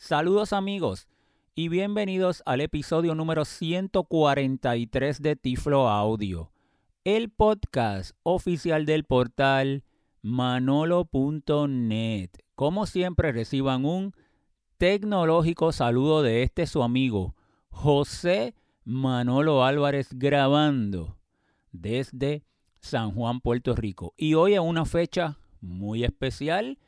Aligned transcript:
Saludos 0.00 0.52
amigos 0.52 1.08
y 1.56 1.68
bienvenidos 1.68 2.44
al 2.46 2.60
episodio 2.60 3.16
número 3.16 3.44
143 3.44 5.20
de 5.20 5.34
Tiflo 5.34 5.88
Audio, 5.88 6.52
el 7.02 7.30
podcast 7.30 8.12
oficial 8.22 8.86
del 8.86 9.02
portal 9.02 9.82
manolo.net. 10.22 12.30
Como 12.54 12.86
siempre 12.86 13.32
reciban 13.32 13.84
un 13.84 14.14
tecnológico 14.76 15.72
saludo 15.72 16.22
de 16.22 16.44
este 16.44 16.68
su 16.68 16.84
amigo 16.84 17.34
José 17.70 18.54
Manolo 18.84 19.64
Álvarez 19.64 20.10
grabando 20.12 21.18
desde 21.72 22.44
San 22.78 23.10
Juan, 23.10 23.40
Puerto 23.40 23.74
Rico. 23.74 24.14
Y 24.16 24.34
hoy 24.34 24.54
es 24.54 24.60
una 24.60 24.84
fecha 24.84 25.38
muy 25.60 26.04
especial, 26.04 26.78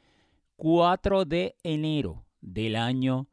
4 0.55 1.25
de 1.25 1.57
enero 1.65 2.25
del 2.41 2.77
año 2.77 3.29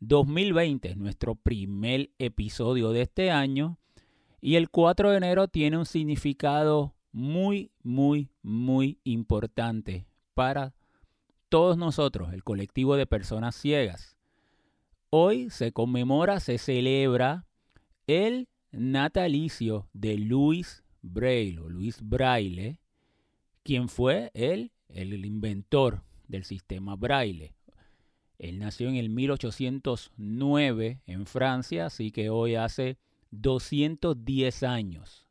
2020, 0.00 0.96
nuestro 0.96 1.34
primer 1.34 2.10
episodio 2.18 2.92
de 2.92 3.02
este 3.02 3.30
año. 3.30 3.78
Y 4.40 4.56
el 4.56 4.68
4 4.68 5.10
de 5.10 5.16
enero 5.16 5.48
tiene 5.48 5.78
un 5.78 5.86
significado 5.86 6.94
muy, 7.12 7.70
muy, 7.82 8.28
muy 8.42 8.98
importante 9.04 10.06
para 10.34 10.74
todos 11.48 11.78
nosotros, 11.78 12.32
el 12.32 12.42
colectivo 12.42 12.96
de 12.96 13.06
personas 13.06 13.54
ciegas. 13.54 14.16
Hoy 15.10 15.48
se 15.50 15.72
conmemora, 15.72 16.40
se 16.40 16.58
celebra 16.58 17.46
el 18.06 18.48
natalicio 18.72 19.88
de 19.92 20.18
Luis 20.18 20.82
Braille 21.00 21.60
o 21.60 21.68
Luis 21.68 21.98
Braille, 22.02 22.80
quien 23.62 23.88
fue 23.88 24.32
el 24.34 24.72
inventor 24.90 26.02
del 26.26 26.44
sistema 26.44 26.96
Braille. 26.96 27.53
Él 28.38 28.58
nació 28.58 28.88
en 28.88 28.96
el 28.96 29.10
1809 29.10 31.00
en 31.06 31.26
Francia, 31.26 31.86
así 31.86 32.10
que 32.10 32.30
hoy 32.30 32.56
hace 32.56 32.98
210 33.30 34.62
años 34.62 35.26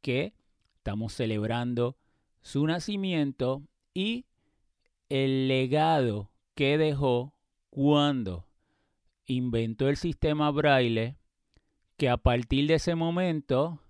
que 0.00 0.34
estamos 0.76 1.12
celebrando 1.14 1.96
su 2.42 2.66
nacimiento 2.66 3.62
y 3.94 4.26
el 5.08 5.48
legado 5.48 6.30
que 6.54 6.78
dejó 6.78 7.34
cuando 7.70 8.46
inventó 9.26 9.88
el 9.88 9.96
sistema 9.96 10.50
braille, 10.50 11.16
que 11.96 12.08
a 12.08 12.16
partir 12.16 12.66
de 12.68 12.74
ese 12.74 12.94
momento 12.94 13.80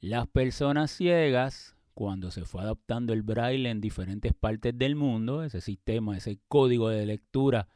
las 0.00 0.26
personas 0.28 0.90
ciegas 0.90 1.76
cuando 2.00 2.30
se 2.30 2.46
fue 2.46 2.62
adoptando 2.62 3.12
el 3.12 3.20
braille 3.20 3.68
en 3.68 3.82
diferentes 3.82 4.32
partes 4.32 4.72
del 4.78 4.96
mundo, 4.96 5.42
ese 5.42 5.60
sistema, 5.60 6.16
ese 6.16 6.38
código 6.48 6.88
de 6.88 7.04
lectura 7.04 7.68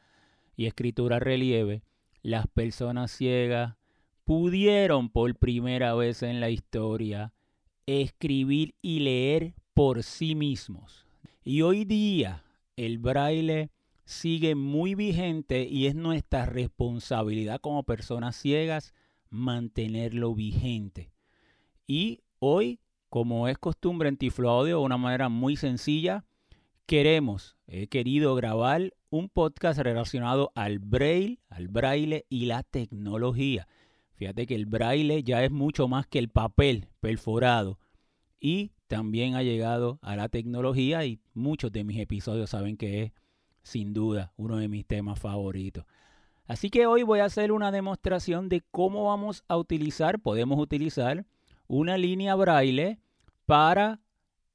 y 0.57 0.65
escritura 0.65 1.19
relieve, 1.19 1.83
las 2.23 2.47
personas 2.47 3.11
ciegas 3.11 3.77
pudieron 4.25 5.11
por 5.11 5.37
primera 5.37 5.95
vez 5.95 6.23
en 6.23 6.41
la 6.41 6.49
historia 6.49 7.35
escribir 7.85 8.75
y 8.81 9.01
leer 9.01 9.57
por 9.75 10.03
sí 10.03 10.35
mismos. 10.35 11.07
Y 11.45 11.61
hoy 11.61 11.85
día 11.85 12.45
el 12.77 12.97
braille 12.97 13.69
sigue 14.07 14.55
muy 14.55 14.95
vigente 14.95 15.69
y 15.71 15.87
es 15.87 15.95
nuestra 15.95 16.47
responsabilidad 16.47 17.61
como 17.61 17.83
personas 17.83 18.37
ciegas 18.37 18.95
mantenerlo 19.29 20.35
vigente. 20.35 21.13
Y 21.87 22.23
hoy 22.39 22.81
como 23.15 23.47
es 23.47 23.59
costumbre 23.59 24.09
en 24.09 24.17
Tiflo 24.17 24.51
Audio, 24.51 24.79
de 24.79 24.85
una 24.85 24.97
manera 24.97 25.29
muy 25.29 25.55
sencilla, 25.55 26.25
queremos, 26.85 27.57
he 27.69 27.87
querido 27.87 28.35
grabar 28.35 28.93
un 29.09 29.29
podcast 29.29 29.79
relacionado 29.79 30.51
al 30.57 30.81
braille, 30.81 31.39
al 31.49 31.69
braille 31.69 32.27
y 32.29 32.47
la 32.47 32.65
tecnología. 32.65 33.69
Fíjate 34.15 34.47
que 34.49 34.57
el 34.57 34.67
braille 34.67 35.23
ya 35.23 35.45
es 35.45 35.53
mucho 35.53 35.87
más 35.87 36.09
que 36.09 36.19
el 36.19 36.29
papel 36.29 36.89
perforado 36.99 37.79
y 38.41 38.73
también 38.89 39.37
ha 39.37 39.45
llegado 39.45 40.01
a 40.03 40.17
la 40.17 40.29
tecnología 40.29 41.05
y 41.05 41.21
muchos 41.35 41.71
de 41.71 41.85
mis 41.85 42.01
episodios 42.01 42.51
saben 42.51 42.77
que 42.77 43.05
es 43.05 43.13
sin 43.63 43.95
duda 43.95 44.33
uno 44.37 44.57
de 44.57 44.67
mis 44.67 44.85
temas 44.87 45.21
favoritos. 45.21 45.85
Así 46.49 46.69
que 46.69 46.87
hoy 46.87 47.05
voy 47.05 47.21
a 47.21 47.27
hacer 47.27 47.53
una 47.53 47.71
demostración 47.71 48.49
de 48.49 48.65
cómo 48.73 49.05
vamos 49.05 49.45
a 49.47 49.57
utilizar, 49.57 50.19
podemos 50.19 50.59
utilizar 50.59 51.25
una 51.69 51.97
línea 51.97 52.35
braille 52.35 52.99
para 53.47 54.01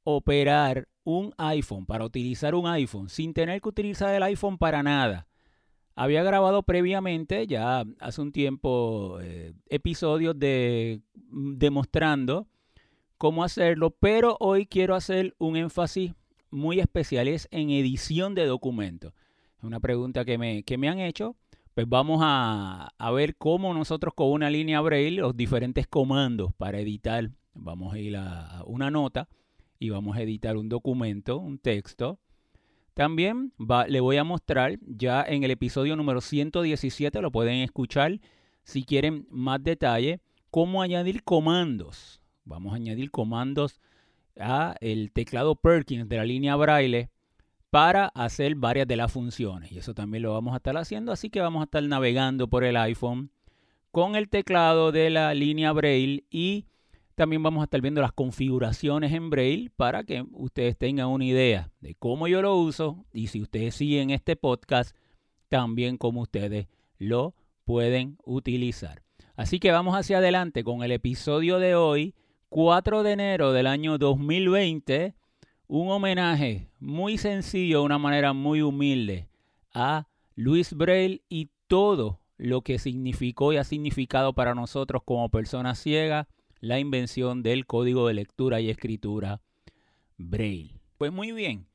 operar 0.04 0.88
un 1.04 1.34
iPhone, 1.38 1.86
para 1.86 2.06
utilizar 2.06 2.56
un 2.56 2.68
iPhone, 2.68 3.10
sin 3.10 3.34
tener 3.34 3.62
que 3.62 3.70
utilizar 3.70 4.14
el 4.14 4.24
iPhone 4.24 4.58
para 4.58 4.84
nada. 4.84 5.28
Había 5.96 6.24
grabado 6.24 6.64
previamente, 6.64 7.46
ya 7.48 7.84
hace 8.00 8.22
un 8.22 8.32
tiempo, 8.32 9.20
eh, 9.22 9.54
episodios 9.68 10.38
de 10.38 11.02
mm, 11.16 11.58
demostrando 11.58 12.48
cómo 13.18 13.44
hacerlo, 13.44 13.92
pero 13.92 14.38
hoy 14.40 14.66
quiero 14.66 14.96
hacer 14.96 15.36
un 15.40 15.58
énfasis 15.58 16.14
muy 16.52 16.80
especial, 16.80 17.28
es 17.28 17.48
en 17.52 17.70
edición 17.70 18.34
de 18.34 18.46
documentos. 18.46 19.14
Es 19.58 19.64
una 19.64 19.80
pregunta 19.80 20.24
que 20.24 20.38
me, 20.38 20.64
que 20.64 20.78
me 20.78 20.88
han 20.88 21.00
hecho. 21.00 21.36
Pues 21.74 21.88
vamos 21.88 22.22
a, 22.24 22.94
a 22.98 23.12
ver 23.12 23.36
cómo 23.36 23.74
nosotros 23.74 24.14
con 24.14 24.32
una 24.32 24.50
línea 24.50 24.82
Braille, 24.82 25.22
los 25.22 25.36
diferentes 25.36 25.86
comandos 25.86 26.54
para 26.54 26.80
editar 26.80 27.30
Vamos 27.62 27.94
a 27.94 28.00
ir 28.00 28.16
a 28.18 28.64
una 28.66 28.90
nota 28.90 29.28
y 29.80 29.90
vamos 29.90 30.18
a 30.18 30.22
editar 30.22 30.58
un 30.58 30.70
documento, 30.70 31.38
un 31.38 31.58
texto. 31.58 32.20
También 32.94 33.54
le 33.88 34.00
voy 34.02 34.18
a 34.18 34.24
mostrar 34.24 34.78
ya 34.86 35.24
en 35.24 35.44
el 35.44 35.52
episodio 35.52 35.96
número 35.96 36.22
117, 36.22 37.22
lo 37.22 37.32
pueden 37.32 37.60
escuchar 37.60 38.20
si 38.64 38.84
quieren 38.84 39.26
más 39.30 39.64
detalle, 39.64 40.20
cómo 40.52 40.82
añadir 40.82 41.24
comandos. 41.24 42.22
Vamos 42.46 42.74
a 42.74 42.76
añadir 42.76 43.10
comandos 43.10 43.80
a 44.40 44.76
el 44.82 45.12
teclado 45.12 45.56
Perkins 45.56 46.10
de 46.10 46.18
la 46.18 46.26
línea 46.26 46.56
Braille 46.56 47.10
para 47.70 48.08
hacer 48.08 48.56
varias 48.56 48.88
de 48.88 48.96
las 48.96 49.12
funciones. 49.12 49.72
Y 49.72 49.78
eso 49.78 49.94
también 49.94 50.24
lo 50.24 50.34
vamos 50.34 50.54
a 50.54 50.58
estar 50.58 50.76
haciendo, 50.78 51.12
así 51.12 51.30
que 51.30 51.42
vamos 51.42 51.62
a 51.62 51.66
estar 51.66 51.84
navegando 51.84 52.48
por 52.50 52.64
el 52.64 52.78
iPhone 52.78 53.32
con 53.92 54.16
el 54.16 54.30
teclado 54.30 54.92
de 54.92 55.10
la 55.10 55.34
línea 55.34 55.72
Braille 55.72 56.26
y 56.30 56.66
también 57.20 57.44
vamos 57.44 57.60
a 57.60 57.66
estar 57.66 57.82
viendo 57.82 58.00
las 58.00 58.14
configuraciones 58.14 59.12
en 59.12 59.30
Braille 59.30 59.70
para 59.76 60.06
que 60.06 60.24
ustedes 60.32 60.78
tengan 60.78 61.08
una 61.08 61.26
idea 61.26 61.70
de 61.82 61.94
cómo 61.96 62.30
yo 62.30 62.42
lo 62.42 62.56
uso 62.56 63.04
y 63.12 63.28
si 63.28 63.42
ustedes 63.42 63.76
siguen 63.76 64.10
este 64.10 64.38
podcast, 64.38 64.96
también 65.50 65.98
cómo 65.98 66.22
ustedes 66.22 66.70
lo 66.98 67.36
pueden 67.66 68.18
utilizar. 68.24 69.04
Así 69.36 69.60
que 69.60 69.74
vamos 69.74 69.98
hacia 69.98 70.20
adelante 70.20 70.64
con 70.64 70.82
el 70.82 70.94
episodio 70.94 71.60
de 71.60 71.76
hoy, 71.76 72.16
4 72.48 73.04
de 73.04 73.12
enero 73.12 73.52
del 73.52 73.68
año 73.68 73.98
2020, 73.98 75.14
un 75.68 75.92
homenaje 75.92 76.70
muy 76.80 77.18
sencillo, 77.18 77.80
de 77.80 77.86
una 77.86 77.98
manera 77.98 78.32
muy 78.32 78.62
humilde 78.62 79.28
a 79.74 80.08
Luis 80.36 80.74
Braille 80.74 81.22
y 81.28 81.50
todo 81.68 82.22
lo 82.38 82.62
que 82.62 82.80
significó 82.80 83.52
y 83.52 83.58
ha 83.58 83.66
significado 83.66 84.32
para 84.32 84.56
nosotros 84.56 85.02
como 85.04 85.28
personas 85.28 85.80
ciegas 85.80 86.28
la 86.60 86.80
invención 86.80 87.44
del 87.44 87.66
código 87.66 88.08
de 88.08 88.14
lectura 88.14 88.60
y 88.60 88.70
escritura 88.70 89.42
Braille. 90.18 90.80
Pues 90.98 91.12
muy 91.12 91.32
bien, 91.32 91.68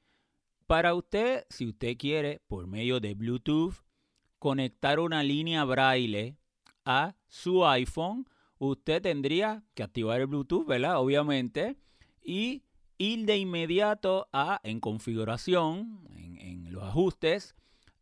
para 0.66 0.94
usted, 0.94 1.44
si 1.48 1.66
usted 1.66 1.96
quiere, 1.96 2.40
por 2.46 2.66
medio 2.66 3.00
de 3.00 3.14
Bluetooth, 3.14 3.74
conectar 4.38 5.00
una 5.00 5.22
línea 5.22 5.64
Braille 5.64 6.36
a 6.84 7.14
su 7.28 7.66
iPhone, 7.66 8.26
usted 8.58 9.02
tendría 9.02 9.62
que 9.74 9.82
activar 9.82 10.20
el 10.20 10.26
Bluetooth, 10.26 10.66
¿verdad? 10.66 10.98
Obviamente, 10.98 11.76
y 12.22 12.62
ir 12.98 13.26
de 13.26 13.38
inmediato 13.38 14.28
a, 14.32 14.60
en 14.64 14.80
configuración, 14.80 16.06
en, 16.14 16.72
los 16.72 16.82
ajustes, 16.82 17.54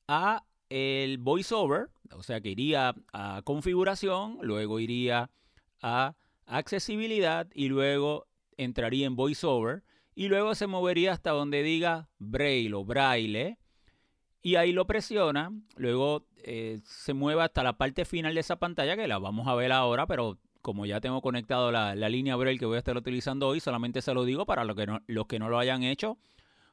a 0.09 0.45
el 0.71 1.19
VoiceOver, 1.19 1.91
o 2.13 2.23
sea 2.23 2.41
que 2.41 2.51
iría 2.51 2.95
a 3.13 3.43
configuración, 3.45 4.39
luego 4.41 4.81
iría 4.81 5.31
a 5.83 6.15
accesibilidad 6.47 7.49
y 7.55 7.69
luego 7.69 8.27
entraría 8.57 9.07
en 9.07 9.17
voiceover 9.17 9.83
y 10.15 10.29
luego 10.29 10.55
se 10.55 10.67
movería 10.67 11.13
hasta 11.13 11.31
donde 11.31 11.63
diga 11.63 12.09
braille 12.19 12.75
o 12.75 12.85
braille 12.85 13.59
y 14.43 14.57
ahí 14.57 14.73
lo 14.73 14.87
presiona, 14.87 15.53
luego 15.77 16.27
eh, 16.43 16.81
se 16.85 17.15
mueve 17.15 17.43
hasta 17.43 17.63
la 17.63 17.79
parte 17.79 18.05
final 18.05 18.35
de 18.35 18.41
esa 18.41 18.57
pantalla 18.57 18.97
que 18.97 19.07
la 19.07 19.19
vamos 19.19 19.47
a 19.47 19.55
ver 19.55 19.71
ahora, 19.71 20.07
pero 20.07 20.39
como 20.61 20.85
ya 20.85 21.01
tengo 21.01 21.23
conectado 21.23 21.71
la, 21.71 21.95
línea 21.95 22.37
braille 22.37 22.59
que 22.59 22.67
voy 22.67 22.77
a 22.77 22.79
estar 22.79 22.97
utilizando 22.97 23.49
hoy, 23.49 23.61
solamente 23.61 24.03
se 24.03 24.15
lo 24.15 24.25
digo 24.25 24.45
para 24.45 24.65
los 24.65 24.77
que 24.77 24.87
no, 24.87 25.01
los 25.07 25.27
que 25.27 25.39
no 25.39 25.49
lo 25.49 25.59
hayan 25.59 25.83
hecho 25.83 26.19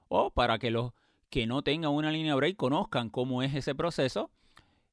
o 0.07 0.31
para 0.31 0.57
que 0.57 0.71
los 0.71 0.93
que 1.29 1.45
no 1.45 1.61
tengan 1.61 1.91
una 1.91 2.11
línea 2.11 2.35
braille 2.35 2.55
conozcan 2.55 3.09
cómo 3.09 3.43
es 3.43 3.53
ese 3.53 3.75
proceso. 3.75 4.31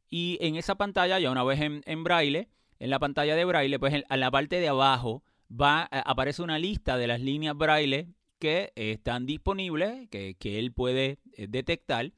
Y 0.09 0.39
en 0.41 0.57
esa 0.57 0.77
pantalla, 0.77 1.19
ya 1.19 1.31
una 1.31 1.43
vez 1.43 1.61
en 1.61 2.05
braille, 2.05 2.49
en 2.79 2.91
la 2.91 2.99
pantalla 2.99 3.37
de 3.37 3.45
braille, 3.45 3.79
pues 3.79 3.95
en, 3.95 4.05
la 4.09 4.31
parte 4.31 4.61
de 4.61 4.69
abajo 4.69 5.23
va, 5.51 5.85
aparece 5.91 6.43
una 6.43 6.59
lista 6.59 6.97
de 6.97 7.07
las 7.07 7.21
líneas 7.21 7.57
braille 7.57 8.09
que 8.39 8.73
están 8.77 9.27
disponibles, 9.27 10.09
que, 10.11 10.37
él 10.43 10.73
puede 10.73 11.19
eh, 11.33 11.47
detectar. 11.49 12.13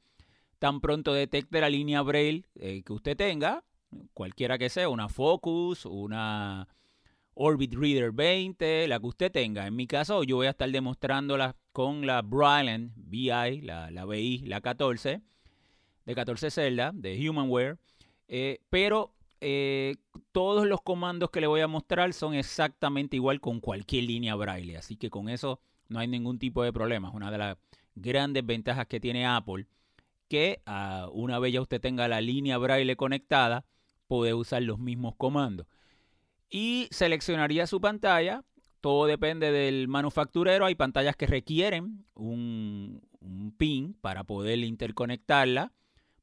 tan 0.59 0.81
pronto 0.81 1.15
detecte 1.15 1.61
la 1.61 1.71
línea 1.71 2.03
Braille 2.03 2.45
eh, 2.57 2.83
que 2.85 2.93
usted 2.93 3.17
tenga, 3.17 3.65
cualquiera 4.15 4.59
que 4.59 4.69
sea, 4.69 4.89
una 4.89 5.09
Focus, 5.09 5.87
una 5.87 6.69
Orbit 7.35 7.75
Reader 7.75 8.11
20, 8.13 8.89
la 8.89 8.99
que 8.99 9.07
usted 9.07 9.31
tenga. 9.31 9.67
En 9.67 9.77
mi 9.77 9.87
caso, 9.87 10.25
yo 10.25 10.37
voy 10.37 10.49
a 10.49 10.51
estar 10.51 10.69
demostrándola 10.71 11.55
con 11.73 12.05
la 12.05 12.23
Bryland 12.23 12.93
BI, 12.97 13.61
la, 13.63 13.91
la 13.91 14.05
BI, 14.05 14.39
la 14.39 14.61
14, 14.61 15.23
de 16.05 16.15
14 16.15 16.51
celdas, 16.51 17.01
de 17.01 17.29
Humanware. 17.29 17.79
Eh, 18.27 18.59
pero 18.69 19.15
eh, 19.41 19.97
todos 20.33 20.67
los 20.67 20.81
comandos 20.83 21.31
que 21.31 21.41
le 21.41 21.47
voy 21.47 21.61
a 21.61 21.69
mostrar 21.69 22.13
son 22.13 22.35
exactamente 22.35 23.17
igual 23.17 23.41
con 23.41 23.61
cualquier 23.61 24.05
línea 24.05 24.35
braille. 24.35 24.77
Así 24.77 24.97
que 24.97 25.11
con 25.11 25.29
eso 25.29 25.61
no 25.89 25.99
hay 25.99 26.09
ningún 26.09 26.39
tipo 26.39 26.63
de 26.63 26.73
problema. 26.73 27.09
Es 27.09 27.15
una 27.15 27.31
de 27.31 27.39
las 27.39 27.57
grandes 27.95 28.45
ventajas 28.45 28.87
que 28.87 29.01
tiene 29.01 29.27
Apple. 29.27 29.67
Que 30.29 30.61
uh, 30.67 31.09
una 31.13 31.39
vez 31.39 31.55
ya 31.55 31.61
usted 31.61 31.81
tenga 31.81 32.07
la 32.07 32.21
línea 32.21 32.59
braille 32.59 32.97
conectada, 32.97 33.65
puede 34.07 34.35
usar 34.35 34.63
los 34.63 34.79
mismos 34.79 35.15
comandos. 35.17 35.67
Y 36.51 36.89
seleccionaría 36.91 37.67
su 37.67 37.81
pantalla. 37.81 38.45
Todo 38.81 39.07
depende 39.07 39.51
del 39.51 39.89
manufacturero. 39.89 40.67
Hay 40.67 40.75
pantallas 40.75 41.17
que 41.17 41.27
requieren 41.27 42.05
un, 42.15 43.01
un 43.21 43.53
pin 43.53 43.95
para 43.95 44.25
poder 44.25 44.59
interconectarla. 44.59 45.73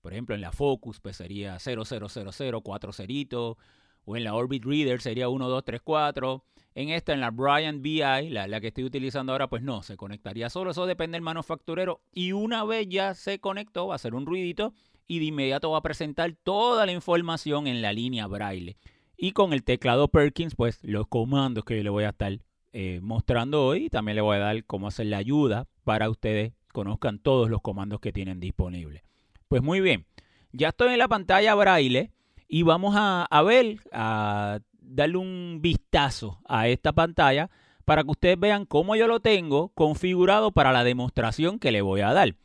Por 0.05 0.13
ejemplo, 0.13 0.35
en 0.35 0.41
la 0.41 0.51
Focus 0.51 0.99
pues 0.99 1.17
sería 1.17 1.57
0000, 1.57 2.61
4 2.61 2.93
ceritos. 2.93 3.57
O 4.03 4.15
en 4.15 4.23
la 4.23 4.35
Orbit 4.35 4.63
Reader 4.63 5.01
sería 5.01 5.27
1234. 5.27 6.45
En 6.75 6.89
esta, 6.89 7.13
en 7.13 7.21
la 7.21 7.31
Bryant 7.31 7.81
BI, 7.81 8.29
la, 8.29 8.45
la, 8.45 8.61
que 8.61 8.67
estoy 8.67 8.83
utilizando 8.83 9.31
ahora, 9.31 9.49
pues 9.49 9.63
no, 9.63 9.81
se 9.81 9.97
conectaría 9.97 10.51
solo. 10.51 10.69
Eso 10.69 10.85
depende 10.85 11.15
del 11.15 11.23
manufacturero. 11.23 12.01
Y 12.13 12.33
una 12.33 12.63
vez 12.65 12.87
ya 12.87 13.15
se 13.15 13.39
conectó, 13.39 13.87
va 13.87 13.93
a 13.93 13.95
hacer 13.95 14.13
un 14.13 14.27
ruidito 14.27 14.75
y 15.07 15.17
de 15.17 15.25
inmediato 15.25 15.71
va 15.71 15.79
a 15.79 15.81
presentar 15.81 16.35
toda 16.43 16.85
la 16.85 16.91
información 16.91 17.65
en 17.65 17.81
la 17.81 17.91
línea 17.91 18.27
braille. 18.27 18.77
Y 19.17 19.31
con 19.31 19.53
el 19.53 19.63
teclado 19.63 20.07
Perkins, 20.07 20.53
pues 20.53 20.83
los 20.83 21.07
comandos 21.07 21.65
que 21.65 21.77
yo 21.77 21.83
le 21.83 21.89
voy 21.89 22.03
a 22.03 22.09
estar 22.09 22.37
eh, 22.73 22.99
mostrando 23.01 23.65
hoy. 23.65 23.89
También 23.89 24.17
le 24.17 24.21
voy 24.21 24.35
a 24.35 24.41
dar 24.41 24.65
cómo 24.65 24.87
hacer 24.87 25.07
la 25.07 25.17
ayuda 25.17 25.67
para 25.83 26.11
ustedes 26.11 26.53
conozcan 26.71 27.17
todos 27.17 27.49
los 27.49 27.61
comandos 27.61 27.99
que 27.99 28.13
tienen 28.13 28.39
disponibles. 28.39 29.01
Pues 29.47 29.61
muy 29.61 29.79
bien, 29.79 30.05
ya 30.51 30.69
estoy 30.69 30.93
en 30.93 30.99
la 30.99 31.07
pantalla 31.07 31.53
braille 31.55 32.11
y 32.47 32.63
vamos 32.63 32.95
a, 32.97 33.41
ver, 33.43 33.77
a 33.91 34.59
darle 34.81 35.17
un 35.17 35.59
vistazo 35.61 36.39
a 36.47 36.67
esta 36.67 36.93
pantalla 36.93 37.49
para 37.85 38.03
que 38.03 38.11
ustedes 38.11 38.39
vean 38.39 38.65
cómo 38.65 38.95
yo 38.95 39.07
lo 39.07 39.19
tengo 39.19 39.69
configurado 39.69 40.51
para 40.51 40.71
la 40.71 40.83
demostración 40.83 41.59
que 41.59 41.71
le 41.71 41.81
voy 41.81 42.01
a 42.01 42.13
dar. 42.13 42.35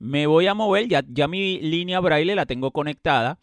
Me 0.00 0.26
voy 0.26 0.46
a 0.46 0.54
mover, 0.54 0.88
ya, 0.88 1.04
ya 1.08 1.28
mi 1.28 1.60
línea 1.60 2.00
braille 2.00 2.34
la 2.34 2.46
tengo 2.46 2.72
conectada, 2.72 3.38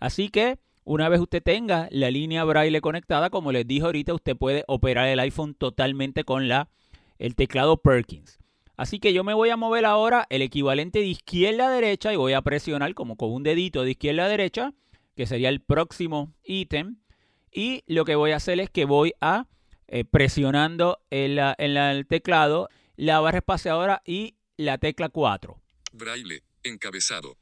así 0.00 0.28
que 0.28 0.58
una 0.84 1.08
vez 1.08 1.20
usted 1.20 1.42
tenga 1.42 1.88
la 1.90 2.10
línea 2.10 2.44
braille 2.44 2.80
conectada, 2.80 3.30
como 3.30 3.52
les 3.52 3.66
dije 3.66 3.84
ahorita, 3.84 4.14
usted 4.14 4.36
puede 4.36 4.64
operar 4.66 5.06
el 5.08 5.20
iPhone 5.20 5.54
totalmente 5.54 6.24
con 6.24 6.48
la, 6.48 6.68
el 7.18 7.36
teclado 7.36 7.76
Perkins. 7.76 8.37
Así 8.78 9.00
que 9.00 9.12
yo 9.12 9.24
me 9.24 9.34
voy 9.34 9.50
a 9.50 9.56
mover 9.56 9.84
ahora 9.84 10.28
el 10.30 10.40
equivalente 10.40 11.00
de 11.00 11.06
izquierda 11.06 11.66
a 11.66 11.70
derecha 11.70 12.12
y 12.12 12.16
voy 12.16 12.32
a 12.32 12.42
presionar 12.42 12.94
como 12.94 13.16
con 13.16 13.32
un 13.32 13.42
dedito 13.42 13.82
de 13.82 13.90
izquierda 13.90 14.26
a 14.26 14.28
derecha, 14.28 14.72
que 15.16 15.26
sería 15.26 15.48
el 15.48 15.60
próximo 15.60 16.32
ítem. 16.44 16.96
Y 17.50 17.82
lo 17.88 18.04
que 18.04 18.14
voy 18.14 18.30
a 18.30 18.36
hacer 18.36 18.60
es 18.60 18.70
que 18.70 18.84
voy 18.84 19.14
a 19.20 19.48
eh, 19.88 20.04
presionando 20.04 21.00
en, 21.10 21.40
en 21.58 21.76
el 21.76 22.06
teclado 22.06 22.68
la 22.94 23.18
barra 23.18 23.38
espaciadora 23.38 24.00
y 24.06 24.36
la 24.56 24.78
tecla 24.78 25.08
4. 25.08 25.60
Braille, 25.92 26.44
encabezado. 26.62 27.36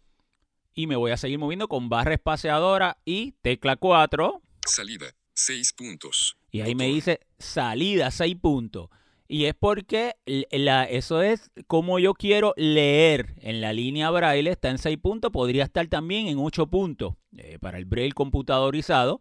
Y 0.74 0.86
me 0.86 0.96
voy 0.96 1.10
a 1.10 1.18
seguir 1.18 1.38
moviendo 1.38 1.68
con 1.68 1.90
barra 1.90 2.14
espaciadora 2.14 2.96
y 3.04 3.32
tecla 3.42 3.76
4. 3.76 4.40
Salida, 4.66 5.14
6 5.34 5.74
puntos. 5.74 6.38
Y 6.50 6.62
ahí 6.62 6.74
me 6.74 6.86
dice 6.86 7.20
salida, 7.38 8.10
6 8.10 8.36
puntos. 8.36 8.88
Y 9.28 9.46
es 9.46 9.54
porque 9.54 10.14
la, 10.50 10.84
eso 10.84 11.22
es 11.22 11.50
como 11.66 11.98
yo 11.98 12.14
quiero 12.14 12.54
leer 12.56 13.34
en 13.40 13.60
la 13.60 13.72
línea 13.72 14.10
braille, 14.10 14.50
está 14.50 14.70
en 14.70 14.78
6 14.78 14.98
puntos, 14.98 15.32
podría 15.32 15.64
estar 15.64 15.86
también 15.88 16.28
en 16.28 16.38
8 16.38 16.68
puntos 16.68 17.14
eh, 17.36 17.58
para 17.60 17.78
el 17.78 17.86
braille 17.86 18.12
computadorizado. 18.12 19.20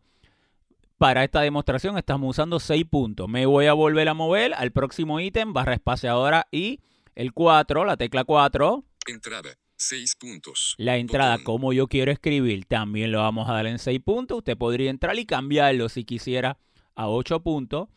Para 0.97 1.23
esta 1.23 1.41
demostración 1.41 1.97
estamos 1.97 2.29
usando 2.29 2.59
6 2.59 2.85
puntos. 2.85 3.27
Me 3.27 3.45
voy 3.45 3.65
a 3.65 3.73
volver 3.73 4.07
a 4.07 4.13
mover 4.13 4.53
al 4.53 4.71
próximo 4.71 5.19
ítem, 5.19 5.53
barra 5.53 5.73
espaciadora 5.73 6.47
y 6.51 6.79
el 7.15 7.33
4, 7.33 7.83
la 7.83 7.97
tecla 7.97 8.23
4. 8.23 8.83
Entrada, 9.07 9.57
6 9.77 10.15
puntos. 10.17 10.75
La 10.77 10.97
entrada, 10.97 11.39
como 11.43 11.73
yo 11.73 11.87
quiero 11.87 12.11
escribir, 12.11 12.65
también 12.65 13.11
lo 13.11 13.19
vamos 13.19 13.49
a 13.49 13.53
dar 13.53 13.65
en 13.65 13.79
6 13.79 13.99
puntos. 14.01 14.37
Usted 14.37 14.55
podría 14.55 14.89
entrar 14.89 15.17
y 15.17 15.25
cambiarlo 15.25 15.89
si 15.89 16.05
quisiera 16.05 16.57
a 16.95 17.09
8 17.09 17.41
puntos. 17.41 17.89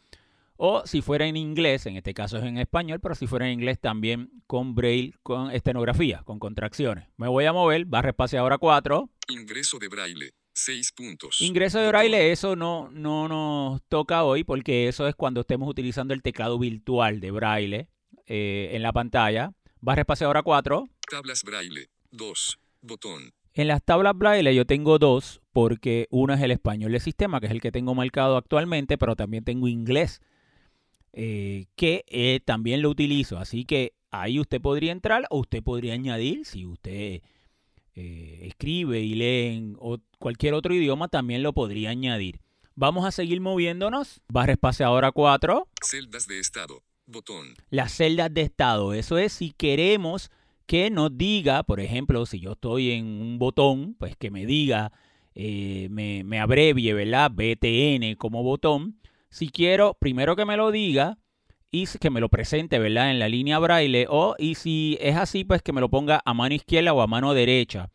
O 0.61 0.83
si 0.85 1.03
fuera 1.03 1.25
en 1.25 1.37
inglés, 1.37 1.87
en 1.87 1.97
este 1.97 2.13
caso 2.13 2.37
es 2.37 2.43
en 2.43 2.59
español, 2.59 2.99
pero 2.99 3.15
si 3.15 3.29
fuera 3.29 3.47
en 3.47 3.53
inglés 3.53 3.79
también 3.79 4.43
con 4.49 4.75
braille, 4.75 5.15
con 5.23 5.53
estenografía, 5.53 6.23
con 6.25 6.41
contracciones. 6.41 7.07
Me 7.17 7.29
voy 7.29 7.45
a 7.45 7.53
mover, 7.53 7.85
barra 7.85 8.09
espaciadora 8.09 8.59
4. 8.59 9.09
Ingreso 9.29 9.79
de 9.79 9.87
braille, 9.87 10.33
6 10.55 10.93
puntos. 10.97 11.41
Ingreso 11.43 11.79
de 11.79 11.87
braille, 11.87 12.33
eso 12.33 12.57
no, 12.57 12.91
no 12.91 13.29
nos 13.29 13.83
toca 13.85 14.25
hoy 14.25 14.43
porque 14.43 14.89
eso 14.89 15.07
es 15.07 15.15
cuando 15.15 15.43
estemos 15.43 15.69
utilizando 15.69 16.13
el 16.13 16.23
teclado 16.23 16.59
virtual 16.59 17.21
de 17.21 17.31
braille 17.31 17.89
eh, 18.27 18.71
en 18.73 18.83
la 18.83 18.93
pantalla. 18.93 19.53
Barra 19.81 20.01
espaciadora 20.01 20.43
4. 20.43 20.89
Tablas 21.09 21.45
braille, 21.45 21.89
2. 22.11 22.59
Botón. 22.83 23.33
En 23.55 23.69
las 23.69 23.85
tablas 23.85 24.17
braille 24.17 24.53
yo 24.53 24.65
tengo 24.65 24.99
dos 24.99 25.41
porque 25.53 26.09
uno 26.11 26.35
es 26.35 26.41
el 26.41 26.51
español 26.51 26.91
de 26.91 26.99
sistema, 26.99 27.39
que 27.39 27.47
es 27.47 27.53
el 27.53 27.61
que 27.61 27.71
tengo 27.71 27.95
marcado 27.95 28.37
actualmente, 28.37 28.99
pero 28.99 29.15
también 29.15 29.45
tengo 29.45 29.69
inglés 29.69 30.21
eh, 31.13 31.67
que 31.75 32.05
eh, 32.09 32.41
también 32.45 32.83
lo 32.83 32.91
utilizo. 32.91 33.39
Así 33.39 33.65
que 33.65 33.95
ahí 34.11 34.39
usted 34.39 34.61
podría 34.61 34.93
entrar 34.93 35.25
o 35.31 35.41
usted 35.41 35.63
podría 35.63 35.95
añadir, 35.95 36.45
si 36.45 36.67
usted 36.67 37.23
eh, 37.95 38.41
escribe 38.43 39.01
y 39.01 39.15
lee 39.15 39.57
en 39.57 39.77
cualquier 40.19 40.55
otro 40.55 40.75
idioma, 40.75 41.09
también 41.09 41.43
lo 41.43 41.53
podría 41.53 41.91
añadir. 41.91 42.41
Vamos 42.75 43.05
a 43.05 43.11
seguir 43.11 43.41
moviéndonos. 43.41 44.21
Barra 44.29 44.53
espaciadora 44.53 45.11
4. 45.11 45.67
Celdas 45.83 46.27
de 46.29 46.39
estado. 46.39 46.83
Botón. 47.07 47.55
Las 47.71 47.93
celdas 47.93 48.33
de 48.33 48.43
estado. 48.43 48.93
Eso 48.93 49.19
es 49.19 49.33
si 49.33 49.51
queremos 49.53 50.31
que 50.67 50.91
nos 50.91 51.17
diga, 51.17 51.63
por 51.63 51.81
ejemplo, 51.81 52.27
si 52.27 52.39
yo 52.39 52.53
estoy 52.53 52.93
en 52.93 53.07
un 53.07 53.39
botón, 53.39 53.95
pues 53.99 54.15
que 54.17 54.31
me 54.31 54.45
diga, 54.45 54.93
me, 55.35 56.23
me 56.25 56.39
abrevie, 56.39 56.93
¿verdad? 56.93 57.33
BTN 57.33 58.15
como 58.17 58.43
botón 58.43 58.99
si 59.31 59.49
quiero, 59.49 59.95
primero 59.95 60.37
que 60.37 60.45
me 60.45 60.57
lo 60.57 60.71
diga 60.71 61.19
y 61.71 61.87
que 61.87 62.11
me 62.11 62.21
lo 62.21 62.29
presente, 62.29 62.79
¿verdad? 62.79 63.11
En 63.11 63.19
la 63.19 63.29
línea 63.29 63.59
braille 63.59 64.07
o, 64.09 64.37
y 64.39 64.55
si 64.55 64.97
es 65.01 65.17
así, 65.17 65.45
pues 65.45 65.63
que 65.63 65.73
me 65.73 65.81
lo 65.81 65.89
ponga 65.89 66.23
a 66.25 66.35
mano 66.35 66.55
izquierda 66.55 66.93
o 66.93 67.03
a 67.03 67.07
mano 67.07 67.35
derecha. 67.35 67.91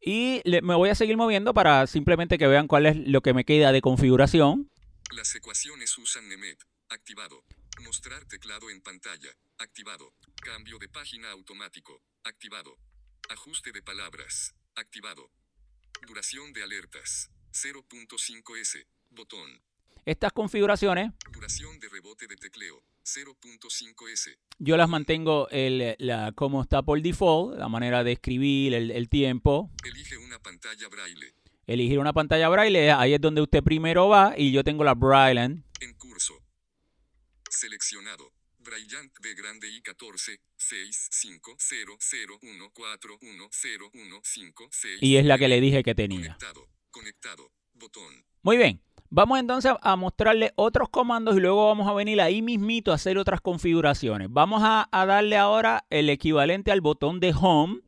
Y 0.00 0.42
me 0.62 0.74
voy 0.74 0.90
a 0.90 0.94
seguir 0.94 1.16
moviendo 1.16 1.52
para 1.54 1.86
simplemente 1.86 2.38
que 2.38 2.46
vean 2.46 2.68
cuál 2.68 2.86
es 2.86 2.96
lo 2.96 3.22
que 3.22 3.34
me 3.34 3.44
queda 3.44 3.72
de 3.72 3.80
configuración. 3.80 4.70
Las 5.10 5.34
ecuaciones 5.34 5.96
usan 5.98 6.28
NEMEP. 6.28 6.60
Activado. 6.88 7.42
Mostrar 7.82 8.24
teclado 8.26 8.70
en 8.70 8.80
pantalla. 8.80 9.30
Activado. 9.58 10.12
Cambio 10.36 10.78
de 10.78 10.88
página 10.88 11.30
automático. 11.32 12.00
Activado. 12.24 12.76
Ajuste 13.30 13.72
de 13.72 13.82
palabras. 13.82 14.54
Activado. 14.76 15.30
Duración 16.06 16.52
de 16.52 16.62
alertas. 16.62 17.30
0.5S. 17.52 18.86
Botón. 19.10 19.60
Estas 20.06 20.32
configuraciones, 20.32 21.10
Duración 21.32 21.80
de 21.80 21.88
rebote 21.88 22.28
de 22.28 22.36
tecleo, 22.36 22.80
0.5S. 23.04 24.38
yo 24.60 24.76
las 24.76 24.88
mantengo 24.88 25.48
el, 25.50 25.96
la, 25.98 26.30
como 26.30 26.62
está 26.62 26.80
por 26.82 27.02
default, 27.02 27.58
la 27.58 27.68
manera 27.68 28.04
de 28.04 28.12
escribir, 28.12 28.72
el, 28.74 28.92
el 28.92 29.08
tiempo. 29.08 29.68
Elige 29.84 30.16
una 30.18 30.38
pantalla 30.38 30.88
braille. 30.88 31.34
Elegir 31.66 31.98
una 31.98 32.12
pantalla 32.12 32.48
braille, 32.48 32.92
ahí 32.92 33.14
es 33.14 33.20
donde 33.20 33.42
usted 33.42 33.64
primero 33.64 34.08
va 34.08 34.34
y 34.36 34.52
yo 34.52 34.62
tengo 34.62 34.84
la 34.84 34.94
braille. 34.94 35.42
En 35.80 35.94
curso. 35.98 36.34
Seleccionado. 37.50 38.32
Bryant 38.60 39.12
de 39.20 39.34
grande 39.34 39.68
I 39.68 39.82
14 39.82 40.40
6 40.56 41.08
5 41.10 41.56
0 41.58 41.96
0 41.98 42.38
1 42.42 42.70
4 42.72 43.18
1 43.22 43.48
0 43.50 43.90
1 43.92 44.20
5 44.22 44.68
6 44.70 44.98
Y 45.02 45.16
es 45.16 45.24
la 45.24 45.36
que 45.36 45.48
le 45.48 45.60
dije 45.60 45.82
que 45.82 45.96
tenía. 45.96 46.36
Conectado. 46.36 46.68
Conectado. 46.92 47.52
Botón. 47.74 48.24
Muy 48.42 48.56
bien. 48.56 48.80
Vamos 49.08 49.38
entonces 49.38 49.72
a 49.82 49.96
mostrarle 49.96 50.52
otros 50.56 50.88
comandos 50.88 51.36
y 51.36 51.40
luego 51.40 51.66
vamos 51.66 51.88
a 51.88 51.92
venir 51.92 52.20
ahí 52.20 52.42
mismito 52.42 52.90
a 52.90 52.96
hacer 52.96 53.18
otras 53.18 53.40
configuraciones. 53.40 54.28
Vamos 54.30 54.62
a, 54.64 54.88
darle 54.90 55.36
ahora 55.36 55.86
el 55.90 56.10
equivalente 56.10 56.72
al 56.72 56.80
botón 56.80 57.20
de 57.20 57.32
Home, 57.40 57.80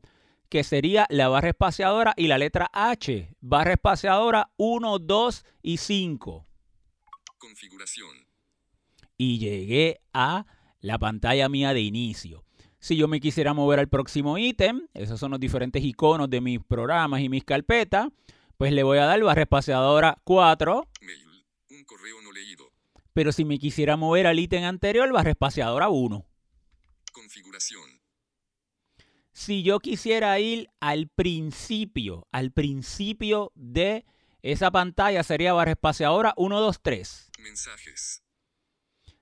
que 0.47 0.63
sería 0.63 1.05
la 1.09 1.27
barra 1.27 1.49
espaciadora 1.49 2.13
y 2.15 2.27
la 2.27 2.37
letra 2.37 2.69
H. 2.73 3.35
Barra 3.41 3.73
espaciadora 3.73 4.51
1, 4.57 4.99
2 4.99 5.45
y 5.61 5.77
5. 5.77 6.45
Configuración. 7.37 8.09
Y 9.17 9.39
llegué 9.39 10.01
a 10.13 10.45
la 10.79 10.97
pantalla 10.97 11.49
mía 11.49 11.73
de 11.73 11.81
inicio. 11.81 12.45
Si 12.79 12.95
yo 12.95 13.09
me 13.09 13.19
quisiera 13.19 13.53
mover 13.53 13.79
al 13.79 13.89
próximo 13.89 14.37
ítem, 14.37 14.87
esos 14.93 15.19
son 15.19 15.31
los 15.31 15.39
diferentes 15.39 15.83
iconos 15.83 16.29
de 16.29 16.39
mis 16.39 16.63
programas 16.63 17.19
y 17.19 17.27
mis 17.27 17.43
carpetas, 17.43 18.07
pues 18.59 18.73
le 18.73 18.83
voy 18.83 18.97
a 18.97 19.05
dar 19.05 19.23
barra 19.23 19.43
espaciadora 19.43 20.19
4. 20.25 20.85
Mail. 20.99 21.45
Un 21.69 21.85
correo 21.85 22.21
no 22.21 22.33
leído. 22.33 22.69
Pero 23.13 23.31
si 23.31 23.45
me 23.45 23.57
quisiera 23.57 23.95
mover 23.95 24.27
al 24.27 24.37
ítem 24.37 24.65
anterior, 24.65 25.09
barra 25.13 25.29
espaciadora 25.29 25.87
1. 25.87 26.25
Configuración. 27.13 28.01
Si 29.31 29.63
yo 29.63 29.79
quisiera 29.79 30.37
ir 30.41 30.69
al 30.81 31.07
principio, 31.07 32.27
al 32.33 32.51
principio 32.51 33.53
de 33.55 34.05
esa 34.41 34.71
pantalla 34.71 35.23
sería 35.23 35.53
barra 35.53 35.71
espaciadora 35.71 36.33
1, 36.35 36.59
2, 36.59 36.81
3. 36.81 37.31
Mensajes. 37.39 38.23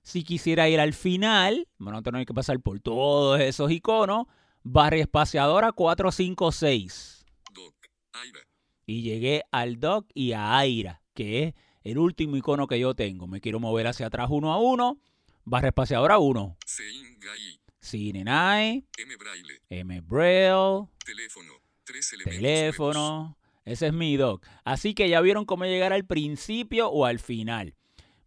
Si 0.01 0.23
quisiera 0.23 0.67
ir 0.67 0.79
al 0.79 0.93
final, 0.95 1.67
bueno, 1.77 2.01
tengo 2.01 2.25
que 2.25 2.33
pasar 2.33 2.59
por 2.59 2.79
todos 2.79 3.39
esos 3.39 3.69
iconos, 3.69 4.25
barra 4.63 4.97
espaciadora 4.97 5.73
4, 5.73 6.11
5, 6.11 6.51
6. 6.51 7.25
Doc. 7.53 7.75
Aira. 8.13 8.39
Y 8.87 9.03
llegué 9.03 9.43
al 9.51 9.79
dock 9.79 10.09
y 10.15 10.31
a 10.31 10.57
Aira, 10.57 11.03
que 11.13 11.43
es 11.43 11.53
el 11.83 11.99
último 11.99 12.37
icono 12.37 12.65
que 12.67 12.79
yo 12.79 12.95
tengo. 12.95 13.27
Me 13.27 13.41
quiero 13.41 13.59
mover 13.59 13.85
hacia 13.85 14.07
atrás 14.07 14.29
uno 14.31 14.53
a 14.53 14.57
uno, 14.57 14.99
barra 15.43 15.67
espaciadora 15.67 16.17
1. 16.17 16.57
Sein 16.65 17.19
Gai. 17.19 17.59
Cinenai, 17.81 18.85
M 18.97 19.15
Braille. 19.17 19.61
M 19.69 20.01
Braille, 20.01 20.87
Teléfono. 21.05 21.53
Tres 21.83 22.15
teléfono. 22.23 23.37
Ese 23.63 23.87
es 23.87 23.93
mi 23.93 24.17
doc. 24.17 24.45
Así 24.63 24.93
que 24.93 25.09
ya 25.09 25.21
vieron 25.21 25.45
cómo 25.45 25.65
llegar 25.65 25.93
al 25.93 26.05
principio 26.05 26.89
o 26.89 27.05
al 27.05 27.19
final. 27.19 27.75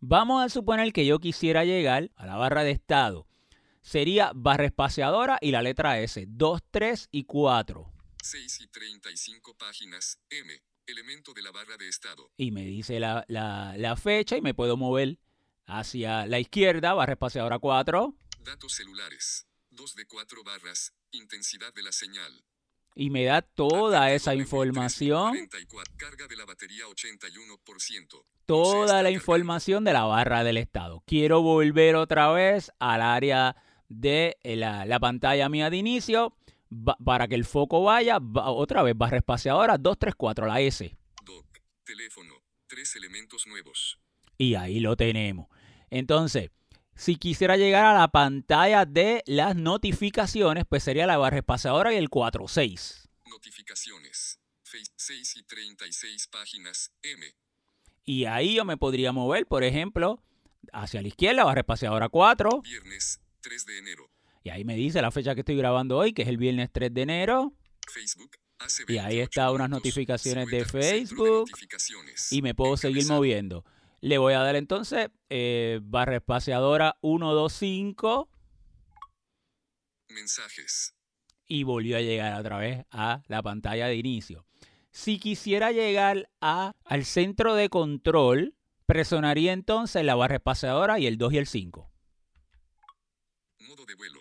Vamos 0.01 0.43
a 0.43 0.49
suponer 0.49 0.93
que 0.93 1.05
yo 1.05 1.19
quisiera 1.19 1.65
llegar 1.65 2.11
a 2.17 2.27
la 2.27 2.37
barra 2.37 2.65
de 2.65 2.71
estado. 2.71 3.27
Sería 3.83 4.33
barra 4.35 4.67
espaciadora 4.67 5.39
y 5.41 5.51
la 5.51 5.63
letra 5.63 5.99
S. 6.01 6.25
2, 6.29 6.61
3 6.71 7.09
y 7.13 7.25
4. 7.25 7.93
6 8.23 8.61
y 8.61 8.67
35 8.69 9.55
páginas. 9.57 10.19
M. 10.31 10.53
Elemento 10.87 11.33
de 11.33 11.43
la 11.43 11.51
barra 11.53 11.77
de 11.77 11.89
estado. 11.89 12.31
Y 12.37 12.51
me 12.51 12.65
dice 12.65 12.99
la, 13.01 13.25
la- 13.29 13.75
la 13.77 13.97
fecha 13.97 14.37
y 14.37 14.41
me 14.41 14.55
puedo 14.55 14.77
mover 14.77 15.19
hacia 15.67 16.27
la 16.27 16.39
izquierda, 16.41 16.95
barra 16.95 17.13
espaciadora 17.13 17.59
4. 17.59 18.15
Datos 18.41 18.73
celulares. 18.75 19.47
2 19.71 19.95
de 19.95 20.07
4 20.07 20.43
barras. 20.45 20.93
Intensidad 21.13 21.73
de 21.75 21.83
la 21.83 21.93
señal. 21.93 22.45
Y 22.97 23.11
me 23.11 23.25
da 23.25 23.41
toda 23.43 24.13
esa 24.13 24.35
información. 24.35 25.31
44. 25.31 25.95
Carga 25.97 26.27
de 26.27 26.37
la 26.37 26.45
batería 26.45 26.85
81%. 26.89 28.25
toda 28.47 29.03
la 29.05 29.11
información 29.13 29.85
de 29.85 29.93
la 29.93 30.05
barra 30.05 30.43
del 30.43 30.57
estado. 30.57 31.03
Quiero 31.07 31.41
volver 31.41 31.95
otra 31.95 32.33
vez 32.33 32.73
al 32.81 33.01
área 33.01 33.55
de 33.89 34.37
eh, 34.43 34.57
la, 34.57 34.85
la 34.87 34.99
pantalla 34.99 35.49
mía 35.49 35.71
de 35.71 35.77
inicio 35.77 36.37
ba- 36.71 36.97
para 37.05 37.29
que 37.29 37.35
el 37.35 37.45
foco 37.45 37.83
vaya 37.83 38.19
va- 38.19 38.51
otra 38.51 38.83
vez 38.83 38.97
barra 38.97 39.19
espaciadora 39.19 39.77
234 39.77 40.47
la 40.47 40.61
S 40.61 40.97
Doc. 41.25 41.47
Teléfono. 41.85 42.35
Tres 42.67 42.97
elementos 42.97 43.47
nuevos. 43.47 43.99
y 44.39 44.55
ahí 44.55 44.81
lo 44.81 44.97
tenemos. 44.97 45.49
Entonces, 45.91 46.51
si 46.95 47.17
quisiera 47.17 47.57
llegar 47.59 47.85
a 47.85 47.99
la 47.99 48.09
pantalla 48.09 48.87
de 48.87 49.23
las 49.27 49.55
notificaciones, 49.57 50.65
pues 50.69 50.83
sería 50.85 51.07
la 51.07 51.19
barra 51.19 51.39
espaciadora 51.39 51.93
y 51.93 51.97
el 51.97 52.09
46. 52.09 53.09
Notificaciones. 53.29 54.39
6 54.97 55.37
y 55.37 55.43
36 55.43 56.29
páginas. 56.29 56.93
M. 57.03 57.27
Y 58.05 58.25
ahí 58.27 58.55
yo 58.55 58.65
me 58.65 58.77
podría 58.77 59.13
mover, 59.13 59.47
por 59.47 59.65
ejemplo, 59.65 60.23
hacia 60.73 61.03
la 61.03 61.09
izquierda, 61.09 61.45
barra 61.45 61.61
espaciadora 61.61 62.09
4. 62.09 62.61
Viernes. 62.63 63.21
3 63.41 63.67
de 63.67 63.79
enero. 63.79 64.09
Y 64.43 64.51
ahí 64.51 64.65
me 64.65 64.75
dice 64.75 65.03
la 65.03 65.11
fecha 65.11 65.35
que 65.35 65.41
estoy 65.41 65.57
grabando 65.57 65.99
hoy, 65.99 66.13
que 66.13 66.23
es 66.23 66.29
el 66.29 66.39
viernes 66.39 66.71
3 66.73 66.93
de 66.95 67.03
enero. 67.03 67.53
Facebook. 67.93 68.31
Y 68.89 68.99
ahí 68.99 69.17
28 69.17 69.23
está 69.23 69.51
unas 69.53 69.71
notificaciones 69.71 70.47
de 70.47 70.65
50, 70.65 70.83
centro 70.83 71.25
de 71.25 71.47
Facebook. 71.47 71.51
Y 72.31 72.43
me 72.43 72.55
puedo 72.55 72.77
seguir 72.77 73.07
moviendo. 73.07 73.65
Le 74.01 74.19
voy 74.19 74.35
a 74.35 74.41
dar 74.41 74.57
entonces 74.57 75.09
eh, 75.29 75.81
barra 75.83 76.17
espaciadora 76.17 76.97
125 77.03 78.31
Mensajes. 80.09 80.95
y 81.47 81.65
volvió 81.65 81.97
a 81.97 82.01
llegar 82.01 82.39
otra 82.41 82.59
vez 82.59 82.85
a 82.91 83.23
la 83.29 83.43
pantalla 83.43 83.87
de 83.87 83.97
inicio. 83.97 84.47
Si 84.91 85.19
quisiera 85.19 85.71
llegar 85.71 86.31
a, 86.41 86.73
al 86.85 87.05
centro 87.05 87.55
de 87.55 87.69
control, 87.69 88.57
presionaría 88.87 89.53
entonces 89.53 90.05
la 90.05 90.17
barra 90.17 90.37
espaciadora 90.37 90.99
y 90.99 91.07
el 91.07 91.17
2 91.17 91.35
y 91.35 91.39
el 91.39 91.47
5. 91.47 91.91
Modo 93.61 93.87
de 93.87 93.95
vuelo. 93.95 94.20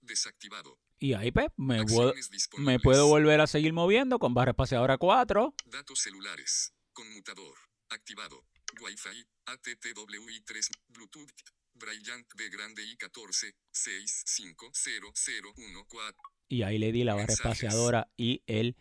Desactivado. 0.00 0.78
Y 0.98 1.14
ahí 1.14 1.30
pues, 1.32 1.48
me, 1.56 1.84
puedo, 1.84 2.14
me 2.58 2.78
puedo 2.78 3.08
volver 3.08 3.40
a 3.40 3.46
seguir 3.46 3.72
moviendo 3.72 4.18
con 4.18 4.34
barra 4.34 4.52
espaciadora 4.52 4.98
4. 4.98 5.54
Datos 5.66 6.00
celulares. 6.00 6.72
Conmutador. 6.92 7.54
Activado. 7.90 8.44
Wi-Fi. 8.80 9.26
ATTWI3. 9.46 10.70
Bluetooth. 10.88 11.30
Bryant 11.74 12.26
B 12.36 12.48
grande 12.48 12.82
I14. 12.82 13.54
6 13.72 14.22
5 14.26 14.70
0 14.72 15.10
0 15.14 15.52
1 15.56 15.86
4. 15.88 16.22
y 16.48 16.62
ahí 16.62 16.78
le 16.78 16.92
di 16.92 17.04
la 17.04 17.14
barra 17.14 17.26
Mensajes. 17.26 17.62
espaciadora 17.62 18.08
y 18.16 18.42
el 18.46 18.76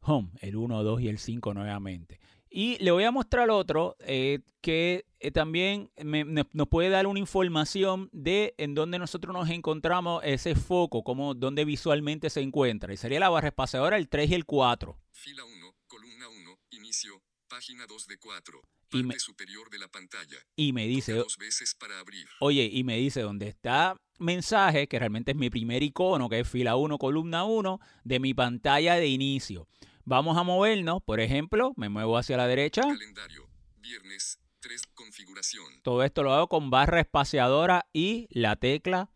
home, 0.00 0.30
el 0.40 0.56
1, 0.56 0.82
2 0.82 1.00
y 1.02 1.08
el 1.08 1.18
5 1.18 1.54
nuevamente. 1.54 2.18
Y 2.54 2.76
le 2.84 2.90
voy 2.90 3.04
a 3.04 3.10
mostrar 3.10 3.48
otro 3.50 3.96
eh, 4.00 4.40
que 4.60 5.06
eh, 5.20 5.30
también 5.30 5.90
me- 6.04 6.24
me- 6.26 6.46
nos 6.52 6.68
puede 6.68 6.90
dar 6.90 7.06
una 7.06 7.18
información 7.18 8.10
de 8.12 8.54
en 8.58 8.74
dónde 8.74 8.98
nosotros 8.98 9.32
nos 9.34 9.48
encontramos 9.48 10.22
ese 10.24 10.54
foco, 10.54 11.02
como 11.02 11.32
dónde 11.34 11.64
visualmente 11.64 12.28
se 12.28 12.40
encuentra. 12.42 12.92
Y 12.92 12.96
sería 12.98 13.20
la 13.20 13.30
barra 13.30 13.48
espaciadora 13.48 13.96
el 13.96 14.08
3 14.08 14.30
y 14.30 14.34
el 14.34 14.44
4. 14.44 14.98
Fila 15.12 15.44
1. 15.44 15.74
Columna 15.86 16.28
1. 16.28 16.58
Inicio. 16.72 17.22
Página 17.48 17.86
2 17.86 18.06
de 18.06 18.18
4. 18.18 18.60
Y 18.94 18.96
Parte 19.02 19.06
me- 19.06 19.18
superior 19.18 19.70
de 19.70 19.78
la 19.78 19.88
pantalla. 19.88 20.36
Y 20.54 20.72
me 20.74 20.86
dice, 20.86 21.14
dos 21.14 21.38
veces 21.38 21.74
para 21.74 21.98
abrir. 22.00 22.26
oye, 22.40 22.68
y 22.70 22.84
me 22.84 22.98
dice 22.98 23.22
dónde 23.22 23.48
está 23.48 23.96
mensaje, 24.18 24.86
que 24.88 24.98
realmente 24.98 25.30
es 25.32 25.36
mi 25.36 25.48
primer 25.50 25.82
icono, 25.82 26.28
que 26.28 26.40
es 26.40 26.48
fila 26.48 26.76
1, 26.76 26.98
columna 26.98 27.44
1, 27.44 27.80
de 28.04 28.20
mi 28.20 28.34
pantalla 28.34 28.96
de 28.96 29.08
inicio. 29.08 29.66
Vamos 30.04 30.36
a 30.36 30.42
movernos, 30.42 31.02
por 31.04 31.20
ejemplo, 31.20 31.72
me 31.76 31.88
muevo 31.88 32.18
hacia 32.18 32.36
la 32.36 32.46
derecha. 32.46 32.82
Calendario. 32.82 33.48
Viernes. 33.76 34.38
3. 34.60 34.82
Configuración. 34.94 35.80
Todo 35.82 36.02
esto 36.04 36.22
lo 36.22 36.32
hago 36.32 36.48
con 36.48 36.70
barra 36.70 37.00
espaciadora 37.00 37.86
y 37.92 38.28
la 38.30 38.56
tecla 38.56 39.10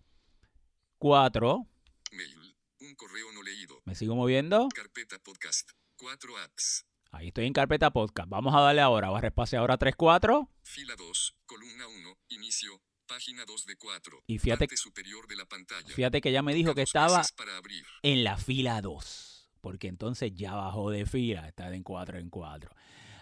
4. 0.98 1.66
Mail. 2.12 2.56
Un 2.80 2.94
correo 2.94 3.32
no 3.32 3.42
leído. 3.42 3.80
Me 3.84 3.94
sigo 3.94 4.14
moviendo. 4.16 4.68
Carpeta 4.74 5.18
podcast. 5.20 5.70
4 5.96 6.36
apps. 6.38 6.84
Ahí 7.12 7.28
estoy 7.28 7.46
en 7.46 7.52
carpeta 7.52 7.90
podcast. 7.92 8.28
Vamos 8.28 8.54
a 8.54 8.60
darle 8.60 8.80
ahora 8.82 9.08
barra 9.10 9.28
espaciadora 9.28 9.76
3, 9.78 9.94
4. 9.96 10.50
Fila 10.62 10.94
2. 10.96 11.36
Columna 11.46 11.86
1. 11.86 12.18
Inicio. 12.28 12.80
Página 13.06 13.44
2 13.46 13.66
de 13.66 13.76
4. 13.76 14.22
Y 14.26 14.38
fíjate- 14.38 14.66
Parte 14.66 14.76
superior 14.76 15.28
de 15.28 15.36
la 15.36 15.46
pantalla. 15.46 15.86
Fíjate 15.94 16.20
que 16.20 16.32
ya 16.32 16.42
me 16.42 16.54
dijo 16.54 16.74
que 16.74 16.82
estaba 16.82 17.22
para 17.36 17.56
abrir. 17.56 17.84
en 18.02 18.24
la 18.24 18.36
fila 18.36 18.82
2. 18.82 19.35
Porque 19.66 19.88
entonces 19.88 20.32
ya 20.32 20.54
bajó 20.54 20.90
de 20.92 21.06
fila. 21.06 21.48
Está 21.48 21.74
en 21.74 21.82
4 21.82 22.18
en 22.18 22.30
4. 22.30 22.70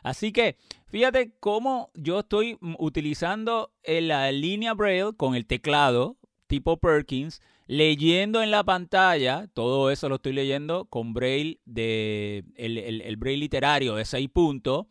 Así 0.03 0.31
que 0.31 0.59
fíjate 0.89 1.33
cómo 1.41 1.91
yo 1.95 2.21
estoy 2.21 2.59
utilizando 2.79 3.73
en 3.83 4.09
la 4.09 4.31
línea 4.31 4.75
Braille 4.75 5.15
con 5.17 5.35
el 5.35 5.47
teclado 5.47 6.19
tipo 6.47 6.77
Perkins, 6.77 7.41
leyendo 7.67 8.43
en 8.43 8.51
la 8.51 8.63
pantalla, 8.63 9.47
todo 9.55 9.91
eso 9.91 10.11
lo 10.11 10.17
estoy 10.17 10.35
leyendo 10.35 10.85
con 10.85 11.15
Braille 11.15 11.61
de 11.65 12.45
el, 12.57 12.77
el- 12.77 13.01
el 13.01 13.17
Braille 13.17 13.39
literario 13.41 13.95
de 13.95 14.05
6 14.05 14.29
puntos 14.29 14.85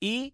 y 0.00 0.32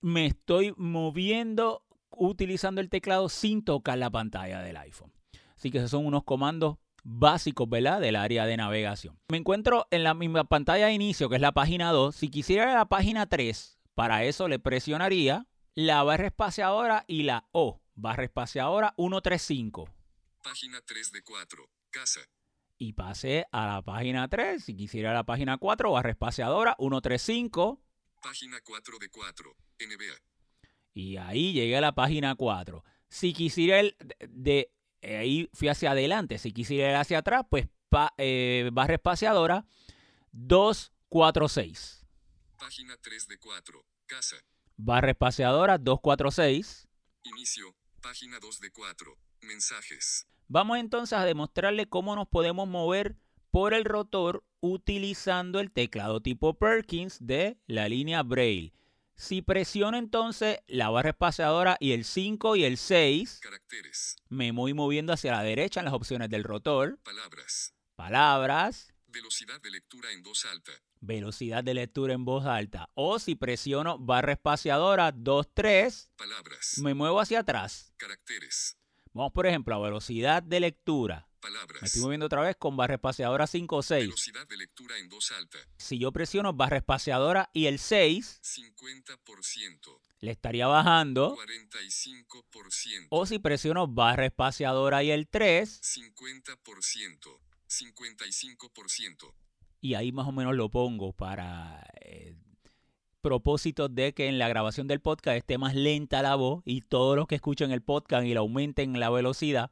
me 0.00 0.26
estoy 0.26 0.74
moviendo 0.76 1.84
utilizando 2.10 2.80
el 2.80 2.88
teclado 2.90 3.28
sin 3.28 3.62
tocar 3.64 3.96
la 3.98 4.10
pantalla 4.10 4.60
del 4.60 4.76
iPhone. 4.78 5.12
Así 5.56 5.70
que 5.70 5.78
esos 5.78 5.92
son 5.92 6.04
unos 6.04 6.24
comandos 6.24 6.78
básicos, 7.10 7.68
¿verdad? 7.68 8.00
Del 8.00 8.16
área 8.16 8.44
de 8.44 8.56
navegación. 8.56 9.18
Me 9.30 9.38
encuentro 9.38 9.86
en 9.90 10.04
la 10.04 10.12
misma 10.14 10.44
pantalla 10.44 10.86
de 10.86 10.92
inicio, 10.92 11.28
que 11.28 11.36
es 11.36 11.40
la 11.40 11.52
página 11.52 11.90
2. 11.90 12.14
Si 12.14 12.28
quisiera 12.28 12.74
la 12.74 12.84
página 12.86 13.26
3, 13.26 13.78
para 13.94 14.24
eso 14.24 14.46
le 14.48 14.58
presionaría 14.58 15.46
la 15.74 16.02
barra 16.02 16.26
espaciadora 16.26 17.04
y 17.08 17.22
la 17.22 17.48
O, 17.52 17.80
barra 17.94 18.24
espaciadora 18.24 18.94
135. 18.98 19.88
Página 20.42 20.80
3 20.84 21.12
de 21.12 21.22
4. 21.22 21.64
Casa. 21.90 22.20
Y 22.76 22.92
pasé 22.92 23.46
a 23.52 23.66
la 23.66 23.82
página 23.82 24.28
3. 24.28 24.62
Si 24.62 24.76
quisiera 24.76 25.14
la 25.14 25.24
página 25.24 25.56
4, 25.56 25.90
barra 25.90 26.10
espaciadora 26.10 26.76
135. 26.78 27.80
Página 28.22 28.58
4 28.62 28.98
de 29.00 29.08
4. 29.08 29.56
NBA. 29.80 30.14
Y 30.94 31.16
ahí 31.16 31.52
llegué 31.52 31.76
a 31.76 31.80
la 31.80 31.92
página 31.94 32.34
4. 32.34 32.84
Si 33.08 33.32
quisiera 33.32 33.78
de, 33.78 33.94
de- 34.28 34.70
ahí 35.02 35.48
fui 35.52 35.68
hacia 35.68 35.90
adelante. 35.92 36.38
Si 36.38 36.52
quisiera 36.52 36.90
ir 36.90 36.96
hacia 36.96 37.18
atrás, 37.18 37.44
pues 37.48 37.68
pa- 37.88 38.12
eh, 38.18 38.70
barra 38.72 38.94
espaciadora 38.94 39.66
246. 40.32 42.04
Página 42.58 42.96
3 43.00 43.28
de 43.28 43.38
4. 43.38 43.84
Casa. 44.06 44.36
Barra 44.76 45.10
espaciadora 45.10 45.78
246. 45.78 46.88
Inicio. 47.24 47.74
Página 48.02 48.38
2 48.40 48.60
de 48.60 48.70
4. 48.70 49.16
Mensajes. 49.42 50.26
Vamos 50.48 50.78
entonces 50.78 51.18
a 51.18 51.24
demostrarle 51.24 51.86
cómo 51.88 52.16
nos 52.16 52.26
podemos 52.28 52.66
mover 52.68 53.16
por 53.50 53.74
el 53.74 53.84
rotor 53.84 54.44
utilizando 54.60 55.60
el 55.60 55.70
teclado 55.70 56.20
tipo 56.20 56.54
Perkins 56.58 57.18
de 57.20 57.58
la 57.66 57.88
línea 57.88 58.22
Braille. 58.22 58.72
Si 59.20 59.42
presiono 59.42 59.96
entonces 59.98 60.60
la 60.68 60.90
barra 60.90 61.10
espaciadora 61.10 61.76
y 61.80 61.90
el 61.90 62.04
5 62.04 62.54
y 62.54 62.62
el 62.64 62.76
6, 62.78 63.40
Caracteres. 63.42 64.14
me 64.28 64.52
voy 64.52 64.74
moviendo 64.74 65.12
hacia 65.12 65.32
la 65.32 65.42
derecha 65.42 65.80
en 65.80 65.86
las 65.86 65.94
opciones 65.94 66.30
del 66.30 66.44
rotor. 66.44 66.98
Palabras. 67.02 67.74
Palabras, 67.96 68.94
Velocidad 69.08 69.60
de 69.60 69.70
lectura 69.72 70.12
en 70.12 70.22
voz 70.22 70.44
alta. 70.44 70.70
velocidad 71.00 71.64
de 71.64 71.74
lectura 71.74 72.14
en 72.14 72.24
voz 72.24 72.46
alta. 72.46 72.90
O 72.94 73.18
si 73.18 73.34
presiono 73.34 73.98
barra 73.98 74.32
espaciadora 74.34 75.10
2, 75.10 75.48
3, 75.52 76.10
Palabras. 76.16 76.78
me 76.78 76.94
muevo 76.94 77.18
hacia 77.20 77.40
atrás. 77.40 77.92
Caracteres. 77.96 78.76
Vamos, 79.12 79.32
por 79.32 79.46
ejemplo, 79.48 79.74
a 79.74 79.80
velocidad 79.80 80.44
de 80.44 80.60
lectura. 80.60 81.27
Me 81.38 81.50
Palabras. 81.50 81.82
estoy 81.82 82.02
moviendo 82.02 82.26
otra 82.26 82.42
vez 82.42 82.56
con 82.56 82.76
barra 82.76 82.94
espaciadora 82.94 83.46
5 83.46 83.76
o 83.76 83.82
6. 83.82 84.04
Velocidad 84.04 84.46
de 84.48 84.56
lectura 84.56 84.98
en 84.98 85.08
voz 85.08 85.30
alta. 85.32 85.58
Si 85.76 85.98
yo 85.98 86.10
presiono 86.12 86.52
barra 86.52 86.78
espaciadora 86.78 87.48
y 87.52 87.66
el 87.66 87.78
6, 87.78 88.40
50%. 88.42 90.00
le 90.20 90.30
estaría 90.32 90.66
bajando. 90.66 91.36
45%. 91.36 93.06
O 93.10 93.24
si 93.26 93.38
presiono 93.38 93.86
barra 93.86 94.26
espaciadora 94.26 95.02
y 95.04 95.10
el 95.10 95.28
3, 95.28 95.80
50%. 95.80 97.38
55%. 97.68 99.34
y 99.80 99.94
ahí 99.94 100.10
más 100.10 100.26
o 100.26 100.32
menos 100.32 100.56
lo 100.56 100.70
pongo 100.70 101.12
para 101.12 101.86
eh, 102.00 102.34
propósitos 103.20 103.94
de 103.94 104.14
que 104.14 104.28
en 104.28 104.38
la 104.38 104.48
grabación 104.48 104.88
del 104.88 105.00
podcast 105.00 105.36
esté 105.36 105.58
más 105.58 105.74
lenta 105.74 106.22
la 106.22 106.34
voz 106.34 106.62
y 106.64 106.80
todos 106.80 107.14
los 107.14 107.26
que 107.26 107.34
escuchen 107.34 107.70
el 107.70 107.82
podcast 107.82 108.26
y 108.26 108.30
le 108.30 108.38
aumenten 108.38 108.98
la 108.98 109.10
velocidad 109.10 109.70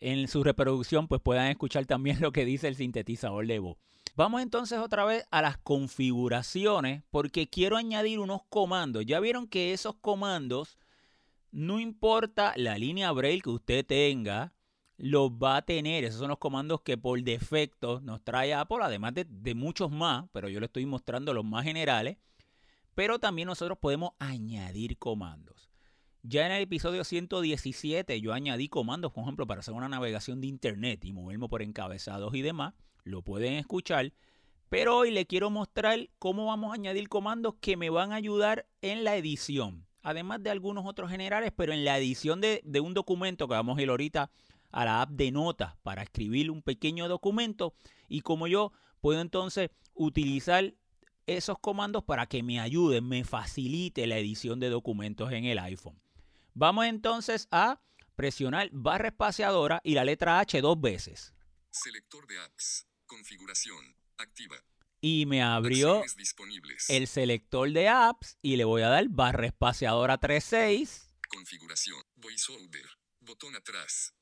en 0.00 0.28
su 0.28 0.42
reproducción 0.42 1.08
pues 1.08 1.20
puedan 1.20 1.48
escuchar 1.48 1.86
también 1.86 2.18
lo 2.20 2.32
que 2.32 2.44
dice 2.44 2.68
el 2.68 2.76
sintetizador 2.76 3.46
de 3.46 3.58
voz. 3.58 3.76
Vamos 4.16 4.42
entonces 4.42 4.78
otra 4.78 5.04
vez 5.04 5.24
a 5.30 5.40
las 5.40 5.56
configuraciones 5.58 7.02
porque 7.10 7.48
quiero 7.48 7.76
añadir 7.76 8.18
unos 8.18 8.42
comandos. 8.48 9.06
Ya 9.06 9.20
vieron 9.20 9.46
que 9.46 9.72
esos 9.72 9.94
comandos, 9.94 10.78
no 11.52 11.78
importa 11.78 12.52
la 12.56 12.76
línea 12.76 13.12
Braille 13.12 13.40
que 13.40 13.50
usted 13.50 13.86
tenga, 13.86 14.52
los 14.96 15.30
va 15.30 15.58
a 15.58 15.62
tener. 15.62 16.04
Esos 16.04 16.20
son 16.20 16.28
los 16.28 16.38
comandos 16.38 16.82
que 16.82 16.98
por 16.98 17.22
defecto 17.22 18.00
nos 18.00 18.22
trae 18.22 18.52
Apple, 18.52 18.78
además 18.82 19.14
de, 19.14 19.24
de 19.24 19.54
muchos 19.54 19.90
más, 19.90 20.26
pero 20.32 20.48
yo 20.48 20.60
le 20.60 20.66
estoy 20.66 20.86
mostrando 20.86 21.32
los 21.32 21.44
más 21.44 21.64
generales. 21.64 22.18
Pero 22.94 23.18
también 23.18 23.46
nosotros 23.46 23.78
podemos 23.78 24.12
añadir 24.18 24.98
comandos. 24.98 25.69
Ya 26.22 26.44
en 26.44 26.52
el 26.52 26.62
episodio 26.62 27.02
117 27.02 28.20
yo 28.20 28.34
añadí 28.34 28.68
comandos, 28.68 29.10
por 29.10 29.22
ejemplo, 29.22 29.46
para 29.46 29.60
hacer 29.60 29.72
una 29.72 29.88
navegación 29.88 30.42
de 30.42 30.48
internet 30.48 31.02
y 31.06 31.14
moverme 31.14 31.48
por 31.48 31.62
encabezados 31.62 32.34
y 32.34 32.42
demás. 32.42 32.74
Lo 33.04 33.22
pueden 33.22 33.54
escuchar. 33.54 34.12
Pero 34.68 34.98
hoy 34.98 35.10
le 35.12 35.26
quiero 35.26 35.48
mostrar 35.48 36.10
cómo 36.18 36.46
vamos 36.46 36.72
a 36.72 36.74
añadir 36.74 37.08
comandos 37.08 37.54
que 37.60 37.78
me 37.78 37.88
van 37.88 38.12
a 38.12 38.16
ayudar 38.16 38.66
en 38.82 39.02
la 39.02 39.16
edición. 39.16 39.86
Además 40.02 40.42
de 40.42 40.50
algunos 40.50 40.84
otros 40.84 41.10
generales, 41.10 41.52
pero 41.56 41.72
en 41.72 41.84
la 41.86 41.96
edición 41.96 42.42
de, 42.42 42.60
de 42.64 42.80
un 42.80 42.92
documento 42.92 43.48
que 43.48 43.54
vamos 43.54 43.78
a 43.78 43.82
ir 43.82 43.88
ahorita 43.88 44.30
a 44.72 44.84
la 44.84 45.00
app 45.00 45.10
de 45.12 45.32
notas 45.32 45.74
para 45.82 46.02
escribir 46.02 46.50
un 46.50 46.60
pequeño 46.60 47.08
documento. 47.08 47.74
Y 48.08 48.20
como 48.20 48.46
yo 48.46 48.72
puedo 49.00 49.22
entonces 49.22 49.70
utilizar 49.94 50.74
esos 51.26 51.58
comandos 51.58 52.04
para 52.04 52.26
que 52.26 52.42
me 52.42 52.60
ayuden, 52.60 53.08
me 53.08 53.24
facilite 53.24 54.06
la 54.06 54.18
edición 54.18 54.60
de 54.60 54.68
documentos 54.68 55.32
en 55.32 55.46
el 55.46 55.58
iPhone. 55.58 55.98
Vamos 56.54 56.86
entonces 56.86 57.48
a 57.50 57.80
presionar 58.16 58.68
barra 58.72 59.08
espaciadora 59.08 59.80
y 59.84 59.94
la 59.94 60.04
letra 60.04 60.40
H 60.40 60.60
dos 60.60 60.80
veces. 60.80 61.32
Selector 61.70 62.26
de 62.26 62.38
apps. 62.40 62.86
Configuración. 63.06 63.96
Activa. 64.18 64.56
Y 65.00 65.24
me 65.26 65.42
abrió 65.42 66.02
el 66.88 67.06
selector 67.06 67.70
de 67.72 67.88
apps 67.88 68.36
y 68.42 68.56
le 68.56 68.64
voy 68.64 68.82
a 68.82 68.88
dar 68.88 69.08
barra 69.08 69.46
espaciadora 69.46 70.18
36 70.18 71.06
Configuración. 71.28 72.02
VoiceOver. 72.16 72.84
Botón 73.20 73.54
atrás. 73.56 74.12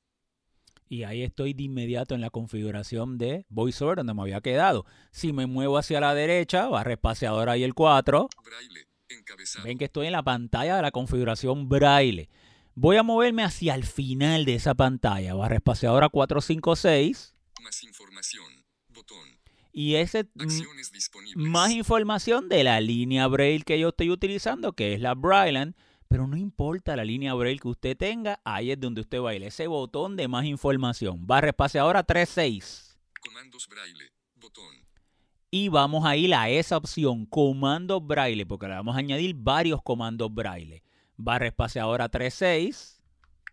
y 0.90 1.02
ahí 1.02 1.22
estoy 1.22 1.52
de 1.52 1.64
inmediato 1.64 2.14
en 2.14 2.20
la 2.22 2.30
configuración 2.30 3.18
de 3.18 3.44
VoiceOver 3.50 3.96
donde 3.96 4.14
me 4.14 4.22
había 4.22 4.40
quedado. 4.40 4.86
Si 5.10 5.32
me 5.32 5.46
muevo 5.46 5.76
hacia 5.78 6.00
la 6.00 6.14
derecha, 6.14 6.68
barra 6.68 6.92
espaciadora 6.94 7.56
y 7.56 7.64
el 7.64 7.74
4, 7.74 8.28
Braille. 8.44 8.87
Encabezado. 9.08 9.64
ven 9.64 9.78
que 9.78 9.86
estoy 9.86 10.06
en 10.06 10.12
la 10.12 10.22
pantalla 10.22 10.76
de 10.76 10.82
la 10.82 10.90
configuración 10.90 11.68
braille. 11.68 12.28
Voy 12.74 12.96
a 12.96 13.02
moverme 13.02 13.42
hacia 13.42 13.74
el 13.74 13.84
final 13.84 14.44
de 14.44 14.54
esa 14.54 14.74
pantalla, 14.74 15.34
barra 15.34 15.56
espaciadora 15.56 16.08
456 16.08 17.34
Más 17.62 17.82
información. 17.82 18.44
Botón. 18.88 19.38
y 19.72 19.94
ese 19.96 20.28
Acciones 20.38 20.92
disponibles. 20.92 21.36
más 21.50 21.70
información 21.70 22.48
de 22.48 22.64
la 22.64 22.80
línea 22.80 23.26
Braille 23.28 23.64
que 23.64 23.78
yo 23.78 23.90
estoy 23.90 24.10
utilizando, 24.10 24.72
que 24.72 24.94
es 24.94 25.00
la 25.00 25.14
Brailleland, 25.14 25.74
pero 26.08 26.26
no 26.26 26.36
importa 26.36 26.96
la 26.96 27.04
línea 27.04 27.34
Braille 27.34 27.60
que 27.60 27.68
usted 27.68 27.96
tenga, 27.96 28.40
ahí 28.44 28.70
es 28.72 28.80
donde 28.80 29.02
usted 29.02 29.20
va 29.20 29.30
a 29.30 29.34
ir, 29.34 29.42
ese 29.44 29.66
botón 29.66 30.16
de 30.16 30.26
más 30.26 30.44
información. 30.46 31.26
Barra 31.26 31.48
espaciadora 31.50 32.02
36. 32.02 32.98
Comandos 33.20 33.68
Braille. 33.68 34.10
Botón. 34.36 34.64
Y 35.50 35.68
vamos 35.68 36.04
a 36.04 36.14
ir 36.16 36.34
a 36.34 36.50
esa 36.50 36.76
opción, 36.76 37.24
comandos 37.24 38.06
Braille, 38.06 38.44
porque 38.44 38.68
le 38.68 38.74
vamos 38.74 38.96
a 38.96 38.98
añadir 38.98 39.34
varios 39.34 39.82
comandos 39.82 40.32
Braille. 40.32 40.82
Barra 41.16 41.46
espaciadora 41.46 42.08
36. 42.08 43.00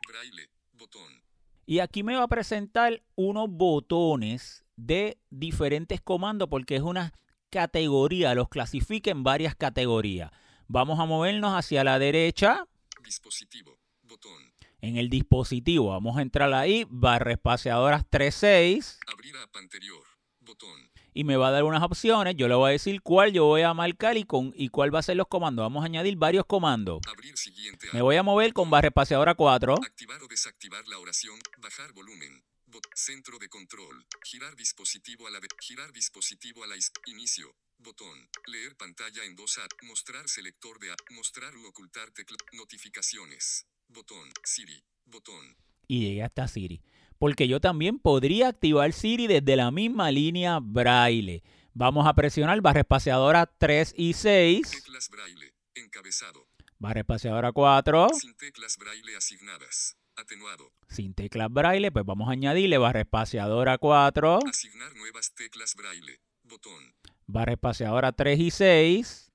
Braille. 0.07 0.49
Botón. 0.73 1.23
Y 1.65 1.79
aquí 1.79 2.03
me 2.03 2.15
va 2.15 2.23
a 2.23 2.27
presentar 2.27 3.01
unos 3.15 3.49
botones 3.49 4.65
de 4.75 5.17
diferentes 5.29 6.01
comandos 6.01 6.49
porque 6.49 6.75
es 6.75 6.81
una 6.81 7.13
categoría, 7.49 8.35
los 8.35 8.49
clasifica 8.49 9.11
en 9.11 9.23
varias 9.23 9.55
categorías. 9.55 10.31
Vamos 10.67 10.99
a 10.99 11.05
movernos 11.05 11.53
hacia 11.53 11.83
la 11.83 11.97
derecha 11.99 12.67
Dispositivo. 13.03 13.77
Botón. 14.03 14.53
en 14.81 14.97
el 14.97 15.09
dispositivo. 15.09 15.89
Vamos 15.89 16.17
a 16.17 16.21
entrar 16.21 16.53
ahí, 16.53 16.85
barra 16.89 17.31
espaciadoras 17.31 18.03
36 18.09 18.99
Abrir 19.07 19.37
app 19.37 19.55
anterior. 19.55 20.03
Botón. 20.41 20.84
Y 21.15 21.23
me 21.23 21.37
va 21.37 21.47
a 21.47 21.51
dar 21.51 21.63
unas 21.63 21.81
opciones. 21.81 22.35
Yo 22.37 22.47
le 22.47 22.53
voy 22.55 22.69
a 22.69 22.71
decir 22.73 23.01
cuál 23.01 23.31
yo 23.33 23.45
voy 23.45 23.61
a 23.63 23.73
marcar 23.73 24.17
y, 24.17 24.25
con, 24.25 24.53
y 24.55 24.67
cuál 24.69 24.93
va 24.93 24.99
a 24.99 25.03
ser 25.03 25.15
los 25.17 25.27
comandos. 25.27 25.63
Vamos 25.63 25.81
a 25.81 25.85
añadir 25.87 26.17
varios 26.17 26.45
comandos. 26.45 26.99
Abrir 27.07 27.35
siguiente 27.37 27.87
Me 27.93 28.01
voy 28.03 28.17
a 28.17 28.21
mover 28.23 28.53
con 28.53 28.69
barra 28.69 28.89
espaciadora 28.89 29.33
4. 29.33 29.73
Activar 29.81 30.21
o 30.21 30.27
desactivar 30.27 30.85
la 30.87 30.99
oración. 30.99 31.39
Bajar 31.57 31.93
volumen. 31.93 32.43
Bot- 32.67 32.85
centro 32.93 33.39
de 33.39 33.47
control. 33.47 34.05
Girar 34.25 34.55
dispositivo 34.55 35.25
a 35.27 35.31
la 35.31 35.39
girar 35.61 35.91
dispositivo 35.93 36.63
a 36.63 36.67
la 36.67 36.75
inicio. 37.07 37.55
Botón. 37.77 38.29
Leer 38.47 38.75
pantalla 38.75 39.23
en 39.23 39.35
voz 39.35 39.57
alta. 39.57 39.75
Mostrar 39.83 40.27
selector 40.27 40.79
de 40.79 40.91
app. 40.91 40.99
Mostrar 41.11 41.55
u 41.55 41.65
ocultar 41.65 42.11
tecla. 42.11 42.35
Notificaciones. 42.53 43.65
Botón. 43.87 44.29
Siri. 44.43 44.83
Botón. 45.05 45.55
y 45.87 45.99
llegué 46.01 46.23
hasta 46.23 46.47
Siri. 46.47 46.81
Porque 47.19 47.47
yo 47.47 47.59
también 47.61 47.99
podría 47.99 48.49
activar 48.49 48.91
Siri 48.93 49.27
desde 49.27 49.55
la 49.55 49.71
misma 49.71 50.11
línea 50.11 50.59
braille. 50.61 51.43
Vamos 51.73 52.07
a 52.07 52.13
presionar 52.13 52.59
barra 52.61 52.81
espaciadora 52.81 53.45
3 53.57 53.93
y 53.97 54.13
6, 54.13 54.71
Teclas 54.71 55.09
braille. 55.09 55.53
Encabezado. 55.75 56.47
barra 56.79 57.01
espaciadora 57.01 57.51
4, 57.51 58.07
Sin 58.19 58.35
teclas 58.35 58.77
braille 58.77 59.15
asignadas. 59.17 59.97
Atenuado. 60.17 60.71
sin 60.87 61.13
teclas 61.13 61.49
braille, 61.51 61.91
pues 61.91 62.05
vamos 62.05 62.29
a 62.29 62.31
añadirle 62.31 62.77
barra 62.77 63.01
espaciadora 63.01 63.77
4, 63.77 64.39
Asignar 64.49 64.95
nuevas 64.95 65.33
teclas 65.35 65.75
braille. 65.75 66.21
Botón. 66.43 66.93
barra 67.27 67.53
espaciadora 67.53 68.11
3 68.13 68.39
y 68.39 68.51
6 68.51 69.31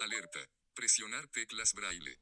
Alerta. 0.00 0.38
Presionar 0.74 1.28
teclas 1.28 1.72
braille. 1.74 2.18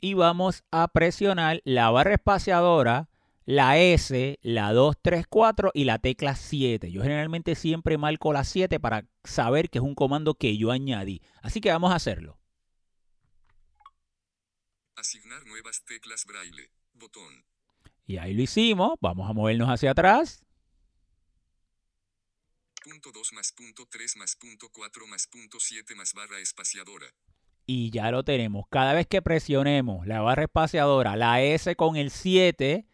y 0.00 0.14
vamos 0.14 0.64
a 0.70 0.88
presionar 0.88 1.60
la 1.64 1.90
barra 1.90 2.14
espaciadora, 2.14 3.08
la 3.46 3.78
S, 3.78 4.38
la 4.42 4.72
2, 4.72 4.96
3, 5.02 5.26
4 5.28 5.70
y 5.74 5.84
la 5.84 5.98
tecla 5.98 6.34
7. 6.34 6.90
Yo 6.90 7.02
generalmente 7.02 7.54
siempre 7.54 7.98
marco 7.98 8.32
la 8.32 8.44
7 8.44 8.80
para 8.80 9.06
saber 9.24 9.70
que 9.70 9.78
es 9.78 9.84
un 9.84 9.94
comando 9.94 10.34
que 10.34 10.56
yo 10.56 10.70
añadí. 10.70 11.20
Así 11.42 11.60
que 11.60 11.70
vamos 11.70 11.92
a 11.92 11.96
hacerlo. 11.96 12.38
Asignar 14.96 15.44
nuevas 15.46 15.84
teclas 15.84 16.24
braille. 16.24 16.70
Botón. 16.94 17.44
Y 18.06 18.18
ahí 18.18 18.34
lo 18.34 18.42
hicimos. 18.42 18.94
Vamos 19.00 19.28
a 19.28 19.32
movernos 19.32 19.68
hacia 19.68 19.90
atrás. 19.90 20.44
Punto 22.82 23.12
2 23.12 23.32
más 23.32 23.52
punto 23.52 23.86
3 23.90 24.16
más 24.16 24.36
punto 24.36 24.68
4 24.70 25.06
más 25.06 25.26
punto 25.26 25.58
7 25.58 25.94
más 25.94 26.12
barra 26.12 26.38
espaciadora. 26.38 27.06
Y 27.66 27.90
ya 27.90 28.10
lo 28.10 28.24
tenemos. 28.24 28.66
Cada 28.68 28.92
vez 28.92 29.06
que 29.06 29.22
presionemos 29.22 30.06
la 30.06 30.20
barra 30.20 30.44
espaciadora, 30.44 31.16
la 31.16 31.40
S 31.42 31.76
con 31.76 31.96
el 31.96 32.10
7, 32.10 32.86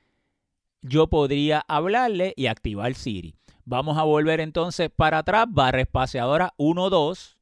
yo 0.83 1.09
podría 1.09 1.65
hablarle 1.69 2.35
y 2.37 2.47
activar 2.47 2.95
Siri. 2.95 3.37
Vamos 3.65 3.99
a 3.99 4.03
volver 4.03 4.41
entonces 4.41 4.91
para 4.91 5.19
atrás. 5.19 5.47
Barra 5.49 5.81
espaciadora 5.81 6.55
1, 6.57 6.91
2. 6.91 7.39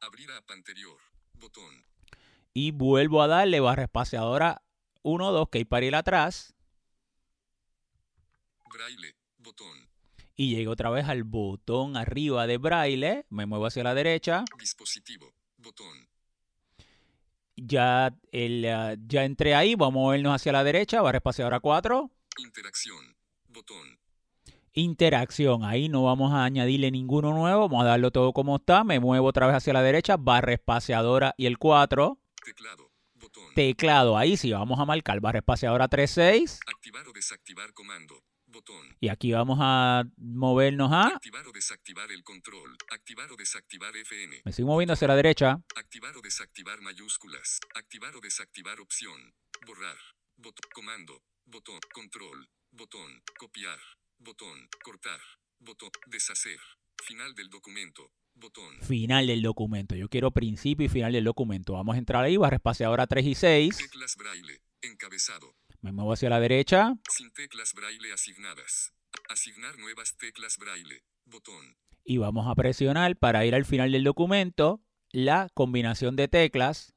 Abrir 0.00 0.30
app 0.32 0.50
anterior. 0.50 0.98
Botón. 1.34 1.84
Y 2.52 2.72
vuelvo 2.72 3.22
a 3.22 3.28
darle 3.28 3.60
barra 3.60 3.84
espaciadora 3.84 4.62
1, 5.02 5.32
2, 5.32 5.48
que 5.48 5.58
hay 5.58 5.64
para 5.64 5.86
ir 5.86 5.94
atrás. 5.94 6.54
Braille. 8.72 9.14
Botón. 9.38 9.88
Y 10.36 10.54
llego 10.54 10.72
otra 10.72 10.90
vez 10.90 11.08
al 11.08 11.24
botón 11.24 11.96
arriba 11.96 12.46
de 12.46 12.58
braille. 12.58 13.26
Me 13.28 13.46
muevo 13.46 13.66
hacia 13.66 13.84
la 13.84 13.94
derecha. 13.94 14.44
Dispositivo. 14.58 15.32
Botón. 15.58 16.11
Ya, 17.64 18.12
el, 18.32 18.64
ah, 18.66 18.96
ya 19.06 19.24
entré 19.24 19.54
ahí. 19.54 19.74
Vamos 19.74 20.00
a 20.00 20.02
movernos 20.02 20.34
hacia 20.34 20.52
la 20.52 20.64
derecha. 20.64 21.00
Barra 21.00 21.18
espaciadora 21.18 21.60
4. 21.60 22.10
Interacción. 22.38 23.16
Botón. 23.48 23.98
Interacción. 24.72 25.64
Ahí 25.64 25.88
no 25.88 26.02
vamos 26.02 26.32
a 26.32 26.44
añadirle 26.44 26.90
ninguno 26.90 27.32
nuevo. 27.32 27.68
Vamos 27.68 27.84
a 27.84 27.88
darlo 27.88 28.10
todo 28.10 28.32
como 28.32 28.56
está. 28.56 28.84
Me 28.84 28.98
muevo 28.98 29.28
otra 29.28 29.46
vez 29.46 29.56
hacia 29.56 29.72
la 29.72 29.82
derecha. 29.82 30.16
Barra 30.16 30.54
espaciadora 30.54 31.34
y 31.36 31.46
el 31.46 31.58
4. 31.58 32.18
Teclado. 32.44 32.90
Botón. 33.14 33.44
Teclado. 33.54 34.16
Ahí 34.16 34.36
sí 34.36 34.50
vamos 34.52 34.80
a 34.80 34.84
marcar 34.84 35.20
barra 35.20 35.38
espaciadora 35.38 35.88
36. 35.88 36.60
Activar 36.66 37.06
o 37.06 37.12
desactivar 37.12 37.72
comando. 37.74 38.24
Botón. 38.52 38.96
Y 39.00 39.08
aquí 39.08 39.32
vamos 39.32 39.58
a 39.60 40.04
movernos 40.18 40.92
a... 40.92 41.06
Activar 41.06 41.46
o 41.46 41.52
desactivar 41.52 42.12
el 42.12 42.22
control. 42.22 42.76
Activar 42.90 43.32
o 43.32 43.36
desactivar 43.36 43.96
FN. 43.96 44.42
Me 44.44 44.52
sigo 44.52 44.68
moviendo 44.68 44.92
hacia 44.92 45.08
la 45.08 45.16
derecha. 45.16 45.58
Activar 45.74 46.14
o 46.16 46.20
desactivar 46.20 46.80
mayúsculas. 46.82 47.60
Activar 47.74 48.14
o 48.14 48.20
desactivar 48.20 48.78
opción. 48.80 49.34
Borrar. 49.66 49.96
Botón. 50.36 50.70
Comando. 50.74 51.22
Botón. 51.46 51.80
Control. 51.94 52.46
Botón. 52.70 53.22
Copiar. 53.38 53.78
Botón. 54.18 54.68
Cortar. 54.84 55.20
Botón. 55.58 55.90
Deshacer. 56.06 56.60
Final 57.02 57.34
del 57.34 57.48
documento. 57.48 58.12
Botón. 58.34 58.80
Final 58.82 59.26
del 59.26 59.42
documento. 59.42 59.94
Yo 59.94 60.08
quiero 60.08 60.30
principio 60.30 60.86
y 60.86 60.88
final 60.88 61.12
del 61.12 61.24
documento. 61.24 61.72
Vamos 61.72 61.96
a 61.96 61.98
entrar 61.98 62.22
ahí, 62.22 62.36
barra 62.36 62.56
espaciadora 62.56 63.06
3 63.06 63.26
y 63.26 63.34
6. 63.34 63.76
Teclas 63.76 64.16
braille. 64.16 64.62
Encabezado. 64.82 65.54
Me 65.82 65.90
muevo 65.90 66.12
hacia 66.12 66.30
la 66.30 66.38
derecha. 66.38 66.94
Sin 67.10 67.32
teclas 67.32 67.74
braille 67.74 68.12
asignadas. 68.12 68.94
Asignar 69.28 69.76
nuevas 69.78 70.16
teclas 70.16 70.56
braille. 70.56 71.02
Botón. 71.24 71.76
Y 72.04 72.18
vamos 72.18 72.46
a 72.48 72.54
presionar 72.54 73.16
para 73.16 73.44
ir 73.44 73.54
al 73.56 73.64
final 73.64 73.90
del 73.90 74.04
documento 74.04 74.80
la 75.10 75.48
combinación 75.54 76.14
de 76.14 76.28
teclas. 76.28 76.94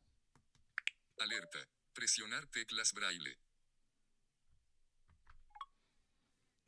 Alerta. 1.17 1.57
Presionar 1.93 2.45
teclas 2.47 2.93
braille. 2.93 3.39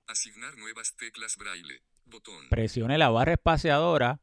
Asignar 0.08 0.58
nuevas 0.58 0.96
teclas 0.96 1.38
braille. 1.38 1.84
Botón. 2.06 2.50
Presione 2.50 2.98
la 2.98 3.10
barra 3.10 3.34
espaciadora, 3.34 4.22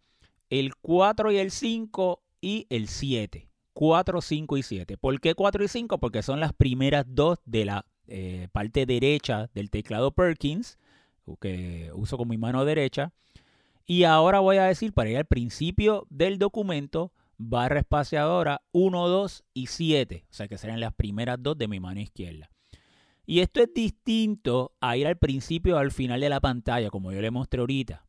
el 0.50 0.74
4 0.74 1.30
y 1.30 1.38
el 1.38 1.52
5 1.52 2.24
y 2.40 2.66
el 2.70 2.88
7. 2.88 3.48
4, 3.74 4.20
5 4.20 4.56
y 4.56 4.62
7. 4.62 4.96
¿Por 4.96 5.20
qué 5.20 5.34
4 5.34 5.64
y 5.64 5.68
5? 5.68 5.98
Porque 5.98 6.22
son 6.22 6.40
las 6.40 6.52
primeras 6.52 7.04
dos 7.06 7.38
de 7.44 7.64
la 7.64 7.86
eh, 8.06 8.48
parte 8.52 8.86
derecha 8.86 9.50
del 9.54 9.70
teclado 9.70 10.12
Perkins, 10.12 10.78
que 11.40 11.90
uso 11.94 12.16
con 12.16 12.28
mi 12.28 12.38
mano 12.38 12.64
derecha. 12.64 13.12
Y 13.86 14.04
ahora 14.04 14.40
voy 14.40 14.56
a 14.56 14.64
decir 14.64 14.92
para 14.92 15.10
ir 15.10 15.18
al 15.18 15.26
principio 15.26 16.06
del 16.08 16.38
documento, 16.38 17.12
barra 17.36 17.80
espaciadora 17.80 18.62
1, 18.72 19.08
2 19.08 19.44
y 19.52 19.66
7. 19.66 20.24
O 20.30 20.32
sea 20.32 20.48
que 20.48 20.58
serán 20.58 20.80
las 20.80 20.94
primeras 20.94 21.36
dos 21.40 21.58
de 21.58 21.68
mi 21.68 21.80
mano 21.80 22.00
izquierda. 22.00 22.50
Y 23.26 23.40
esto 23.40 23.62
es 23.62 23.72
distinto 23.74 24.72
a 24.80 24.96
ir 24.96 25.06
al 25.06 25.16
principio 25.16 25.76
o 25.76 25.78
al 25.78 25.90
final 25.90 26.20
de 26.20 26.28
la 26.28 26.40
pantalla, 26.40 26.90
como 26.90 27.12
yo 27.12 27.20
le 27.20 27.30
mostré 27.30 27.60
ahorita. 27.60 28.06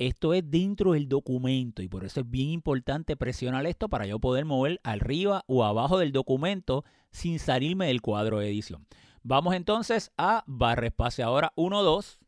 Esto 0.00 0.32
es 0.32 0.50
dentro 0.50 0.92
del 0.92 1.10
documento 1.10 1.82
y 1.82 1.88
por 1.88 2.06
eso 2.06 2.20
es 2.20 2.30
bien 2.30 2.48
importante 2.48 3.18
presionar 3.18 3.66
esto 3.66 3.90
para 3.90 4.06
yo 4.06 4.18
poder 4.18 4.46
mover 4.46 4.80
arriba 4.82 5.44
o 5.46 5.62
abajo 5.62 5.98
del 5.98 6.10
documento 6.10 6.86
sin 7.12 7.38
salirme 7.38 7.88
del 7.88 8.00
cuadro 8.00 8.38
de 8.38 8.48
edición. 8.48 8.86
Vamos 9.22 9.54
entonces 9.54 10.10
a 10.16 10.42
barra 10.46 10.86
espaciadora 10.86 11.52
1, 11.54 11.82
2. 11.82 12.18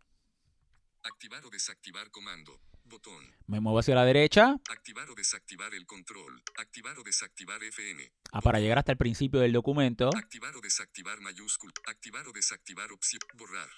Activar 1.04 1.46
o 1.46 1.48
desactivar 1.48 2.10
comando. 2.10 2.60
Botón. 2.84 3.24
Me 3.46 3.58
muevo 3.58 3.78
hacia 3.78 3.94
la 3.94 4.04
derecha 4.04 4.60
Activar 4.68 5.08
o 5.08 5.14
desactivar 5.14 5.72
el 5.72 5.86
control. 5.86 6.42
Activar 6.58 6.98
o 6.98 7.02
desactivar 7.02 7.64
FN. 7.64 8.12
ah, 8.32 8.42
para 8.42 8.60
llegar 8.60 8.80
hasta 8.80 8.92
el 8.92 8.98
principio 8.98 9.40
del 9.40 9.52
documento. 9.52 10.10
Activar 10.14 10.54
o 10.54 10.60
desactivar 10.60 11.22
mayúscula. 11.22 11.72
Activar 11.86 12.28
o 12.28 12.32
desactivar 12.32 12.92
opción. 12.92 13.20
Borrar. 13.34 13.70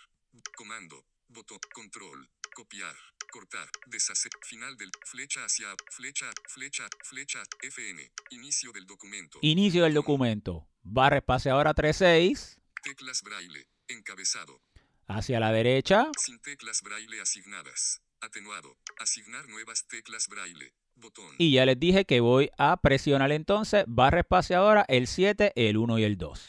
Comando. 0.57 1.05
Botón. 1.35 1.59
Control. 1.75 2.31
Copiar. 2.55 2.95
Cortar. 3.33 3.69
Deshacer. 3.87 4.31
Final 4.43 4.77
del. 4.77 4.89
Flecha 5.05 5.45
hacia. 5.45 5.67
Flecha. 5.91 6.31
Flecha. 6.49 6.87
Flecha. 7.03 7.43
FN. 7.61 8.13
Inicio 8.31 8.71
del 8.71 8.87
documento. 8.87 9.41
Inicio 9.43 9.83
del 9.83 9.95
documento. 9.95 10.69
Barra 10.85 11.17
espaciadora 11.17 11.75
3, 11.75 11.97
6. 11.97 12.61
Teclas 12.85 13.23
braille. 13.23 13.67
Encabezado. 13.89 14.63
Hacia 15.09 15.41
la 15.41 15.51
derecha. 15.51 16.07
Sin 16.17 16.41
teclas 16.41 16.83
braille 16.83 17.21
asignadas. 17.21 18.01
Atenuado. 18.21 18.79
Asignar 19.01 19.49
nuevas 19.49 19.89
teclas 19.89 20.29
braille. 20.29 20.73
Botón. 20.95 21.35
Y 21.39 21.53
ya 21.53 21.67
les 21.67 21.81
dije 21.81 22.05
que 22.05 22.21
voy 22.21 22.51
a 22.59 22.77
presionar 22.77 23.33
entonces 23.33 23.85
barra 23.89 24.21
espaciadora 24.21 24.85
el 24.87 25.09
7, 25.09 25.53
el 25.57 25.79
1 25.79 25.99
y 25.99 26.05
el 26.05 26.17
2. 26.17 26.49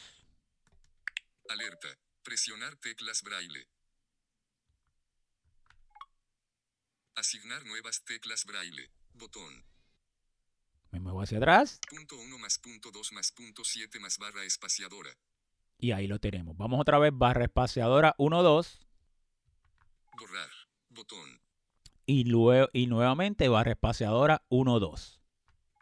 Alerta. 1.49 1.87
Presionar 2.23 2.75
teclas 2.75 3.23
braille. 3.23 3.67
Asignar 7.15 7.65
nuevas 7.65 8.03
teclas 8.03 8.45
braille. 8.45 8.89
Botón. 9.13 9.63
Me 10.91 10.99
muevo 10.99 11.21
hacia 11.21 11.37
atrás 11.39 11.79
Punto 11.89 12.15
1 12.17 12.37
más 12.37 12.57
punto 12.59 12.89
2 12.91 13.11
más 13.13 13.31
punto 13.31 13.63
7 13.65 13.99
más 13.99 14.17
barra 14.17 14.43
espaciadora. 14.43 15.11
y 15.77 15.91
ahí 15.91 16.07
lo 16.07 16.19
tenemos. 16.19 16.55
Vamos 16.57 16.79
otra 16.79 16.99
vez 16.99 17.11
barra 17.13 17.45
espaciadora 17.45 18.15
1, 18.17 18.43
2 18.43 18.79
Borrar. 20.17 20.49
Botón. 20.89 21.41
y, 22.05 22.23
luego, 22.25 22.69
y 22.71 22.87
nuevamente 22.87 23.49
barra 23.49 23.71
espaciadora 23.71 24.43
1, 24.49 24.79
2. 24.79 25.21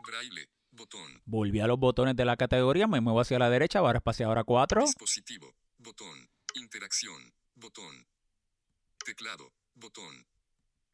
Braille. 0.08 0.50
Botón. 0.72 1.22
Volví 1.26 1.60
a 1.60 1.68
los 1.68 1.78
botones 1.78 2.16
de 2.16 2.26
la 2.26 2.36
categoría, 2.36 2.88
me 2.88 3.00
muevo 3.00 3.20
hacia 3.22 3.38
la 3.38 3.50
derecha, 3.52 3.82
barra 3.82 4.00
espaciadora 4.00 4.44
4. 4.44 4.82
Dispositivo. 4.82 5.54
Botón. 5.78 6.30
Interacción. 6.56 7.32
Botón. 7.56 8.08
Teclado. 9.06 9.52
Botón. 9.76 10.26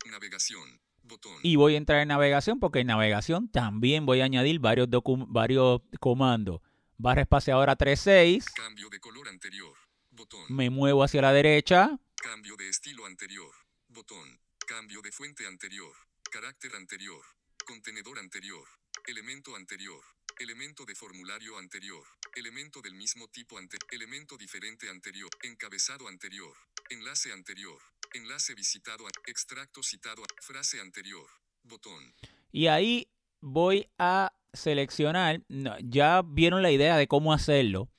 Navegación. 0.06 0.82
Botón. 1.04 1.34
Y 1.42 1.56
voy 1.56 1.74
a 1.74 1.78
entrar 1.78 2.02
en 2.02 2.10
navegación 2.10 2.60
porque 2.60 2.80
en 2.80 2.88
navegación 2.88 3.50
también 3.50 4.06
voy 4.06 4.22
a 4.22 4.26
añadir 4.26 4.60
varios, 4.60 4.88
varios 5.28 5.82
comandos. 6.00 6.62
Barra 6.98 7.22
espaciadora 7.22 7.76
36, 7.76 8.46
Cambio 8.52 8.90
de 8.90 9.00
color 9.00 9.28
anterior. 9.30 9.74
Botón. 10.12 10.44
me 10.50 10.70
muevo 10.70 11.04
hacia 11.04 11.22
la 11.22 11.32
derecha, 11.32 11.98
Cambio 12.22 12.58
de 12.58 12.68
estilo 12.68 13.06
anterior. 13.06 13.52
Botón. 13.88 14.40
Cambio 14.68 15.02
de 15.02 15.12
fuente 15.12 15.48
anterior. 15.48 15.94
Carácter 16.30 16.76
anterior. 16.76 17.22
Contenedor 17.66 18.20
anterior. 18.20 18.68
Elemento 19.08 19.56
anterior. 19.56 20.04
Elemento 20.40 20.86
de 20.86 20.96
formulario 20.96 21.58
anterior. 21.58 22.02
Elemento 22.34 22.82
del 22.82 22.94
mismo 22.94 23.28
tipo 23.28 23.58
ante. 23.58 23.78
Elemento 23.92 24.38
diferente 24.38 24.90
anterior. 24.90 25.30
Encabezado 25.44 26.08
anterior. 26.08 26.54
Enlace 26.90 27.34
anterior. 27.34 27.78
Enlace 28.14 28.56
visitado. 28.56 29.04
Extracto 29.28 29.84
citado. 29.84 30.24
Frase 30.42 30.80
anterior. 30.80 31.28
Botón. 31.64 32.16
y 32.54 32.68
ahí 32.68 33.10
voy 33.42 33.90
a 33.98 34.34
seleccionar, 34.54 35.44
ya 35.84 36.22
vieron 36.26 36.62
la 36.62 36.72
idea 36.72 36.96
de 36.96 37.08
cómo 37.08 37.34
hacerlo. 37.34 37.90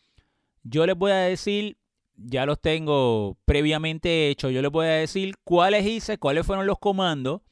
Yo 0.63 0.87
les 0.87 0.97
voy 0.97 1.13
a 1.13 1.17
decir, 1.17 1.77
ya 2.17 2.47
los 2.47 2.61
tengo 2.61 3.37
previamente 3.45 4.31
hechos, 4.31 4.51
yo 4.51 4.63
les 4.63 4.71
voy 4.71 4.87
a 4.87 4.93
decir 4.93 5.37
cuáles 5.45 5.87
hice, 5.87 6.17
cuáles 6.17 6.47
fueron 6.47 6.67
los 6.67 6.79
comandos 6.79 7.43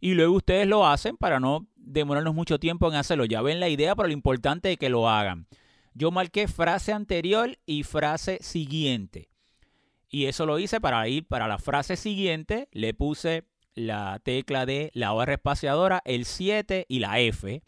y 0.00 0.14
luego 0.14 0.34
ustedes 0.34 0.66
lo 0.66 0.84
hacen 0.84 1.16
para 1.16 1.38
no 1.38 1.68
demorarnos 1.84 2.34
mucho 2.34 2.58
tiempo 2.58 2.88
en 2.88 2.94
hacerlo. 2.94 3.24
Ya 3.24 3.42
ven 3.42 3.60
la 3.60 3.68
idea, 3.68 3.94
pero 3.94 4.08
lo 4.08 4.14
importante 4.14 4.72
es 4.72 4.78
que 4.78 4.88
lo 4.88 5.08
hagan. 5.08 5.46
Yo 5.94 6.10
marqué 6.10 6.48
frase 6.48 6.92
anterior 6.92 7.58
y 7.66 7.82
frase 7.82 8.38
siguiente. 8.40 9.28
Y 10.08 10.26
eso 10.26 10.46
lo 10.46 10.58
hice 10.58 10.80
para 10.80 11.06
ir 11.08 11.26
para 11.26 11.48
la 11.48 11.58
frase 11.58 11.96
siguiente, 11.96 12.68
le 12.72 12.94
puse 12.94 13.44
la 13.74 14.20
tecla 14.22 14.66
de 14.66 14.90
la 14.94 15.12
barra 15.12 15.34
espaciadora, 15.34 16.02
el 16.04 16.24
7 16.24 16.86
y 16.88 16.98
la 16.98 17.18
F. 17.20 17.62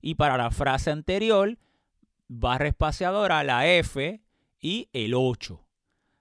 Y 0.00 0.14
para 0.14 0.36
la 0.36 0.50
frase 0.50 0.90
anterior, 0.90 1.58
barra 2.28 2.68
espaciadora, 2.68 3.44
la 3.44 3.66
F 3.66 4.20
y 4.60 4.88
el 4.92 5.14
8. 5.14 5.62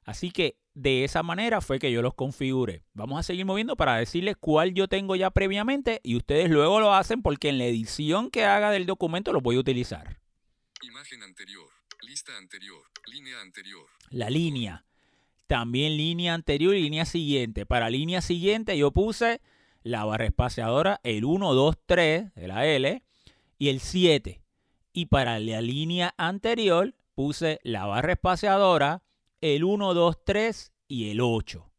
Así 0.04 0.32
que 0.32 0.58
de 0.74 1.04
esa 1.04 1.24
manera 1.24 1.62
fue 1.62 1.80
que 1.80 1.92
yo 1.92 2.02
los 2.02 2.14
configuré. 2.14 2.84
Vamos 2.94 3.20
a 3.20 3.24
seguir 3.24 3.46
moviendo 3.46 3.76
para 3.76 3.96
decirles 3.98 4.36
cuál 4.40 4.74
yo 4.74 4.88
tengo 4.88 5.16
ya 5.16 5.30
previamente 5.30 6.00
y 6.04 6.16
ustedes 6.16 6.50
luego 6.50 6.80
lo 6.80 6.94
hacen 6.94 7.22
porque 7.22 7.50
en 7.50 7.60
la 7.60 7.66
edición 7.66 8.32
que 8.32 8.46
haga 8.46 8.72
del 8.72 8.86
documento 8.86 9.34
lo 9.34 9.42
voy 9.42 9.56
a 9.56 9.60
utilizar. 9.60 10.20
Imagen 10.82 11.24
anterior. 11.24 11.68
Lista 12.02 12.36
anterior. 12.38 12.82
Línea 13.06 13.40
anterior. 13.42 13.86
La 14.10 14.30
línea. 14.30 14.86
También 15.48 15.98
línea 15.98 16.34
anterior 16.34 16.76
y 16.76 16.82
línea 16.82 17.06
siguiente. 17.06 17.66
Para 17.66 17.90
línea 17.90 18.22
siguiente 18.22 18.78
yo 18.78 18.92
puse 18.92 19.42
la 19.84 20.06
barra 20.06 20.26
espaciadora, 20.26 21.00
el 21.04 21.26
1, 21.26 21.54
2, 21.54 21.76
3 21.86 22.34
de 22.34 22.48
la 22.48 22.66
L 22.66 23.04
y 23.58 23.70
el 23.70 23.80
7. 23.80 24.42
Y 24.94 25.06
para 25.08 25.40
la 25.40 25.62
línea 25.62 26.14
anterior 26.18 26.96
puse 27.14 27.60
la 27.64 27.86
barra 27.86 28.14
espaciadora, 28.14 29.04
el 29.44 29.66
1, 29.66 29.94
2, 29.94 30.24
3 30.24 30.72
y 30.88 31.12
el 31.12 31.20
8. 31.20 31.70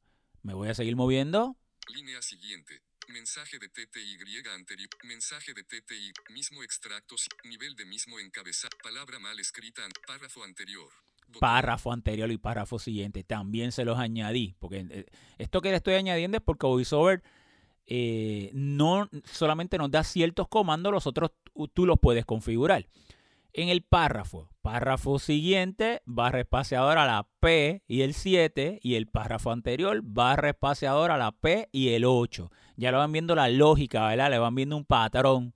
Me 0.43 0.53
voy 0.53 0.69
a 0.69 0.75
seguir 0.75 0.97
moviendo. 0.97 1.57
Línea 1.89 2.21
siguiente. 2.21 2.83
Mensaje 3.09 3.59
de 3.59 3.71
TTY 3.71 4.19
anterior. 4.55 4.91
Mensaje 5.05 5.55
de 5.55 5.65
TTY. 5.65 6.13
Mismo 6.35 6.63
extracto. 6.63 7.17
Nivel 7.45 7.75
de 7.75 7.87
mismo 7.87 8.21
encabezado. 8.21 8.77
Palabra 8.83 9.19
mal 9.19 9.41
escrita. 9.41 9.81
Párrafo 10.07 10.45
anterior. 10.45 10.91
Botón. 11.27 11.41
Párrafo 11.41 11.91
anterior 11.91 12.31
y 12.31 12.37
párrafo 12.37 12.79
siguiente. 12.79 13.25
También 13.25 13.73
se 13.73 13.87
los 13.87 13.99
añadí. 13.99 14.55
Porque 14.59 14.87
eh, 14.91 15.07
esto 15.39 15.63
que 15.63 15.71
le 15.71 15.77
estoy 15.77 15.95
añadiendo 15.95 16.37
es 16.37 16.43
porque 16.43 16.67
VoiceOver 16.67 17.23
eh, 17.87 18.51
no 18.53 19.09
solamente 19.25 19.79
nos 19.79 19.91
da 19.91 20.05
ciertos 20.05 20.49
comandos, 20.49 20.93
los 20.93 21.07
otros 21.07 21.31
tú 21.73 21.87
los 21.87 21.99
puedes 21.99 22.27
configurar. 22.27 22.87
En 23.57 23.69
el 23.69 23.83
párrafo, 23.85 24.49
párrafo 24.63 25.21
siguiente, 25.21 26.03
barra 26.07 26.41
espaciadora 26.41 27.07
la 27.07 27.29
P 27.39 27.85
y 27.87 28.03
el 28.03 28.13
7, 28.13 28.81
y 28.83 28.97
el 28.97 29.07
párrafo 29.07 29.53
anterior, 29.53 30.01
barra 30.03 30.49
espaciadora 30.51 31.17
la 31.17 31.31
P 31.31 31.69
y 31.71 31.91
el 31.91 32.05
8. 32.05 32.51
Ya 32.77 32.91
lo 32.91 32.99
van 32.99 33.13
viendo 33.13 33.37
la 33.37 33.49
lógica, 33.49 34.09
¿verdad? 34.09 34.29
Le 34.31 34.41
van 34.41 34.57
viendo 34.57 34.77
un 34.77 34.85
patrón. 34.85 35.55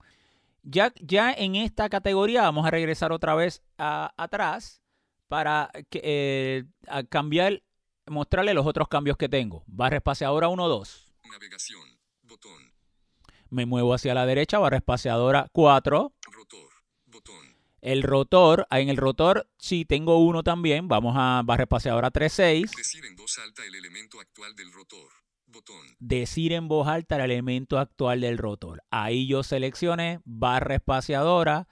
Ya, 0.63 0.93
ya 1.01 1.33
en 1.33 1.55
esta 1.57 1.89
categoría 1.89 2.43
vamos 2.43 2.65
a 2.65 2.71
regresar 2.71 3.11
otra 3.11 3.35
vez 3.35 3.61
a- 3.77 4.13
atrás 4.15 4.81
para 5.27 5.69
que, 5.89 5.99
eh, 6.01 6.63
a 6.87 7.03
cambiar, 7.03 7.61
mostrarle 8.07 8.53
los 8.53 8.65
otros 8.65 8.87
cambios 8.87 9.17
que 9.17 9.27
tengo. 9.27 9.63
Barra 9.67 9.97
espaciadora 9.97 10.47
1, 10.47 10.69
2. 10.69 11.11
Navegación. 11.29 11.81
Botón. 12.23 12.71
Me 13.49 13.65
muevo 13.65 13.93
hacia 13.93 14.13
la 14.13 14.25
derecha, 14.25 14.57
barra 14.57 14.77
espaciadora 14.77 15.49
4. 15.51 16.13
Rotor. 16.31 16.68
El 17.81 18.03
rotor, 18.03 18.67
ah, 18.69 18.79
en 18.79 18.89
el 18.89 18.97
rotor 18.97 19.47
sí 19.57 19.85
tengo 19.85 20.17
uno 20.17 20.43
también. 20.43 20.87
Vamos 20.87 21.15
a 21.17 21.41
barra 21.45 21.63
espaciadora 21.63 22.11
36. 22.11 22.71
Decir 22.75 23.05
en 23.05 23.15
voz 23.15 23.39
alta 23.39 23.63
el 23.65 23.75
elemento 23.75 24.19
actual 24.19 24.55
del 24.55 24.71
rotor. 24.71 25.09
Botón. 25.47 25.81
Decir 25.99 26.53
en 26.53 26.67
voz 26.67 26.87
alta 26.87 27.15
el 27.15 27.21
elemento 27.31 27.79
actual 27.79 28.21
del 28.21 28.37
rotor. 28.37 28.83
Ahí 28.91 29.27
yo 29.27 29.41
seleccioné 29.41 30.19
barra 30.23 30.75
espaciadora, 30.75 31.67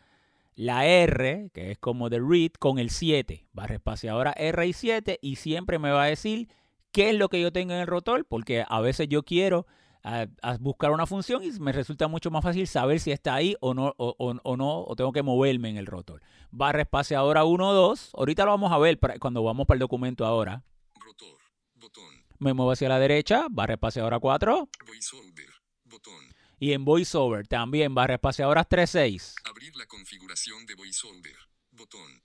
la 0.56 0.88
R, 0.88 1.52
que 1.54 1.72
es 1.72 1.78
como 1.78 2.10
de 2.10 2.20
read, 2.20 2.52
con 2.58 2.80
el 2.80 2.90
7. 2.90 3.48
Barra 3.54 3.76
espaciadora 3.76 4.32
R 4.32 4.66
y 4.66 4.74
7 4.74 5.20
y 5.22 5.36
siempre 5.36 5.78
me 5.78 5.92
va 5.92 6.04
a 6.04 6.08
decir 6.08 6.48
qué 6.92 7.12
es 7.12 7.16
lo 7.16 7.30
que 7.30 7.40
yo 7.40 7.52
tengo 7.52 7.74
en 7.74 7.82
el 7.82 7.88
rotor, 7.88 8.26
porque 8.26 8.66
a 8.68 8.82
veces 8.82 9.08
yo 9.10 9.22
quiero 9.22 9.68
a, 10.08 10.28
a 10.42 10.58
buscar 10.58 10.92
una 10.92 11.06
función 11.06 11.44
y 11.44 11.52
me 11.60 11.72
resulta 11.72 12.08
mucho 12.08 12.32
más 12.32 12.44
fácil 12.44 12.66
saber 12.68 13.00
si 13.00 13.12
está 13.12 13.36
ahí 13.36 13.56
o 13.60 13.74
no, 13.74 13.94
o, 13.98 14.16
o- 14.18 14.40
o 14.44 14.58
no, 14.58 14.82
o 14.84 14.96
tengo 14.96 15.12
que 15.12 15.22
moverme 15.24 15.70
en 15.70 15.78
el 15.78 15.86
rotor. 15.86 16.22
Barra 16.52 16.82
espaciadora 16.82 17.44
1, 17.44 17.74
2. 17.74 18.12
Ahorita 18.14 18.46
lo 18.46 18.52
vamos 18.52 18.72
a 18.72 18.78
ver 18.78 19.00
para- 19.00 19.20
cuando 19.20 19.44
vamos 19.44 19.68
para 19.68 19.76
el 19.76 19.80
documento 19.82 20.26
ahora. 20.26 20.64
Rotor. 20.96 21.38
Botón. 21.76 22.04
Me 22.40 22.54
muevo 22.54 22.72
hacia 22.72 22.88
la 22.90 23.00
derecha, 23.00 23.48
barra 23.50 23.74
espaciadora 23.74 24.20
4. 24.20 24.70
VoiceOver. 24.86 25.50
Botón. 25.86 26.14
Y 26.60 26.72
en 26.74 26.86
VoiceOver 26.86 27.48
también, 27.48 27.94
barra 27.94 28.16
espaciadora 28.16 28.64
36. 28.64 29.36
Abrir 29.44 29.76
la 29.76 29.86
configuración 29.88 30.66
de 30.66 30.76
VoiceOver. 30.76 31.36
Botón. 31.72 32.24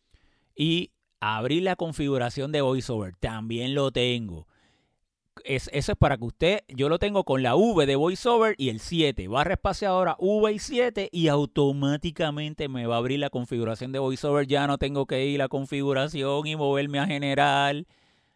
Y 0.54 0.92
abrir 1.20 1.62
la 1.62 1.76
configuración 1.76 2.52
de 2.52 2.60
VoiceOver 2.62 3.14
también 3.16 3.74
lo 3.74 3.90
tengo. 3.90 4.46
Es, 5.44 5.68
eso 5.72 5.92
es 5.92 5.98
para 5.98 6.16
que 6.16 6.24
usted, 6.24 6.60
yo 6.68 6.88
lo 6.88 6.98
tengo 6.98 7.24
con 7.24 7.42
la 7.42 7.56
V 7.56 7.86
de 7.86 7.96
VoiceOver 7.96 8.54
y 8.58 8.68
el 8.68 8.80
7, 8.80 9.28
barra 9.28 9.54
espaciadora 9.54 10.16
V 10.18 10.52
y 10.52 10.58
7 10.58 11.08
y 11.12 11.28
automáticamente 11.28 12.68
me 12.68 12.86
va 12.86 12.96
a 12.96 12.98
abrir 12.98 13.18
la 13.18 13.30
configuración 13.30 13.92
de 13.92 13.98
VoiceOver. 13.98 14.46
Ya 14.46 14.66
no 14.66 14.78
tengo 14.78 15.06
que 15.06 15.26
ir 15.26 15.42
a 15.42 15.48
configuración 15.48 16.46
y 16.46 16.56
moverme 16.56 16.98
a 16.98 17.06
general 17.06 17.86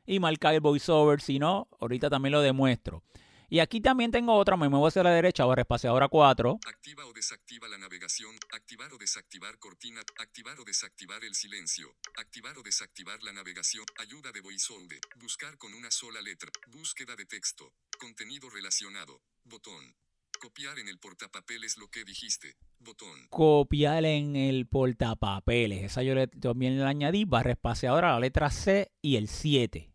y 0.06 0.20
marcar 0.20 0.54
el 0.54 0.60
VoiceOver, 0.60 1.20
sino 1.20 1.68
ahorita 1.80 2.10
también 2.10 2.32
lo 2.32 2.40
demuestro. 2.40 3.02
Y 3.48 3.60
aquí 3.60 3.80
también 3.80 4.10
tengo 4.10 4.34
otra, 4.34 4.56
me 4.56 4.68
muevo 4.68 4.88
hacia 4.88 5.04
la 5.04 5.10
derecha, 5.10 5.44
barra 5.44 5.62
espaciadora 5.62 6.08
4. 6.08 6.58
Activa 6.66 7.06
o 7.06 7.12
desactiva 7.12 7.68
la 7.68 7.78
navegación. 7.78 8.34
Activar 8.52 8.92
o 8.92 8.98
desactivar 8.98 9.58
cortina. 9.58 10.00
Activar 10.18 10.58
o 10.58 10.64
desactivar 10.64 11.24
el 11.24 11.34
silencio. 11.34 11.94
Activar 12.16 12.58
o 12.58 12.62
desactivar 12.62 13.22
la 13.22 13.32
navegación. 13.32 13.84
Ayuda 13.98 14.32
de 14.32 14.40
VoiceOver. 14.40 15.00
Buscar 15.20 15.56
con 15.58 15.74
una 15.74 15.90
sola 15.90 16.20
letra. 16.20 16.50
Búsqueda 16.68 17.14
de 17.14 17.26
texto. 17.26 17.72
Contenido 17.98 18.50
relacionado. 18.50 19.20
Botón. 19.44 19.94
Copiar 20.40 20.78
en 20.78 20.88
el 20.88 20.98
portapapeles 20.98 21.78
lo 21.78 21.88
que 21.88 22.04
dijiste. 22.04 22.56
Botón. 22.78 23.26
copiar 23.30 24.04
en 24.04 24.36
el 24.36 24.66
portapapeles. 24.66 25.84
Esa 25.84 26.02
yo 26.02 26.14
le, 26.14 26.26
también 26.26 26.76
le 26.78 26.84
añadí 26.84 27.24
barra 27.24 27.52
espaciadora, 27.52 28.12
la 28.12 28.20
letra 28.20 28.50
C 28.50 28.92
y 29.00 29.16
el 29.16 29.28
7. 29.28 29.90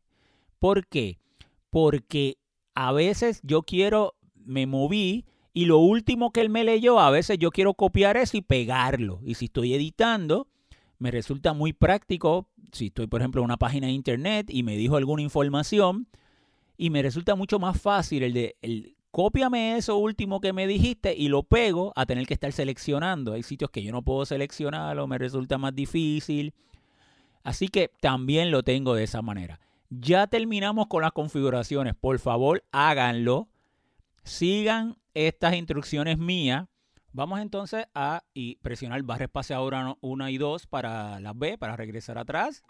¿Por 0.57 0.87
qué? 0.87 1.19
Porque 1.69 2.40
a 2.75 2.91
veces 2.91 3.41
yo 3.43 3.63
quiero, 3.63 4.15
me 4.35 4.65
moví 4.65 5.25
y 5.53 5.65
lo 5.65 5.79
último 5.79 6.31
que 6.31 6.41
él 6.41 6.49
me 6.49 6.63
leyó, 6.63 6.99
a 6.99 7.11
veces 7.11 7.37
yo 7.37 7.51
quiero 7.51 7.73
copiar 7.73 8.17
eso 8.17 8.37
y 8.37 8.41
pegarlo. 8.41 9.19
Y 9.23 9.35
si 9.35 9.45
estoy 9.45 9.73
editando, 9.73 10.47
me 10.97 11.11
resulta 11.11 11.53
muy 11.53 11.73
práctico. 11.73 12.47
Si 12.71 12.87
estoy, 12.87 13.07
por 13.07 13.21
ejemplo, 13.21 13.41
en 13.41 13.45
una 13.45 13.57
página 13.57 13.87
de 13.87 13.93
internet 13.93 14.47
y 14.49 14.63
me 14.63 14.77
dijo 14.77 14.95
alguna 14.95 15.21
información, 15.21 16.07
y 16.77 16.89
me 16.89 17.03
resulta 17.03 17.35
mucho 17.35 17.59
más 17.59 17.79
fácil 17.79 18.23
el 18.23 18.33
de 18.33 18.55
el, 18.63 18.95
cópiame 19.11 19.77
eso 19.77 19.97
último 19.97 20.39
que 20.39 20.53
me 20.53 20.65
dijiste 20.65 21.13
y 21.15 21.27
lo 21.27 21.43
pego 21.43 21.93
a 21.95 22.05
tener 22.05 22.25
que 22.25 22.33
estar 22.33 22.51
seleccionando. 22.51 23.33
Hay 23.33 23.43
sitios 23.43 23.69
que 23.69 23.83
yo 23.83 23.91
no 23.91 24.01
puedo 24.01 24.25
seleccionarlo, 24.25 25.05
me 25.05 25.17
resulta 25.17 25.57
más 25.57 25.75
difícil. 25.75 26.53
Así 27.43 27.67
que 27.67 27.91
también 27.99 28.51
lo 28.51 28.63
tengo 28.63 28.95
de 28.95 29.03
esa 29.03 29.21
manera. 29.21 29.59
Ya 29.93 30.25
terminamos 30.27 30.87
con 30.87 31.01
las 31.01 31.11
configuraciones. 31.11 31.95
Por 31.95 32.17
favor, 32.19 32.63
háganlo. 32.71 33.49
Sigan 34.23 34.97
estas 35.13 35.53
instrucciones 35.55 36.17
mías. 36.17 36.67
Vamos 37.11 37.41
entonces 37.41 37.85
a 37.93 38.23
y 38.33 38.55
presionar 38.61 39.03
barra 39.03 39.25
espaciadora 39.25 39.97
1 39.99 40.29
y 40.29 40.37
2 40.37 40.65
para 40.67 41.19
las 41.19 41.37
B, 41.37 41.57
para 41.57 41.75
regresar 41.75 42.17
atrás. 42.17 42.63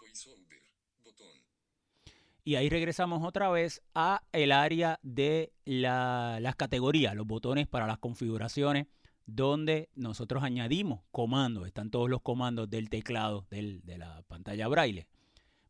Y 2.43 2.55
ahí 2.55 2.69
regresamos 2.69 3.23
otra 3.23 3.49
vez 3.49 3.83
a 3.93 4.23
el 4.31 4.51
área 4.51 4.99
de 5.03 5.53
la- 5.63 6.39
las 6.41 6.55
categorías, 6.55 7.13
los 7.13 7.27
botones 7.27 7.67
para 7.67 7.85
las 7.85 7.99
configuraciones, 7.99 8.87
donde 9.27 9.89
nosotros 9.93 10.41
añadimos 10.41 11.01
comandos. 11.11 11.67
Están 11.67 11.91
todos 11.91 12.09
los 12.09 12.23
comandos 12.23 12.67
del 12.67 12.89
teclado 12.89 13.45
de 13.51 13.97
la 13.99 14.23
pantalla 14.23 14.67
braille. 14.67 15.05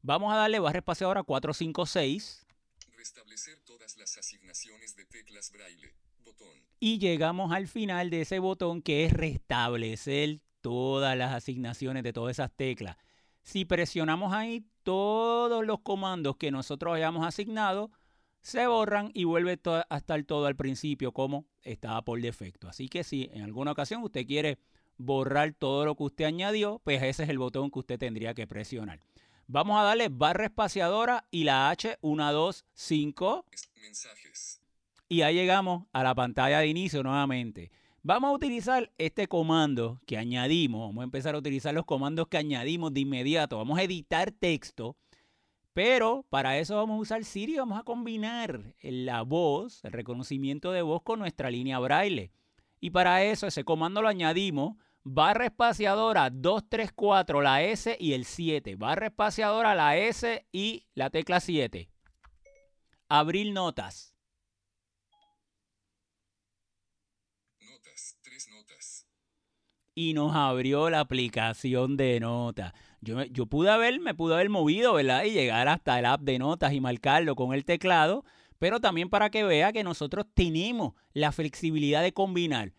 Vamos 0.03 0.33
a 0.33 0.37
darle 0.37 0.59
barra 0.59 0.79
espaciadora 0.79 1.21
456 1.21 2.47
Restablecer 2.97 3.59
todas 3.65 3.97
las 3.97 4.17
asignaciones 4.17 4.95
de 4.95 5.05
teclas 5.05 5.51
braille. 5.51 5.93
Botón. 6.25 6.47
y 6.79 6.97
llegamos 6.97 7.51
al 7.51 7.67
final 7.67 8.09
de 8.09 8.21
ese 8.21 8.39
botón 8.39 8.81
que 8.81 9.05
es 9.05 9.13
restablecer 9.13 10.39
todas 10.61 11.15
las 11.17 11.33
asignaciones 11.33 12.03
de 12.03 12.13
todas 12.13 12.31
esas 12.31 12.51
teclas. 12.51 12.97
Si 13.43 13.65
presionamos 13.65 14.33
ahí, 14.33 14.65
todos 14.83 15.65
los 15.65 15.81
comandos 15.81 16.37
que 16.37 16.51
nosotros 16.51 16.95
hayamos 16.95 17.25
asignado 17.25 17.91
se 18.41 18.65
borran 18.65 19.11
y 19.13 19.23
vuelve 19.25 19.59
a 19.65 19.97
estar 19.97 20.23
todo 20.23 20.47
al 20.47 20.55
principio 20.55 21.11
como 21.11 21.45
estaba 21.61 22.03
por 22.03 22.19
defecto. 22.19 22.67
Así 22.67 22.87
que 22.87 23.03
si 23.03 23.29
en 23.33 23.43
alguna 23.43 23.71
ocasión 23.71 24.03
usted 24.03 24.25
quiere 24.25 24.57
borrar 24.97 25.53
todo 25.53 25.85
lo 25.85 25.95
que 25.95 26.03
usted 26.03 26.25
añadió, 26.25 26.79
pues 26.83 27.01
ese 27.03 27.23
es 27.23 27.29
el 27.29 27.37
botón 27.37 27.69
que 27.69 27.79
usted 27.79 27.99
tendría 27.99 28.33
que 28.33 28.47
presionar. 28.47 28.99
Vamos 29.53 29.77
a 29.77 29.83
darle 29.83 30.07
barra 30.09 30.45
espaciadora 30.45 31.25
y 31.29 31.43
la 31.43 31.69
H 31.69 31.97
1, 31.99 32.31
2, 32.31 32.65
5 32.73 33.45
Es- 33.51 33.69
Mensajes. 33.81 34.61
y 35.09 35.23
ahí 35.23 35.35
llegamos 35.35 35.83
a 35.91 36.03
la 36.03 36.15
pantalla 36.15 36.59
de 36.59 36.67
inicio 36.67 37.03
nuevamente. 37.03 37.69
Vamos 38.01 38.29
a 38.29 38.33
utilizar 38.33 38.91
este 38.97 39.27
comando 39.27 39.99
que 40.07 40.17
añadimos. 40.17 40.87
Vamos 40.87 41.01
a 41.01 41.03
empezar 41.03 41.35
a 41.35 41.37
utilizar 41.37 41.73
los 41.73 41.85
comandos 41.85 42.29
que 42.29 42.37
añadimos 42.37 42.93
de 42.93 43.01
inmediato. 43.01 43.57
Vamos 43.57 43.77
a 43.77 43.83
editar 43.83 44.31
texto. 44.31 44.95
Pero 45.73 46.25
para 46.29 46.57
eso 46.57 46.77
vamos 46.77 46.97
a 46.97 47.01
usar 47.01 47.23
Siri. 47.25 47.57
Vamos 47.57 47.77
a 47.77 47.83
combinar 47.83 48.73
la 48.81 49.21
voz, 49.23 49.83
el 49.83 49.91
reconocimiento 49.91 50.71
de 50.71 50.81
voz 50.81 51.01
con 51.03 51.19
nuestra 51.19 51.51
línea 51.51 51.77
braille. 51.79 52.31
Y 52.79 52.89
para 52.91 53.23
eso 53.25 53.47
ese 53.47 53.63
comando 53.65 54.01
lo 54.01 54.07
añadimos. 54.07 54.77
Barra 55.03 55.45
espaciadora 55.45 56.29
234, 56.29 57.41
la 57.41 57.63
S 57.63 57.97
y 57.99 58.13
el 58.13 58.25
7. 58.25 58.75
Barra 58.75 59.07
espaciadora, 59.07 59.73
la 59.73 59.97
S 59.97 60.45
y 60.51 60.85
la 60.93 61.09
tecla 61.09 61.39
7. 61.39 61.89
Abrir 63.09 63.51
notas. 63.51 64.15
Notas. 67.59 68.17
Tres 68.21 68.47
notas. 68.51 69.07
y 69.95 70.13
nos 70.13 70.35
abrió 70.35 70.89
la 70.89 70.99
aplicación 70.99 71.97
de 71.97 72.19
notas. 72.19 72.71
Yo, 73.01 73.23
yo 73.23 73.47
pude 73.47 73.71
haber, 73.71 73.99
me 73.99 74.13
pude 74.13 74.35
haber 74.35 74.49
movido, 74.49 74.93
¿verdad? 74.93 75.23
Y 75.25 75.31
llegar 75.31 75.67
hasta 75.67 75.97
el 75.97 76.05
app 76.05 76.21
de 76.21 76.37
notas 76.37 76.73
y 76.73 76.79
marcarlo 76.79 77.35
con 77.35 77.53
el 77.53 77.65
teclado, 77.65 78.23
pero 78.59 78.79
también 78.79 79.09
para 79.09 79.31
que 79.31 79.43
vea 79.43 79.73
que 79.73 79.83
nosotros 79.83 80.27
tenemos 80.35 80.93
la 81.13 81.31
flexibilidad 81.31 82.03
de 82.03 82.13
combinar 82.13 82.73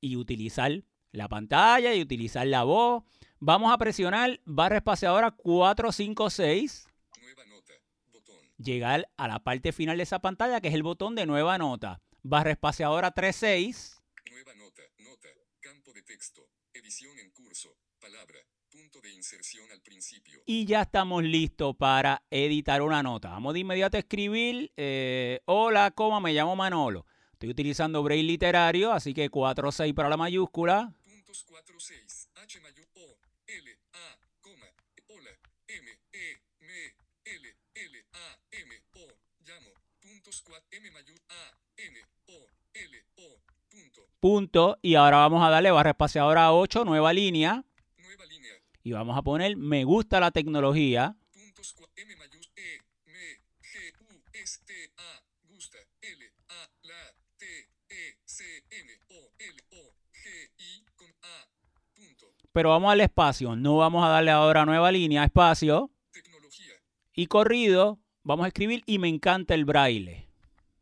y 0.00 0.16
utilizar 0.16 0.82
la 1.12 1.28
pantalla 1.28 1.94
y 1.94 2.00
utilizar 2.02 2.46
la 2.46 2.64
voz. 2.64 3.04
Vamos 3.40 3.72
a 3.72 3.78
presionar 3.78 4.40
barra 4.44 4.76
espaciadora 4.76 5.30
456. 5.30 6.88
Nueva 7.20 7.44
nota. 7.46 7.72
Botón. 8.12 8.36
Llegar 8.58 9.08
a 9.16 9.28
la 9.28 9.38
parte 9.42 9.72
final 9.72 9.96
de 9.96 10.02
esa 10.02 10.18
pantalla, 10.20 10.60
que 10.60 10.68
es 10.68 10.74
el 10.74 10.82
botón 10.82 11.14
de 11.14 11.26
nueva 11.26 11.56
nota. 11.58 12.00
Barra 12.22 12.50
espaciadora 12.50 13.10
36. 13.12 14.02
Nueva 14.30 14.54
nota. 14.54 14.82
Nota. 14.98 15.28
Campo 15.60 15.92
de 15.92 16.02
texto. 16.02 16.42
Edición 16.72 17.18
en 17.18 17.30
curso. 17.30 17.70
Palabra. 18.00 18.38
Punto 18.70 19.00
de 19.00 19.10
inserción 19.12 19.64
al 19.72 19.80
principio. 19.80 20.40
Y 20.44 20.66
ya 20.66 20.82
estamos 20.82 21.22
listos 21.24 21.74
para 21.76 22.22
editar 22.30 22.82
una 22.82 23.02
nota. 23.02 23.30
Vamos 23.30 23.54
de 23.54 23.60
inmediato 23.60 23.96
a 23.96 24.00
escribir. 24.00 24.72
eh, 24.76 25.40
Hola, 25.46 25.90
coma, 25.92 26.20
me 26.20 26.32
llamo 26.32 26.54
Manolo. 26.54 27.06
Estoy 27.32 27.50
utilizando 27.50 28.02
Braille 28.02 28.24
literario, 28.24 28.92
así 28.92 29.14
que 29.14 29.30
46 29.30 29.94
para 29.94 30.08
la 30.08 30.16
mayúscula. 30.16 30.92
Puntos 31.28 31.44
4, 31.44 31.78
6. 31.78 32.30
H 32.36 32.60
mayor 32.60 32.88
O. 32.94 33.18
L. 33.46 33.78
A. 33.92 34.18
Coma. 34.40 34.66
Hola. 35.08 35.30
M. 35.66 35.90
E. 36.10 36.40
M. 36.58 36.94
L. 37.22 37.56
L. 37.74 38.06
A. 38.14 38.38
M. 38.50 38.82
O. 38.94 39.06
Llamo. 39.44 39.70
Puntos 40.00 40.40
4. 40.40 40.68
M 40.70 40.90
mayor 40.90 41.20
A. 41.28 41.58
N. 41.76 41.98
O. 42.28 42.46
L. 42.72 43.04
O. 43.16 43.42
Punto. 43.68 44.08
Punto. 44.20 44.78
Y 44.80 44.94
ahora 44.94 45.18
vamos 45.18 45.46
a 45.46 45.50
darle 45.50 45.70
barra 45.70 45.90
espaciadora 45.90 46.50
8, 46.54 46.86
nueva 46.86 47.12
línea. 47.12 47.62
Nueva 47.98 48.24
línea. 48.24 48.54
Y 48.82 48.92
vamos 48.92 49.18
a 49.18 49.20
poner 49.20 49.54
me 49.54 49.84
gusta 49.84 50.20
la 50.20 50.30
tecnología. 50.30 51.14
Puntos 51.30 51.74
4. 51.74 51.92
M 52.04 52.16
mayor 52.16 52.46
E. 52.56 52.80
M. 53.04 53.18
G. 53.60 53.92
U. 54.00 54.22
S. 54.32 54.60
T. 54.64 54.72
A. 54.96 55.22
Gusta. 55.42 55.76
L. 56.00 56.32
A. 56.48 56.70
La. 56.84 57.14
T. 57.36 57.44
E. 57.90 58.16
C. 58.24 58.64
N. 58.70 58.98
O. 59.10 59.30
L. 59.38 59.64
O. 59.72 59.94
G. 60.12 60.50
I. 60.58 60.84
Con 60.96 61.14
A. 61.22 61.48
Punto. 61.94 62.34
Pero 62.52 62.70
vamos 62.70 62.92
al 62.92 63.00
espacio. 63.00 63.56
No 63.56 63.76
vamos 63.76 64.04
a 64.04 64.08
darle 64.08 64.30
ahora 64.30 64.64
nueva 64.64 64.90
línea, 64.90 65.24
espacio. 65.24 65.90
Tecnología. 66.10 66.74
Y 67.14 67.26
corrido, 67.26 68.00
vamos 68.22 68.44
a 68.44 68.48
escribir 68.48 68.82
y 68.86 68.98
me 68.98 69.08
encanta 69.08 69.54
el 69.54 69.64
braille. 69.64 70.28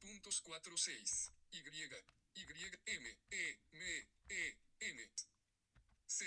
Puntos 0.00 0.42
4, 0.44 0.72
6. 0.76 1.32
Y. 1.52 1.56
Y. 1.56 1.62
M. 2.86 3.08
E. 3.30 3.58
M. 3.72 3.86
E. 4.28 4.56
N. 4.80 5.00
C. 6.06 6.24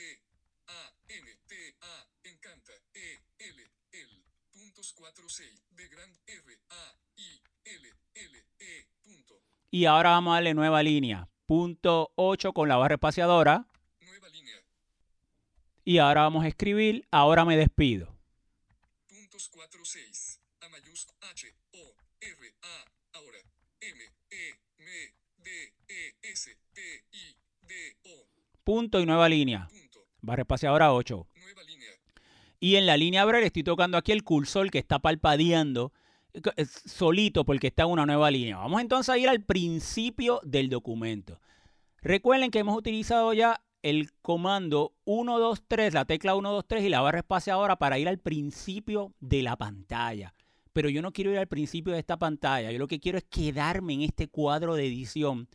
A. 0.68 0.94
N. 1.08 1.28
T. 1.48 1.56
A. 1.82 2.08
Encanta. 2.24 2.74
E. 2.94 3.20
L. 3.40 3.64
L. 3.92 4.24
Puntos 4.52 4.94
4, 4.94 5.30
6. 5.30 5.64
De 5.72 5.88
gran 5.88 6.10
R. 6.28 6.60
A. 6.70 6.96
I. 7.18 7.42
L. 7.66 7.90
L. 8.14 8.46
E. 8.60 8.88
Punto. 9.04 9.42
Y 9.72 9.86
ahora 9.86 10.12
vamos 10.12 10.32
a 10.32 10.36
darle 10.36 10.54
nueva 10.54 10.84
línea. 10.84 11.30
Punto 11.46 12.12
8 12.16 12.54
con 12.54 12.70
la 12.70 12.78
barra 12.78 12.96
espaciadora. 12.96 13.66
Y 15.90 15.98
ahora 15.98 16.22
vamos 16.22 16.46
a 16.46 16.48
escribir 16.48 17.08
ahora 17.10 17.46
me 17.46 17.58
despido. 17.58 18.16
Puntos 19.08 19.50
4, 19.52 19.80
6. 19.84 20.40
A 20.62 20.68
H. 21.32 21.48
O. 21.74 21.96
R. 22.22 22.54
A. 22.62 23.18
Ahora. 23.18 23.40
M. 23.82 24.00
E. 24.30 24.60
M. 24.78 24.92
D. 25.38 25.50
E. 25.88 26.32
S. 26.32 26.56
T. 26.74 26.82
I. 27.12 27.36
D. 27.62 27.74
O. 28.04 28.28
Punto 28.64 29.00
y 29.00 29.08
nueva 29.08 29.28
línea. 29.28 29.68
Punto. 29.68 30.06
Barra 30.22 30.44
espaciadora 30.44 30.94
8. 30.94 31.28
Nueva 31.38 31.64
línea. 31.64 31.90
Y 32.60 32.76
en 32.76 32.86
la 32.86 32.96
línea 32.96 33.26
braille 33.26 33.48
estoy 33.48 33.64
tocando 33.64 33.98
aquí 33.98 34.12
el 34.12 34.24
cursor 34.24 34.70
que 34.70 34.78
está 34.78 35.00
palpadeando 35.00 35.92
eh, 36.36 36.66
solito 36.86 37.46
porque 37.46 37.66
está 37.66 37.86
en 37.86 37.90
una 37.90 38.06
nueva 38.06 38.30
línea. 38.30 38.58
Vamos 38.58 38.80
entonces 38.82 39.10
a 39.10 39.18
ir 39.18 39.28
al 39.28 39.42
principio 39.42 40.40
del 40.44 40.70
documento. 40.70 41.42
Recuerden 42.04 42.52
que 42.52 42.60
hemos 42.60 42.78
utilizado 42.78 43.34
ya 43.34 43.60
el 43.82 44.12
comando 44.22 44.94
123, 45.06 45.94
la 45.94 46.06
tecla 46.06 46.34
123 46.34 46.84
y 46.84 46.90
la 46.90 47.02
barra 47.02 47.20
espaciadora 47.20 47.78
para 47.78 47.98
ir 48.00 48.08
al 48.08 48.20
principio 48.20 49.14
de 49.20 49.42
la 49.42 49.56
pantalla. 49.56 50.34
Pero 50.74 50.90
yo 50.90 51.02
no 51.02 51.12
quiero 51.12 51.32
ir 51.32 51.38
al 51.38 51.48
principio 51.48 51.94
de 51.94 52.00
esta 52.00 52.18
pantalla. 52.18 52.72
Yo 52.72 52.80
lo 52.80 52.88
que 52.88 53.00
quiero 53.00 53.18
es 53.18 53.24
quedarme 53.26 53.94
en 53.94 54.02
este 54.02 54.28
cuadro 54.28 54.76
de 54.76 54.86
edición. 54.86 55.48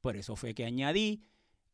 Por 0.00 0.16
eso 0.16 0.36
fue 0.36 0.54
que 0.54 0.64
añadí 0.64 1.22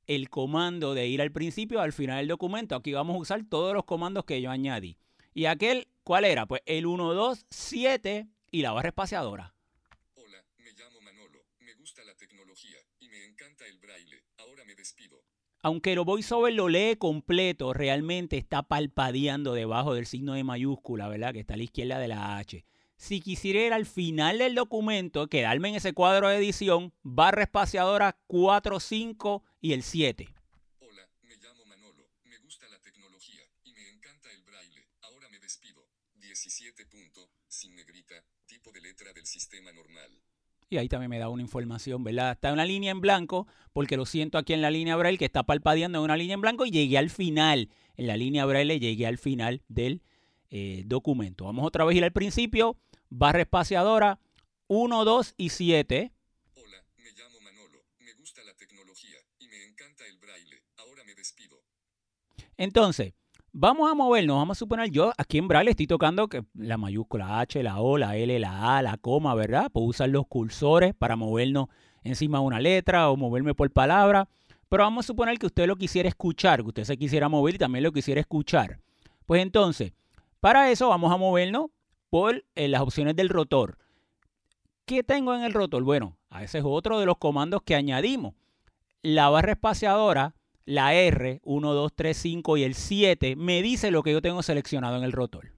el 0.07 0.31
comando 0.31 0.95
de 0.95 1.07
ir 1.07 1.21
al 1.21 1.33
principio 1.33 1.81
al 1.81 1.93
final 1.93 2.19
del 2.19 2.29
documento. 2.29 2.77
Aquí 2.77 2.93
vamos 2.93 3.17
a 3.17 3.21
usar 3.21 3.45
todos 3.49 3.75
los 3.75 3.85
comandos 3.85 4.25
que 4.25 4.41
yo 4.41 4.51
añadí. 4.51 4.99
¿Y 5.35 5.47
aquel 5.47 5.89
cuál 6.05 6.25
era? 6.25 6.47
Pues 6.47 6.63
el 6.65 6.85
127 6.85 8.27
y 8.51 8.63
la 8.63 8.73
barra 8.73 8.89
espaciadora. 8.89 9.55
Hola, 10.15 10.45
me 10.59 10.73
llamo 10.73 11.01
Manolo. 11.01 11.45
Me 11.61 11.75
gusta 11.75 12.03
la 12.05 12.15
tecnología 12.15 12.79
y 13.01 13.09
me 13.09 13.25
encanta 13.25 13.67
el 13.67 13.79
braille. 13.79 14.23
Ahora 14.39 14.65
me 14.65 14.75
despido. 14.75 15.23
Aunque 15.67 15.95
el 15.95 15.99
voiceover 15.99 16.53
lo 16.53 16.69
lee 16.69 16.95
completo, 16.95 17.73
realmente 17.73 18.39
está 18.39 18.63
palpadeando 18.63 19.53
debajo 19.53 19.95
del 19.95 20.07
signo 20.07 20.35
de 20.35 20.45
mayúscula, 20.45 21.09
¿verdad? 21.09 21.33
Que 21.33 21.41
está 21.41 21.55
a 21.55 21.57
la 21.57 21.65
izquierda 21.65 21.99
de 21.99 22.07
la 22.07 22.39
H. 22.39 22.65
Si 22.97 23.21
quisiera 23.21 23.61
ir 23.67 23.73
al 23.73 23.85
final 23.85 24.39
del 24.39 24.55
documento, 24.55 25.27
quedarme 25.27 25.71
en 25.71 25.75
ese 25.75 25.93
cuadro 25.93 26.29
de 26.29 26.37
edición, 26.37 26.93
barra 27.03 27.43
espaciadora 27.43 28.17
4, 28.29 28.79
5 28.79 29.43
y 29.61 29.73
el 29.73 29.83
7. 29.83 30.29
Hola, 30.79 31.09
me 31.23 31.35
llamo 31.37 31.65
Manolo. 31.65 32.13
Me 32.23 32.39
gusta 32.39 32.69
la 32.69 32.79
tecnología 32.79 33.43
y 33.65 33.73
me 33.73 33.89
encanta 33.89 34.31
el 34.31 34.45
braille. 34.45 34.87
Ahora 35.03 35.29
me 35.31 35.41
despido. 35.41 35.85
17 36.15 36.87
punto, 36.87 37.29
sin 37.49 37.75
negrita, 37.75 38.15
tipo 38.47 38.71
de 38.71 38.83
letra 38.83 39.13
del 39.13 39.27
sistema 39.27 39.73
normal. 39.73 40.26
Y 40.69 40.79
ahí 40.79 40.89
también 40.89 41.11
me 41.11 41.19
da 41.19 41.29
una 41.29 41.43
información, 41.43 42.03
¿verdad? 42.03 42.33
Está 42.33 42.53
una 42.53 42.65
línea 42.65 42.91
en 42.91 43.01
blanco, 43.01 43.47
porque 43.73 43.97
lo 43.97 44.05
siento 44.05 44.37
aquí 44.37 44.53
en 44.53 44.63
la 44.63 44.71
línea 44.71 44.97
braille 44.97 45.19
que 45.19 45.25
está 45.25 45.45
palpadeando 45.45 45.99
en 45.99 46.05
una 46.05 46.17
línea 46.17 46.35
en 46.35 46.41
blanco 46.41 46.67
y 46.67 46.73
llegué 46.73 46.99
al 46.99 47.11
final. 47.11 47.71
En 47.97 48.09
la 48.09 48.17
línea 48.17 48.45
braille 48.47 48.81
llegué 48.81 49.07
al 49.07 49.19
final 49.19 49.63
del 49.69 50.03
eh, 50.51 50.83
documento. 50.87 51.45
Vamos 51.45 51.65
otra 51.67 51.85
vez 51.85 51.95
a 51.95 51.99
ir 51.99 52.05
al 52.05 52.13
principio. 52.13 52.77
Barra 53.09 53.43
espaciadora 53.43 54.19
1, 54.67 55.05
2 55.05 55.35
y 55.37 55.51
7. 55.51 56.13
Hola, 56.55 56.85
me 56.97 57.13
llamo 57.13 57.41
Manolo. 57.43 57.85
Me 58.01 58.13
gusta 58.15 58.43
la 58.43 58.55
tecnología 58.55 59.19
y 59.39 59.47
me 59.47 59.65
encanta 59.67 60.05
el 60.05 60.19
braille. 60.19 60.65
Ahora 60.79 61.05
me 61.05 61.15
despido. 61.15 61.63
Entonces, 62.57 63.15
vamos 63.59 63.91
a 63.91 63.95
movernos. 63.95 64.37
Vamos 64.37 64.59
a 64.59 64.61
suponer 64.61 64.91
yo 64.91 65.13
aquí 65.17 65.39
en 65.39 65.49
braille 65.49 65.71
estoy 65.71 65.87
tocando 65.87 66.29
que 66.29 66.45
la 66.55 66.77
mayúscula 66.77 67.41
H, 67.41 67.63
la 67.63 67.81
O, 67.81 67.97
la 67.97 68.17
L, 68.17 68.39
la 68.39 68.77
A, 68.77 68.83
la 68.83 68.99
coma, 68.99 69.35
¿verdad? 69.35 69.71
Puedo 69.73 69.87
usar 69.87 70.11
los 70.11 70.27
cursores 70.27 70.95
para 70.95 71.17
movernos 71.17 71.69
encima 72.05 72.39
de 72.39 72.45
una 72.45 72.61
letra 72.61 73.11
o 73.11 73.17
moverme 73.17 73.55
por 73.55 73.71
palabra. 73.71 74.29
Pero 74.69 74.83
vamos 74.83 75.05
a 75.05 75.09
suponer 75.09 75.39
que 75.39 75.47
usted 75.47 75.67
lo 75.67 75.77
quisiera 75.77 76.09
escuchar, 76.09 76.63
que 76.63 76.69
usted 76.69 76.85
se 76.85 76.99
quisiera 76.99 77.29
mover 77.29 77.55
y 77.55 77.59
también 77.59 77.83
lo 77.83 77.93
quisiera 77.93 78.21
escuchar. 78.21 78.79
Pues 79.25 79.43
entonces, 79.43 79.93
para 80.41 80.71
eso 80.71 80.89
vamos 80.89 81.11
a 81.13 81.17
movernos 81.17 81.71
por 82.11 82.45
eh, 82.55 82.69
las 82.69 82.83
opciones 82.83 83.17
del 83.17 83.31
rotor. 83.31 83.79
¿Qué 84.85 85.03
tengo 85.03 85.35
en 85.35 85.43
el 85.43 85.55
rotor? 85.55 85.83
Bueno, 85.83 86.17
ese 86.41 86.59
es 86.59 86.65
otro 86.67 87.01
de 87.01 87.07
los 87.07 87.17
comandos 87.17 87.63
que 87.63 87.75
añadimos. 87.75 88.35
La 89.03 89.31
barra 89.31 89.53
espaciadora, 89.53 90.35
la 90.67 90.95
R, 90.95 91.41
1, 91.45 91.73
2, 91.73 91.93
3, 91.95 92.17
5 92.17 92.57
y 92.57 92.65
el 92.65 92.75
7, 92.75 93.37
me 93.37 93.63
dice 93.63 93.91
lo 93.91 94.03
que 94.03 94.13
yo 94.13 94.21
tengo 94.21 94.43
seleccionado 94.43 94.97
en 94.97 95.05
el 95.05 95.13
rotor. 95.13 95.53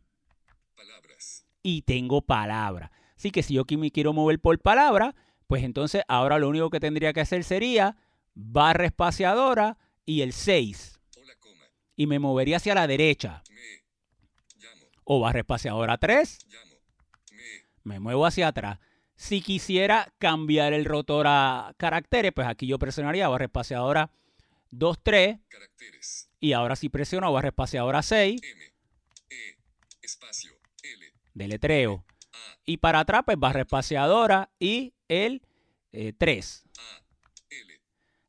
Palabras. 0.77 1.47
Y 1.63 1.83
tengo 1.83 2.21
palabra. 2.23 2.93
Así 3.17 3.31
que 3.31 3.43
si 3.43 3.55
yo 3.55 3.63
aquí 3.63 3.77
me 3.77 3.91
quiero 3.91 4.13
mover 4.13 4.39
por 4.39 4.59
palabra, 4.61 5.17
pues 5.49 5.65
entonces 5.65 6.03
ahora 6.09 6.39
lo 6.39 6.49
único 6.49 6.71
que 6.71 6.79
tendría 6.79 7.13
que 7.13 7.23
hacer 7.23 7.43
sería 7.43 7.97
barra 8.35 8.85
espaciadora 8.85 9.79
y 10.05 10.21
el 10.21 10.33
6. 10.33 11.01
Hola, 11.17 11.35
coma. 11.41 11.65
Y 11.97 12.07
me 12.07 12.19
movería 12.19 12.59
hacia 12.59 12.75
la 12.75 12.87
derecha. 12.87 13.43
Me. 13.49 14.63
Llamo. 14.63 14.87
O 15.05 15.21
barra 15.21 15.41
espaciadora 15.41 15.97
3, 15.97 16.47
Llamo. 16.49 16.75
Me. 17.33 17.95
me 17.95 18.01
muevo 18.01 18.27
hacia 18.27 18.49
atrás. 18.49 18.79
Si 19.17 19.41
quisiera 19.41 20.13
cambiar 20.19 20.75
el 20.75 20.85
rotor 20.85 21.27
a 21.29 21.75
caracteres, 21.79 22.33
pues 22.33 22.47
aquí 22.47 22.67
yo 22.67 22.79
presionaría 22.79 23.27
barra 23.27 23.47
espaciadora 23.47 24.13
2, 24.71 24.99
3 25.03 25.39
Caracteres. 25.49 26.31
y 26.41 26.53
ahora 26.53 26.77
si 26.77 26.89
presiono 26.89 27.33
barra 27.33 27.49
espaciadora 27.49 28.03
6, 28.03 28.41
M. 28.43 28.65
E. 29.31 29.57
Espacio. 30.03 30.53
L. 30.83 31.13
deletreo. 31.35 32.05
A. 32.33 32.59
Y 32.65 32.77
para 32.79 33.01
atrás, 33.01 33.23
pues 33.25 33.39
barra 33.39 33.61
espaciadora 33.61 34.51
y 34.59 34.95
el 35.09 35.43
eh, 35.93 36.13
3. 36.17 36.65
A. 36.79 37.03
L. 37.51 37.81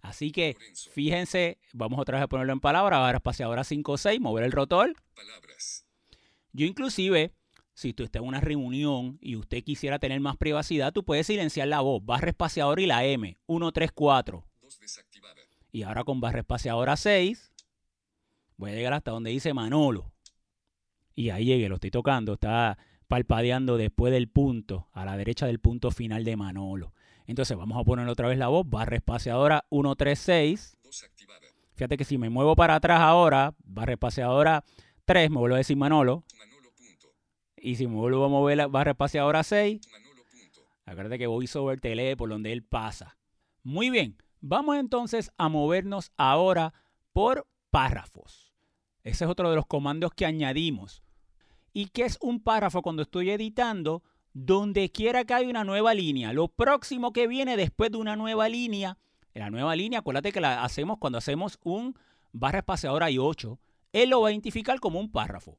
Así 0.01 0.31
que 0.31 0.53
Lorenzo. 0.53 0.91
fíjense, 0.91 1.59
vamos 1.73 1.99
otra 1.99 2.17
vez 2.17 2.23
a 2.23 2.27
ponerlo 2.27 2.53
en 2.53 2.59
palabras, 2.59 2.99
barra 2.99 3.17
espaciadora 3.17 3.63
5, 3.63 3.97
6, 3.97 4.19
mover 4.19 4.43
el 4.45 4.51
rotor. 4.51 4.93
Palabras. 5.15 5.85
Yo 6.51 6.65
inclusive, 6.65 7.33
si 7.73 7.93
tú 7.93 8.03
estás 8.03 8.21
en 8.21 8.27
una 8.27 8.41
reunión 8.41 9.17
y 9.21 9.35
usted 9.35 9.63
quisiera 9.63 9.99
tener 9.99 10.19
más 10.19 10.35
privacidad, 10.37 10.91
tú 10.93 11.03
puedes 11.05 11.27
silenciar 11.27 11.67
la 11.67 11.81
voz, 11.81 12.03
barra 12.03 12.29
espaciadora 12.29 12.81
y 12.81 12.85
la 12.87 13.05
M, 13.05 13.37
1, 13.45 13.71
3, 13.71 13.91
4. 13.93 14.45
2 14.61 14.79
desactivada. 14.79 15.08
Y 15.71 15.83
ahora 15.83 16.03
con 16.03 16.19
barra 16.19 16.39
espaciadora 16.39 16.97
6, 16.97 17.53
voy 18.57 18.71
a 18.71 18.75
llegar 18.75 18.93
hasta 18.93 19.11
donde 19.11 19.29
dice 19.29 19.53
Manolo. 19.53 20.11
Y 21.15 21.29
ahí 21.29 21.45
llegué, 21.45 21.69
lo 21.69 21.75
estoy 21.75 21.91
tocando, 21.91 22.33
está 22.33 22.77
palpadeando 23.07 23.77
después 23.77 24.13
del 24.13 24.29
punto, 24.29 24.87
a 24.93 25.05
la 25.05 25.17
derecha 25.17 25.45
del 25.47 25.59
punto 25.59 25.91
final 25.91 26.23
de 26.23 26.37
Manolo. 26.37 26.93
Entonces 27.27 27.57
vamos 27.57 27.79
a 27.79 27.83
poner 27.83 28.07
otra 28.07 28.27
vez 28.27 28.37
la 28.37 28.47
voz, 28.47 28.67
barra 28.67 28.95
espaciadora 28.95 29.65
136. 29.69 30.77
Voz 30.83 31.03
activada. 31.03 31.39
Fíjate 31.75 31.97
que 31.97 32.03
si 32.03 32.17
me 32.17 32.29
muevo 32.29 32.55
para 32.55 32.75
atrás 32.75 33.01
ahora, 33.01 33.53
barra 33.63 33.93
espaciadora 33.93 34.63
3, 35.05 35.29
me 35.29 35.37
vuelvo 35.37 35.55
a 35.55 35.59
decir 35.59 35.77
Manolo. 35.77 36.23
Manolo 36.37 36.71
punto. 36.75 37.13
Y 37.57 37.75
si 37.75 37.87
me 37.87 37.95
vuelvo 37.95 38.25
a 38.25 38.29
mover 38.29 38.57
la 38.57 38.67
barra 38.67 38.91
espaciadora 38.91 39.43
6, 39.43 39.79
Manolo 39.91 40.23
punto. 40.23 40.61
acuérdate 40.85 41.19
que 41.19 41.27
VoiceOver 41.27 41.79
te 41.79 41.95
lee 41.95 42.15
por 42.15 42.29
donde 42.29 42.51
él 42.51 42.63
pasa. 42.63 43.17
Muy 43.63 43.89
bien, 43.89 44.17
vamos 44.41 44.77
entonces 44.77 45.31
a 45.37 45.49
movernos 45.49 46.11
ahora 46.17 46.73
por 47.13 47.47
párrafos. 47.69 48.53
Ese 49.03 49.25
es 49.25 49.29
otro 49.29 49.49
de 49.49 49.55
los 49.55 49.65
comandos 49.65 50.11
que 50.13 50.25
añadimos. 50.25 51.03
¿Y 51.73 51.87
qué 51.87 52.03
es 52.03 52.17
un 52.21 52.41
párrafo 52.41 52.81
cuando 52.81 53.01
estoy 53.01 53.29
editando? 53.29 54.03
Donde 54.33 54.91
quiera 54.91 55.25
que 55.25 55.33
haya 55.33 55.49
una 55.49 55.63
nueva 55.63 55.93
línea. 55.93 56.33
Lo 56.33 56.47
próximo 56.47 57.13
que 57.13 57.27
viene 57.27 57.57
después 57.57 57.91
de 57.91 57.97
una 57.97 58.15
nueva 58.15 58.49
línea, 58.49 58.97
la 59.33 59.49
nueva 59.49 59.75
línea, 59.75 59.99
acuérdate 59.99 60.31
que 60.31 60.41
la 60.41 60.63
hacemos 60.63 60.97
cuando 60.97 61.17
hacemos 61.17 61.59
un 61.63 61.97
barra 62.31 62.59
espaciadora 62.59 63.09
y 63.09 63.17
8, 63.17 63.59
él 63.93 64.09
lo 64.09 64.21
va 64.21 64.29
a 64.29 64.31
identificar 64.31 64.79
como 64.79 64.99
un 64.99 65.11
párrafo. 65.11 65.57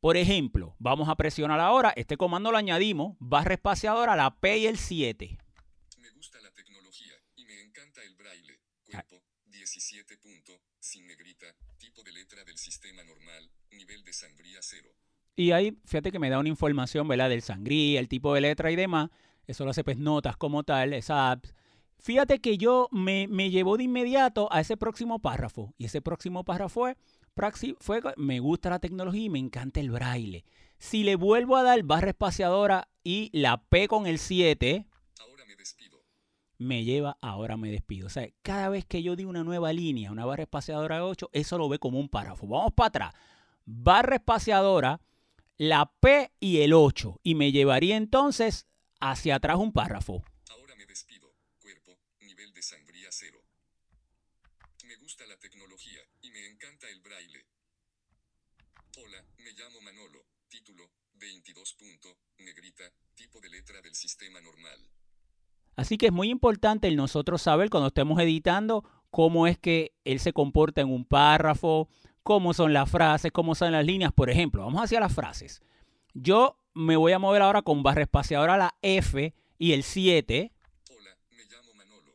Por 0.00 0.16
ejemplo, 0.16 0.74
vamos 0.78 1.08
a 1.08 1.16
presionar 1.16 1.60
ahora, 1.60 1.92
este 1.94 2.16
comando 2.16 2.50
lo 2.50 2.56
añadimos, 2.56 3.16
barra 3.18 3.54
espaciadora, 3.54 4.16
la 4.16 4.34
P 4.34 4.58
y 4.58 4.66
el 4.66 4.78
7. 4.78 5.38
Me 5.98 6.10
gusta 6.10 6.40
la 6.40 6.50
tecnología 6.52 7.12
y 7.36 7.44
me 7.44 7.60
encanta 7.60 8.02
el 8.02 8.14
braille. 8.16 8.58
Cuerpo 8.92 9.22
17 9.46 10.16
punto. 10.18 10.52
Sin 10.78 11.06
negrita. 11.06 11.46
Tipo 11.78 12.02
de 12.02 12.12
letra 12.12 12.44
del 12.44 12.56
sistema 12.58 13.02
normal. 13.04 13.50
Nivel 13.72 14.04
de 14.04 14.12
sangría 14.12 14.58
0. 14.62 14.88
Y 15.36 15.52
ahí, 15.52 15.76
fíjate 15.86 16.12
que 16.12 16.18
me 16.18 16.30
da 16.30 16.38
una 16.38 16.48
información, 16.48 17.08
¿verdad? 17.08 17.28
Del 17.30 17.42
sangría, 17.42 18.00
el 18.00 18.08
tipo 18.08 18.34
de 18.34 18.40
letra 18.42 18.70
y 18.70 18.76
demás. 18.76 19.10
Eso 19.46 19.64
lo 19.64 19.70
hace 19.70 19.84
pues 19.84 19.96
notas 19.98 20.36
como 20.36 20.62
tal, 20.62 20.92
esa 20.92 21.30
apps. 21.30 21.54
Fíjate 21.98 22.40
que 22.40 22.56
yo 22.58 22.88
me, 22.92 23.26
me 23.28 23.50
llevó 23.50 23.76
de 23.76 23.84
inmediato 23.84 24.48
a 24.52 24.60
ese 24.60 24.76
próximo 24.76 25.18
párrafo. 25.18 25.74
Y 25.76 25.86
ese 25.86 26.00
próximo 26.00 26.44
párrafo 26.44 26.80
fue, 26.80 26.96
praxi- 27.34 27.76
fue, 27.80 28.00
me 28.16 28.40
gusta 28.40 28.70
la 28.70 28.78
tecnología 28.78 29.24
y 29.24 29.30
me 29.30 29.38
encanta 29.38 29.80
el 29.80 29.90
braille. 29.90 30.44
Si 30.78 31.04
le 31.04 31.16
vuelvo 31.16 31.56
a 31.56 31.62
dar 31.62 31.82
barra 31.82 32.10
espaciadora 32.10 32.88
y 33.04 33.30
la 33.38 33.62
P 33.64 33.88
con 33.88 34.06
el 34.06 34.18
7, 34.18 34.46
Ahora 34.46 34.58
me 34.60 34.88
despido. 34.88 34.89
Me 36.60 36.84
lleva 36.84 37.16
ahora 37.22 37.56
me 37.56 37.70
despido. 37.70 38.06
O 38.06 38.10
sea, 38.10 38.28
cada 38.42 38.68
vez 38.68 38.84
que 38.84 39.02
yo 39.02 39.16
di 39.16 39.24
una 39.24 39.42
nueva 39.42 39.72
línea, 39.72 40.12
una 40.12 40.26
barra 40.26 40.42
espaciadora 40.42 40.96
de 40.96 41.02
8, 41.02 41.30
eso 41.32 41.56
lo 41.56 41.70
ve 41.70 41.78
como 41.78 41.98
un 41.98 42.10
párrafo. 42.10 42.46
Vamos 42.46 42.74
para 42.74 42.88
atrás. 42.88 43.14
Barra 43.64 44.16
espaciadora, 44.16 45.00
la 45.56 45.90
P 46.00 46.30
y 46.38 46.60
el 46.60 46.74
8. 46.74 47.20
Y 47.22 47.34
me 47.34 47.50
llevaría 47.50 47.96
entonces 47.96 48.66
hacia 49.00 49.36
atrás 49.36 49.56
un 49.56 49.72
párrafo. 49.72 50.22
Ahora 50.50 50.74
me 50.76 50.84
despido. 50.84 51.34
Cuerpo. 51.62 51.98
Nivel 52.20 52.52
de 52.52 52.62
sangría 52.62 53.08
0. 53.10 53.42
Me 54.84 54.96
gusta 54.96 55.26
la 55.26 55.38
tecnología 55.38 56.00
y 56.20 56.30
me 56.30 56.46
encanta 56.46 56.90
el 56.90 57.00
braille. 57.00 57.46
Hola, 58.98 59.24
me 59.38 59.52
llamo 59.52 59.80
Manolo. 59.80 60.26
Título 60.50 60.90
22 61.14 61.72
punto. 61.72 62.18
Negrita. 62.36 62.84
Tipo 63.14 63.40
de 63.40 63.48
letra 63.48 63.80
del 63.80 63.94
sistema 63.94 64.42
normal. 64.42 64.90
Así 65.80 65.96
que 65.96 66.06
es 66.06 66.12
muy 66.12 66.28
importante 66.28 66.88
el 66.88 66.96
nosotros 66.96 67.40
saber 67.40 67.70
cuando 67.70 67.86
estemos 67.88 68.20
editando 68.20 68.84
cómo 69.10 69.46
es 69.46 69.58
que 69.58 69.94
él 70.04 70.20
se 70.20 70.34
comporta 70.34 70.82
en 70.82 70.90
un 70.90 71.06
párrafo, 71.06 71.88
cómo 72.22 72.52
son 72.52 72.74
las 72.74 72.90
frases, 72.90 73.32
cómo 73.32 73.54
son 73.54 73.72
las 73.72 73.86
líneas. 73.86 74.12
Por 74.12 74.28
ejemplo, 74.28 74.62
vamos 74.62 74.82
hacia 74.82 75.00
las 75.00 75.14
frases. 75.14 75.62
Yo 76.12 76.58
me 76.74 76.96
voy 76.96 77.12
a 77.12 77.18
mover 77.18 77.40
ahora 77.40 77.62
con 77.62 77.82
barra 77.82 78.02
espaciadora 78.02 78.58
la 78.58 78.74
F 78.82 79.32
y 79.58 79.72
el 79.72 79.82
7 79.82 80.52
Hola, 80.90 81.16
me 81.30 81.44
llamo 81.44 81.72
Manolo. 81.72 82.12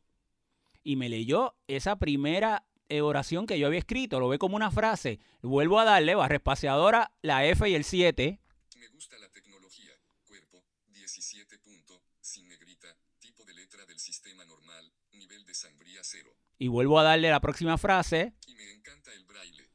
y 0.84 0.95
me 0.95 1.09
leyó 1.09 1.55
esa 1.68 1.95
primera 1.95 2.66
eh, 2.88 3.01
oración 3.01 3.47
que 3.47 3.57
yo 3.57 3.66
había 3.66 3.80
escrito. 3.80 4.20
Lo 4.20 4.30
ve 4.30 4.38
como 4.38 4.55
una 4.55 4.70
frase. 4.70 5.20
Vuelvo 5.41 5.80
a 5.80 5.86
darle 5.86 6.13
barra 6.13 6.36
espaciadora 6.36 7.11
la 7.24 7.45
F 7.45 7.68
y 7.68 7.74
el 7.74 7.84
7 7.84 8.39
Me 8.78 8.88
gusta 8.89 9.18
la 9.18 9.28
tecnología. 9.30 9.93
Cuerpo 10.28 10.63
17 10.93 11.57
punto. 11.57 11.99
Sin 12.22 12.47
negrita. 12.47 12.95
Tipo 13.20 13.43
de 13.43 13.53
letra 13.55 13.86
del 13.88 13.97
sistema 13.99 14.45
normal. 14.45 14.91
Nivel 15.13 15.43
de 15.45 15.55
sangría 15.70 15.99
0. 16.03 16.32
y 16.57 16.68
vuelvo 16.70 16.99
a 16.99 17.03
darle 17.03 17.30
la 17.30 17.39
próxima 17.41 17.78
frase. 17.78 18.34
Y 18.47 18.55
me 18.55 18.72
encanta 18.74 19.11
el 19.13 19.26
braille. 19.26 19.70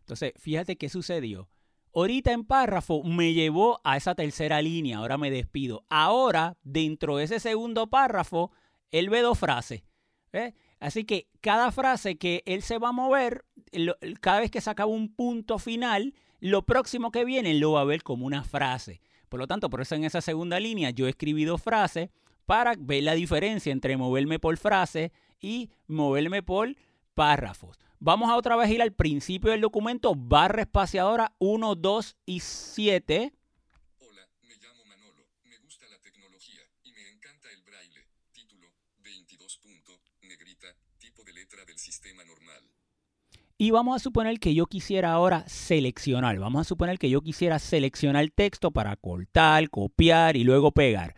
Entonces, 0.00 0.32
fíjate 0.36 0.76
qué 0.76 0.88
sucedió. 0.88 1.48
Ahorita 1.94 2.32
en 2.32 2.44
párrafo 2.44 3.02
me 3.04 3.32
llevó 3.32 3.80
a 3.84 3.96
esa 3.96 4.14
tercera 4.14 4.60
línea, 4.60 4.98
ahora 4.98 5.16
me 5.18 5.30
despido. 5.30 5.84
Ahora, 5.88 6.56
dentro 6.62 7.16
de 7.16 7.24
ese 7.24 7.40
segundo 7.40 7.86
párrafo, 7.88 8.50
él 8.90 9.08
ve 9.08 9.20
dos 9.22 9.38
frases. 9.38 9.82
¿ves? 10.32 10.52
Así 10.78 11.04
que 11.04 11.28
cada 11.40 11.72
frase 11.72 12.18
que 12.18 12.42
él 12.44 12.60
se 12.62 12.78
va 12.78 12.88
a 12.90 12.92
mover, 12.92 13.44
lo- 13.72 13.96
cada 14.20 14.40
vez 14.40 14.50
que 14.50 14.60
se 14.60 14.68
acaba 14.68 14.90
un 14.90 15.14
punto 15.14 15.58
final, 15.58 16.12
lo 16.40 16.66
próximo 16.66 17.10
que 17.10 17.24
viene 17.24 17.54
lo 17.54 17.72
va 17.72 17.80
a 17.80 17.84
ver 17.84 18.02
como 18.02 18.26
una 18.26 18.44
frase. 18.44 19.00
Por 19.30 19.40
lo 19.40 19.46
tanto, 19.46 19.70
por 19.70 19.80
eso 19.80 19.94
en 19.94 20.04
esa 20.04 20.20
segunda 20.20 20.60
línea 20.60 20.90
yo 20.90 21.08
escribí 21.08 21.44
dos 21.44 21.62
frases 21.62 22.10
para 22.44 22.74
ver 22.78 23.02
la 23.04 23.14
diferencia 23.14 23.72
entre 23.72 23.96
moverme 23.96 24.38
por 24.38 24.56
frase 24.58 25.12
y 25.40 25.70
moverme 25.86 26.42
por 26.42 26.76
párrafos. 27.14 27.78
Vamos 27.98 28.30
a 28.30 28.36
otra 28.36 28.56
vez 28.56 28.70
ir 28.70 28.82
al 28.82 28.92
principio 28.92 29.50
del 29.50 29.62
documento, 29.62 30.14
barra 30.14 30.62
espaciadora 30.62 31.34
1, 31.38 31.74
2 31.76 32.16
y 32.26 32.40
7. 32.40 33.32
Hola, 33.98 34.28
me 34.42 34.54
llamo 34.56 34.84
Manolo. 34.84 35.26
Me 35.44 35.58
gusta 35.58 35.86
la 35.90 35.98
tecnología 36.00 36.60
y 36.84 36.92
me 36.92 37.08
encanta 37.08 37.50
el 37.50 37.62
braille. 37.62 38.06
Título 38.32 38.68
22 38.98 39.58
punto. 39.58 39.92
Negrita. 40.22 40.66
Tipo 40.98 41.24
de 41.24 41.32
letra 41.32 41.64
del 41.64 41.78
sistema 41.78 42.22
normal. 42.24 42.70
Y 43.58 43.70
vamos 43.70 43.96
a 43.96 43.98
suponer 43.98 44.38
que 44.38 44.54
yo 44.54 44.66
quisiera 44.66 45.12
ahora 45.12 45.48
seleccionar. 45.48 46.38
Vamos 46.38 46.60
a 46.60 46.64
suponer 46.64 46.98
que 46.98 47.08
yo 47.08 47.22
quisiera 47.22 47.58
seleccionar 47.58 48.22
el 48.22 48.32
texto 48.32 48.70
para 48.70 48.94
cortar, 48.96 49.70
copiar 49.70 50.36
y 50.36 50.44
luego 50.44 50.72
pegar. 50.72 51.14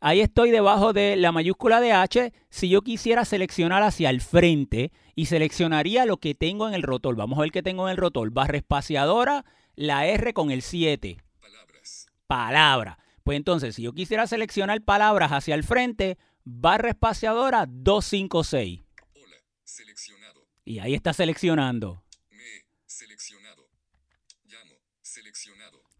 Ahí 0.00 0.20
estoy 0.20 0.50
debajo 0.50 0.92
de 0.92 1.16
la 1.16 1.32
mayúscula 1.32 1.80
de 1.80 1.92
H. 1.92 2.32
Si 2.50 2.68
yo 2.68 2.82
quisiera 2.82 3.24
seleccionar 3.24 3.82
hacia 3.82 4.10
el 4.10 4.20
frente 4.20 4.92
y 5.14 5.26
seleccionaría 5.26 6.04
lo 6.04 6.18
que 6.18 6.34
tengo 6.34 6.68
en 6.68 6.74
el 6.74 6.82
rotor. 6.82 7.16
Vamos 7.16 7.38
a 7.38 7.42
ver 7.42 7.50
qué 7.50 7.62
tengo 7.62 7.88
en 7.88 7.92
el 7.92 7.96
rotor. 7.96 8.30
Barra 8.30 8.58
espaciadora, 8.58 9.44
la 9.74 10.06
R 10.06 10.34
con 10.34 10.50
el 10.50 10.60
7. 10.62 11.16
Palabras. 11.40 12.06
Palabra. 12.26 12.98
Pues 13.24 13.36
entonces, 13.36 13.74
si 13.74 13.82
yo 13.82 13.92
quisiera 13.92 14.26
seleccionar 14.26 14.82
palabras 14.82 15.32
hacia 15.32 15.54
el 15.54 15.64
frente, 15.64 16.18
barra 16.44 16.90
espaciadora 16.90 17.64
256. 17.66 18.84
Hola, 19.14 19.36
seleccionado. 19.64 20.46
Y 20.64 20.78
ahí 20.78 20.94
está 20.94 21.12
seleccionando. 21.14 22.04
Me, 22.30 22.66
seleccionado. 22.84 23.45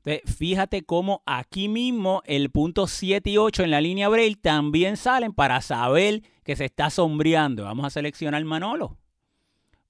Entonces, 0.07 0.37
fíjate 0.37 0.85
cómo 0.85 1.25
aquí 1.27 1.69
mismo 1.69 2.23
el 2.27 2.51
punto 2.51 2.87
7 2.87 3.29
y 3.29 3.39
8 3.39 3.65
en 3.65 3.73
la 3.73 3.81
línea 3.81 4.09
Braille 4.09 4.37
también 4.37 4.97
salen 4.97 5.33
para 5.33 5.61
saber 5.61 6.23
que 6.45 6.55
se 6.55 6.67
está 6.67 6.91
sombreando. 6.91 7.65
Vamos 7.65 7.87
a 7.87 7.91
seleccionar 7.91 8.45
Manolo. 8.45 8.97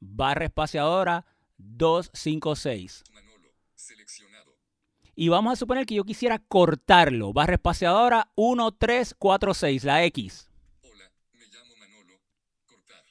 Barra 0.00 0.46
espaciadora 0.46 1.26
256. 1.58 3.04
Manolo, 3.12 3.48
seleccionado. 3.74 4.56
Y 5.14 5.28
vamos 5.28 5.52
a 5.52 5.56
suponer 5.56 5.84
que 5.84 5.96
yo 5.96 6.04
quisiera 6.04 6.38
cortarlo. 6.38 7.34
Barra 7.34 7.54
espaciadora 7.54 8.30
1346, 8.36 9.84
la 9.84 10.02
X. 10.04 10.50
Hola, 10.80 11.12
me 11.34 11.44
llamo 11.44 11.76
Manolo. 11.78 12.14
Cortar. 12.64 13.04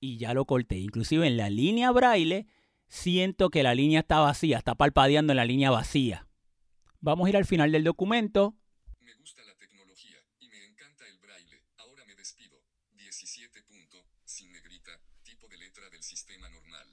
Y 0.00 0.16
ya 0.16 0.32
lo 0.32 0.46
corté. 0.46 0.78
Inclusive 0.78 1.26
en 1.26 1.36
la 1.36 1.50
línea 1.50 1.90
Braille 1.90 2.46
siento 2.92 3.48
que 3.48 3.62
la 3.62 3.74
línea 3.74 4.00
está 4.00 4.20
vacía, 4.20 4.58
está 4.58 4.74
palpadeando 4.74 5.32
en 5.32 5.38
la 5.38 5.46
línea 5.46 5.70
vacía. 5.70 6.28
Vamos 7.00 7.26
a 7.26 7.30
ir 7.30 7.36
al 7.38 7.46
final 7.46 7.72
del 7.72 7.84
documento. 7.84 8.54
Me 9.00 9.14
gusta 9.14 9.42
la 9.44 9.54
tecnología 9.54 10.18
y 10.38 10.48
me 10.50 10.62
encanta 10.66 11.06
el 11.08 11.18
braille. 11.18 11.62
Ahora 11.78 12.04
me 12.04 12.14
despido. 12.14 12.62
17 12.92 13.62
punto. 13.62 14.04
Sin 14.24 14.52
negrita. 14.52 15.00
Tipo 15.22 15.48
de 15.48 15.56
letra 15.56 15.88
del 15.88 16.02
sistema 16.02 16.50
normal. 16.50 16.86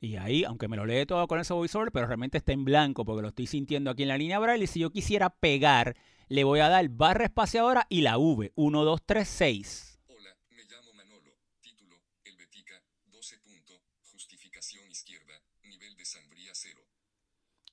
Y 0.00 0.16
ahí, 0.16 0.44
aunque 0.44 0.68
me 0.68 0.76
lo 0.76 0.86
lee 0.86 1.04
todo 1.04 1.26
con 1.26 1.40
ese 1.40 1.52
voiceover, 1.52 1.90
pero 1.90 2.06
realmente 2.06 2.38
está 2.38 2.52
en 2.52 2.64
blanco 2.64 3.04
porque 3.04 3.22
lo 3.22 3.28
estoy 3.28 3.48
sintiendo 3.48 3.90
aquí 3.90 4.04
en 4.04 4.08
la 4.10 4.18
línea 4.18 4.38
Braille. 4.38 4.68
Si 4.68 4.78
yo 4.78 4.90
quisiera 4.90 5.30
pegar, 5.30 5.96
le 6.28 6.44
voy 6.44 6.60
a 6.60 6.68
dar 6.68 6.88
barra 6.90 7.24
espaciadora 7.24 7.86
y 7.90 8.02
la 8.02 8.18
V. 8.18 8.52
1, 8.54 8.84
2, 8.84 9.02
3, 9.04 9.28
6. 9.28 10.00
Hola, 10.06 10.36
me 10.50 10.62
llamo 10.62 10.92
Manolo. 10.92 11.36
Título, 11.60 11.96
Helvetica, 12.22 12.80
12 13.06 13.38
punto. 13.38 13.82
Justificación 14.12 14.88
izquierda. 14.90 15.42
Nivel 15.64 15.96
de 15.96 16.04
sangría 16.04 16.52
0. 16.54 16.80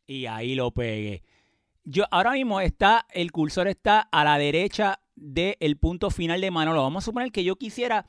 Y 0.07 0.25
ahí 0.27 0.55
lo 0.55 0.71
pegué. 0.71 1.23
Yo, 1.83 2.05
ahora 2.11 2.31
mismo 2.31 2.61
está, 2.61 3.05
el 3.11 3.31
cursor 3.31 3.67
está 3.67 3.99
a 4.01 4.23
la 4.23 4.37
derecha 4.37 4.99
del 5.15 5.77
punto 5.77 6.09
final 6.09 6.41
de 6.41 6.51
Manolo. 6.51 6.81
Vamos 6.81 7.03
a 7.03 7.05
suponer 7.05 7.31
que 7.31 7.43
yo 7.43 7.55
quisiera 7.55 8.07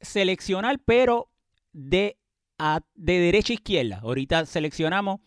seleccionar, 0.00 0.78
pero 0.84 1.30
de, 1.72 2.18
a- 2.58 2.80
de 2.94 3.18
derecha 3.18 3.52
a 3.52 3.54
izquierda. 3.54 4.00
Ahorita 4.02 4.46
seleccionamos 4.46 5.20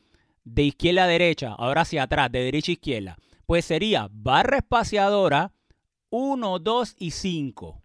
de 0.44 0.64
izquierda 0.64 1.04
a 1.04 1.08
derecha, 1.08 1.54
ahora 1.54 1.82
hacia 1.82 2.04
atrás, 2.04 2.32
de 2.32 2.40
derecha 2.44 2.72
a 2.72 2.74
izquierda. 2.74 3.18
Pues 3.46 3.66
sería 3.66 4.08
barra 4.12 4.58
espaciadora 4.58 5.54
1, 6.10 6.60
2 6.60 6.96
y 7.00 7.12
5. 7.12 7.82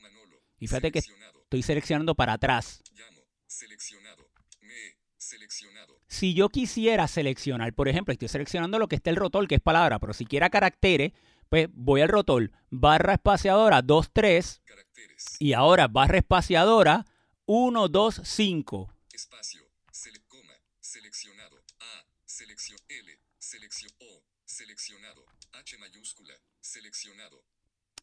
Manolo. 0.00 0.36
Y 0.58 0.66
fíjate 0.66 0.90
que 0.92 1.00
estoy 1.00 1.62
seleccionando 1.62 2.14
para 2.14 2.34
atrás. 2.34 2.82
Llamo. 2.94 3.20
Seleccionado. 3.46 4.28
Me. 4.60 4.96
Seleccionado. 5.16 5.89
Si 6.10 6.34
yo 6.34 6.48
quisiera 6.48 7.06
seleccionar, 7.06 7.72
por 7.72 7.86
ejemplo, 7.88 8.10
estoy 8.12 8.26
seleccionando 8.26 8.80
lo 8.80 8.88
que 8.88 8.96
está 8.96 9.10
el 9.10 9.16
rotor, 9.16 9.46
que 9.46 9.54
es 9.54 9.60
palabra, 9.60 10.00
pero 10.00 10.12
si 10.12 10.26
quiera 10.26 10.50
caracteres, 10.50 11.12
pues 11.48 11.68
voy 11.72 12.00
al 12.00 12.08
rotor, 12.08 12.50
barra 12.68 13.12
espaciadora 13.14 13.80
2, 13.80 14.10
3 14.12 14.60
Caracteres. 14.64 15.36
y 15.38 15.52
ahora 15.52 15.86
barra 15.86 16.18
espaciadora 16.18 17.06
1, 17.46 17.86
2, 17.88 18.20
5. 18.24 18.92
Espacio. 19.12 19.62
Sele 19.92 20.18
coma. 20.26 20.52
Seleccionado. 20.80 21.62
A. 21.78 22.04
Selección 22.24 22.78
L. 22.88 23.18
Selección 23.38 23.92
O. 24.00 24.22
Seleccionado. 24.44 25.24
H 25.52 25.78
mayúscula. 25.78 26.34
Seleccionado. 26.60 27.44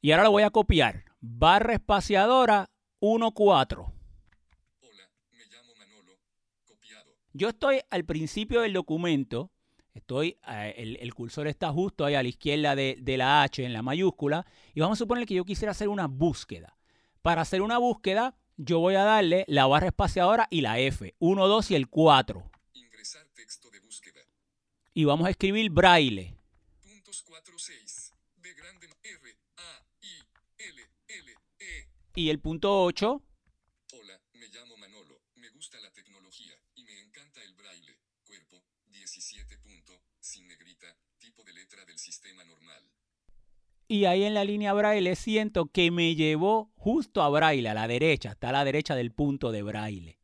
Y 0.01 0.12
ahora 0.12 0.24
lo 0.24 0.32
voy 0.32 0.43
a 0.43 0.49
copiar. 0.49 1.03
Barra 1.20 1.74
espaciadora 1.74 2.70
1, 2.99 3.32
4. 3.32 3.93
Hola. 4.80 5.10
Me 5.32 5.45
llamo 5.45 5.76
Manolo. 5.76 6.20
Copiado. 6.66 7.12
Yo 7.38 7.50
estoy 7.50 7.82
al 7.92 8.04
principio 8.04 8.62
del 8.62 8.74
documento, 8.74 9.52
estoy, 9.94 10.40
eh, 10.48 10.74
el, 10.76 10.98
el 11.00 11.14
cursor 11.14 11.48
está 11.48 11.72
justo 11.72 12.04
ahí 12.04 12.16
a 12.16 12.24
la 12.24 12.30
izquierda 12.30 12.76
de, 12.76 12.98
de 13.00 13.16
la 13.16 13.44
H 13.44 13.64
en 13.64 13.74
la 13.74 13.84
mayúscula, 13.84 14.44
y 14.74 14.80
vamos 14.80 14.98
a 14.98 15.04
suponer 15.04 15.28
que 15.28 15.36
yo 15.36 15.46
quisiera 15.46 15.70
hacer 15.72 15.88
una 15.88 16.08
búsqueda. 16.08 16.76
Para 17.22 17.44
hacer 17.44 17.62
una 17.62 17.78
búsqueda, 17.78 18.36
yo 18.56 18.80
voy 18.80 18.96
a 18.96 19.04
darle 19.04 19.46
la 19.48 19.68
barra 19.68 19.90
espaciadora 19.90 20.48
y 20.50 20.62
la 20.62 20.80
F, 20.80 21.14
1, 21.20 21.48
2 21.48 21.72
y 21.72 21.76
el 21.76 21.90
4. 21.90 22.50
Ingresar 22.74 23.28
texto 23.36 23.70
de 23.70 23.82
búsqueda. 23.82 24.22
Y 24.96 25.06
vamos 25.06 25.28
a 25.28 25.30
escribir 25.30 25.70
braille. 25.70 26.36
Puntos 26.82 27.22
4 27.22 27.54
6. 27.56 28.14
B 28.38 28.52
grande 28.56 28.88
R. 29.04 29.38
A. 29.58 29.86
I. 30.02 30.24
L. 30.58 30.82
L. 31.08 31.32
E. 31.60 31.88
Y 32.16 32.32
el 32.32 32.40
punto 32.40 32.82
8, 32.82 33.22
Hola, 33.94 34.22
me 34.34 34.48
llamo 34.48 34.76
Manolo, 34.78 35.22
me 35.36 35.50
gusta 35.50 35.80
la 35.80 35.92
tecnología 35.92 36.54
y 36.76 36.84
me 36.84 37.00
encanta 37.00 37.44
el 37.44 37.54
braille. 37.54 38.00
Cuerpo, 38.26 38.64
17 38.88 39.58
punto, 39.60 40.02
sin 40.20 40.48
negrita, 40.48 40.98
tipo 41.20 41.44
de 41.44 41.54
letra 41.54 41.86
del 41.86 41.98
sistema 41.98 42.44
normal. 42.44 42.84
Y 43.88 44.06
ahí 44.06 44.24
en 44.24 44.34
la 44.34 44.44
línea 44.44 44.74
braille 44.74 45.16
siento 45.16 45.68
que 45.68 45.92
me 45.92 46.16
llevó 46.16 46.72
justo 46.76 47.22
a 47.22 47.30
braille, 47.30 47.70
a 47.70 47.74
la 47.74 47.88
derecha, 47.88 48.32
está 48.32 48.50
a 48.50 48.54
la 48.54 48.66
derecha 48.66 48.96
del 48.96 49.12
punto 49.12 49.52
de 49.52 49.64
braille. 49.64 50.18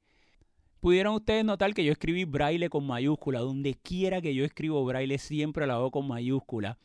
Pudieron 0.80 1.16
ustedes 1.16 1.46
notar 1.46 1.74
que 1.74 1.86
yo 1.86 1.94
escribí 1.94 2.26
braille 2.26 2.70
con 2.70 2.86
mayúscula, 2.86 3.40
donde 3.40 3.76
quiera 3.76 4.22
que 4.22 4.36
yo 4.36 4.44
escribo 4.44 4.84
braille 4.84 5.18
siempre 5.18 5.66
lo 5.66 5.74
hago 5.74 5.92
con 5.92 6.08
mayúscula. 6.08 6.78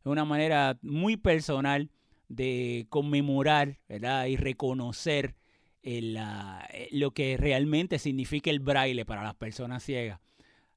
Es 0.00 0.06
una 0.06 0.24
manera 0.24 0.78
muy 0.80 1.18
personal 1.18 1.90
de 2.28 2.86
conmemorar 2.88 3.78
¿verdad? 3.88 4.24
y 4.24 4.36
reconocer 4.36 5.34
ah, 6.18 6.66
eh, 6.72 6.88
lo 6.92 7.10
que 7.10 7.36
realmente 7.36 7.98
significa 7.98 8.50
el 8.50 8.60
braille 8.60 9.04
para 9.04 9.22
las 9.22 9.34
personas 9.34 9.82
ciegas. 9.82 10.18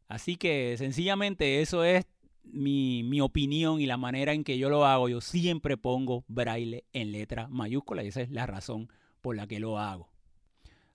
Así 0.10 0.36
que 0.36 0.76
sencillamente 0.78 1.62
eso 1.62 1.86
es 1.86 2.06
mi, 2.52 3.04
mi 3.04 3.22
opinión 3.22 3.82
y 3.82 3.86
la 3.86 3.98
manera 3.98 4.34
en 4.34 4.44
que 4.44 4.58
yo 4.58 4.70
lo 4.70 4.86
hago. 4.86 5.10
Yo 5.10 5.22
siempre 5.22 5.78
pongo 5.78 6.24
braille 6.28 6.86
en 6.94 7.12
letra 7.12 7.48
mayúscula 7.48 8.04
y 8.04 8.08
esa 8.08 8.22
es 8.22 8.32
la 8.32 8.46
razón 8.46 8.90
por 9.22 9.36
la 9.36 9.48
que 9.48 9.60
lo 9.60 9.80
hago. 9.80 10.10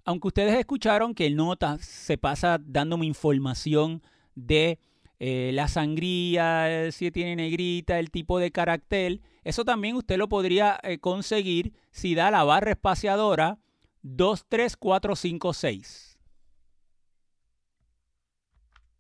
Aunque 0.05 0.29
ustedes 0.29 0.57
escucharon 0.59 1.15
que 1.15 1.27
el 1.27 1.37
nota 1.37 1.77
se 1.79 2.17
pasa 2.17 2.59
dándome 2.61 3.05
información 3.07 4.03
de 4.35 4.79
eh, 5.19 5.51
la 5.53 5.69
sangría, 5.69 6.91
si 6.93 7.11
tiene 7.11 7.37
negrita, 7.37 7.99
el 7.99 8.11
tipo 8.11 8.39
de 8.39 8.51
carácter, 8.51 9.21
eso 9.45 9.67
también 9.67 9.97
usted 9.97 10.17
lo 10.17 10.31
podría 10.31 10.81
eh, 10.83 10.99
conseguir 10.99 11.75
si 11.91 12.15
da 12.15 12.31
la 12.31 12.45
barra 12.45 12.71
espaciadora 12.71 13.59
23456. 14.03 16.19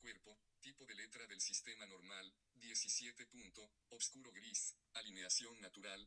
Cuerpo, 0.02 0.36
tipo 0.60 0.84
de 0.84 0.94
letra 0.94 1.26
del 1.26 1.40
sistema 1.40 1.86
normal, 1.86 2.34
17 2.60 3.24
punto, 3.26 3.70
oscuro 3.88 4.30
gris, 4.32 4.76
alineación 4.92 5.58
natural, 5.62 6.06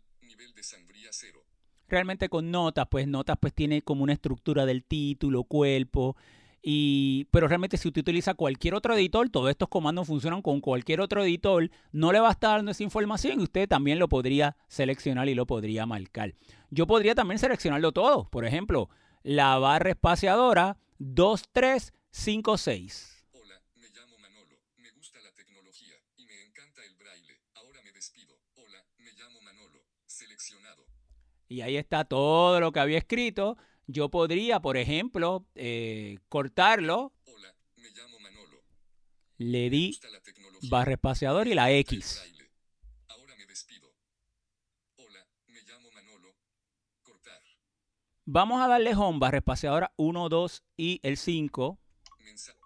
de 0.54 0.64
sangría 0.64 1.10
0. 1.12 1.46
realmente 1.88 2.28
con 2.28 2.52
notas, 2.52 2.88
pues 2.90 3.08
notas 3.08 3.38
pues 3.40 3.54
tiene 3.54 3.82
como 3.82 4.04
una 4.04 4.14
estructura 4.14 4.66
del 4.66 4.84
título, 4.84 5.44
cuerpo, 5.44 6.18
y, 6.66 7.26
pero 7.26 7.50
realmente 7.50 7.76
si 7.76 7.90
usted 7.90 8.00
utiliza 8.02 8.36
cualquier 8.36 8.74
otro 8.74 8.96
editor, 8.96 9.30
todos 9.30 9.50
estos 9.50 9.68
comandos 9.68 10.08
funcionan 10.08 10.42
con 10.42 10.62
cualquier 10.62 11.02
otro 11.02 11.22
editor, 11.22 11.70
no 11.92 12.14
le 12.14 12.22
va 12.22 12.30
a 12.30 12.32
estar 12.32 12.56
dando 12.56 12.72
esa 12.72 12.84
información 12.84 13.42
y 13.42 13.44
usted 13.44 13.68
también 13.68 14.00
lo 14.00 14.08
podría 14.08 14.56
seleccionar 14.70 15.28
y 15.28 15.36
lo 15.36 15.46
podría 15.46 15.86
marcar. 15.86 16.36
Yo 16.70 16.88
podría 16.88 17.16
también 17.16 17.38
seleccionarlo 17.38 17.92
todo, 17.92 18.30
por 18.30 18.46
ejemplo, 18.46 18.90
la 19.24 19.60
barra 19.60 19.90
espaciadora 19.90 20.78
2356. 21.00 23.26
Hola, 23.34 23.62
me 23.76 23.90
llamo 23.90 24.18
Manolo, 24.20 24.58
me 24.78 24.90
gusta 24.92 25.20
la 25.20 25.34
tecnología 25.34 25.96
y 26.16 26.26
me 26.26 26.44
encanta 26.44 26.82
el 26.86 26.96
braille. 26.96 27.42
Ahora 27.56 27.82
me 27.84 27.92
despido. 27.92 28.38
Hola, 28.56 28.86
me 29.00 29.12
llamo 29.12 29.42
Manolo, 29.42 29.84
seleccionado. 30.06 30.86
Y 31.54 31.62
ahí 31.62 31.78
está 31.78 32.04
todo 32.04 32.60
lo 32.60 32.72
que 32.72 32.80
había 32.80 32.98
escrito. 32.98 33.58
Yo 33.86 34.10
podría, 34.10 34.60
por 34.60 34.76
ejemplo, 34.76 35.46
eh, 35.54 36.18
cortarlo, 36.28 37.14
Hola, 37.26 37.56
me 37.76 37.90
llamo 37.92 38.20
Manolo. 38.22 38.64
le 39.38 39.70
di 39.70 40.00
barra 40.68 40.94
espaciadora 40.94 41.48
y 41.48 41.54
la 41.54 41.72
X. 41.72 42.24
Ahora 43.08 43.36
me 43.38 43.46
despido. 43.46 43.88
Hola, 44.96 45.28
me 45.46 45.62
llamo 45.62 45.92
Manolo. 45.92 46.36
Cortar. 47.04 47.40
Vamos 48.26 48.60
a 48.60 48.68
darle 48.68 48.96
home, 48.96 49.20
barra 49.20 49.38
espaciadora 49.38 49.94
1, 49.98 50.30
2 50.30 50.64
y 50.76 51.02
el 51.04 51.18
5. 51.18 51.80
Mensaje. 52.18 52.63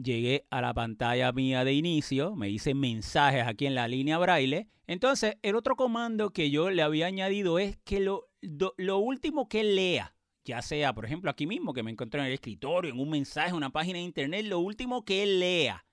Llegué 0.00 0.46
a 0.50 0.60
la 0.60 0.72
pantalla 0.72 1.32
mía 1.32 1.64
de 1.64 1.74
inicio, 1.74 2.36
me 2.36 2.48
hice 2.48 2.72
mensajes 2.72 3.44
aquí 3.44 3.66
en 3.66 3.74
la 3.74 3.88
línea 3.88 4.16
braille. 4.16 4.68
Entonces, 4.86 5.36
el 5.42 5.56
otro 5.56 5.74
comando 5.74 6.30
que 6.30 6.50
yo 6.50 6.70
le 6.70 6.82
había 6.82 7.06
añadido 7.06 7.58
es 7.58 7.78
que 7.78 7.98
lo, 7.98 8.30
lo 8.76 8.98
último 8.98 9.48
que 9.48 9.64
lea, 9.64 10.14
ya 10.44 10.62
sea, 10.62 10.94
por 10.94 11.04
ejemplo, 11.04 11.30
aquí 11.30 11.48
mismo 11.48 11.74
que 11.74 11.82
me 11.82 11.90
encontré 11.90 12.20
en 12.20 12.28
el 12.28 12.32
escritorio, 12.32 12.92
en 12.92 13.00
un 13.00 13.10
mensaje, 13.10 13.50
en 13.50 13.56
una 13.56 13.70
página 13.70 13.98
de 13.98 14.04
internet, 14.04 14.46
lo 14.46 14.60
último 14.60 15.04
que 15.04 15.26
lea, 15.26 15.84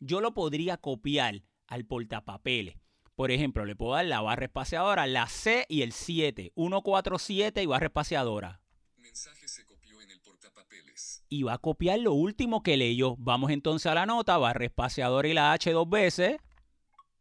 yo 0.00 0.20
lo 0.20 0.34
podría 0.34 0.76
copiar 0.76 1.44
al 1.68 1.86
portapapeles. 1.86 2.76
Por 3.14 3.30
ejemplo, 3.30 3.64
le 3.64 3.76
puedo 3.76 3.92
dar 3.92 4.06
la 4.06 4.20
barra 4.20 4.46
espaciadora, 4.46 5.06
la 5.06 5.28
C 5.28 5.66
y 5.68 5.82
el 5.82 5.92
7, 5.92 6.52
147 6.56 7.62
y 7.62 7.66
barra 7.66 7.86
espaciadora. 7.86 8.60
Mensaje 8.96 9.46
se 9.46 9.64
copió 9.64 10.00
en 10.00 10.10
el 10.10 10.20
portapapeles. 10.20 11.11
Y 11.32 11.44
va 11.44 11.54
a 11.54 11.58
copiar 11.58 11.98
lo 11.98 12.12
último 12.12 12.62
que 12.62 12.76
leyó. 12.76 13.16
Vamos 13.16 13.50
entonces 13.52 13.86
a 13.86 13.94
la 13.94 14.04
nota, 14.04 14.36
barra 14.36 14.66
espaciadora 14.66 15.26
y 15.26 15.32
la 15.32 15.52
H 15.52 15.72
dos 15.72 15.88
veces, 15.88 16.36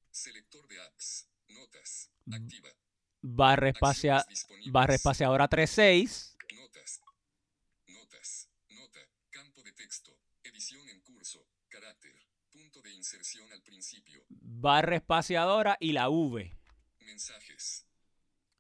Selector 0.10 0.68
de 0.68 0.82
apps. 0.82 1.30
Notas. 1.48 2.12
Activa. 2.30 2.70
barra, 3.22 3.70
espacia, 3.70 4.26
barra 4.70 4.96
espaciadora 4.96 5.48
36, 5.48 6.36
Notas. 6.54 7.02
Notas. 7.88 8.50
Nota. 8.68 9.00
Campo 9.30 9.64
de 9.64 9.72
texto. 9.72 10.12
Edición 10.44 10.90
en 10.90 11.00
curso. 11.00 11.46
Carácter. 11.70 12.12
Punto 12.52 12.82
de 12.82 12.92
inserción 12.94 13.50
al 13.54 13.62
principio. 13.64 14.26
barra 14.28 14.98
espaciadora 14.98 15.78
y 15.80 15.94
la 15.94 16.10
V. 16.10 16.52
Mensajes. 17.00 17.88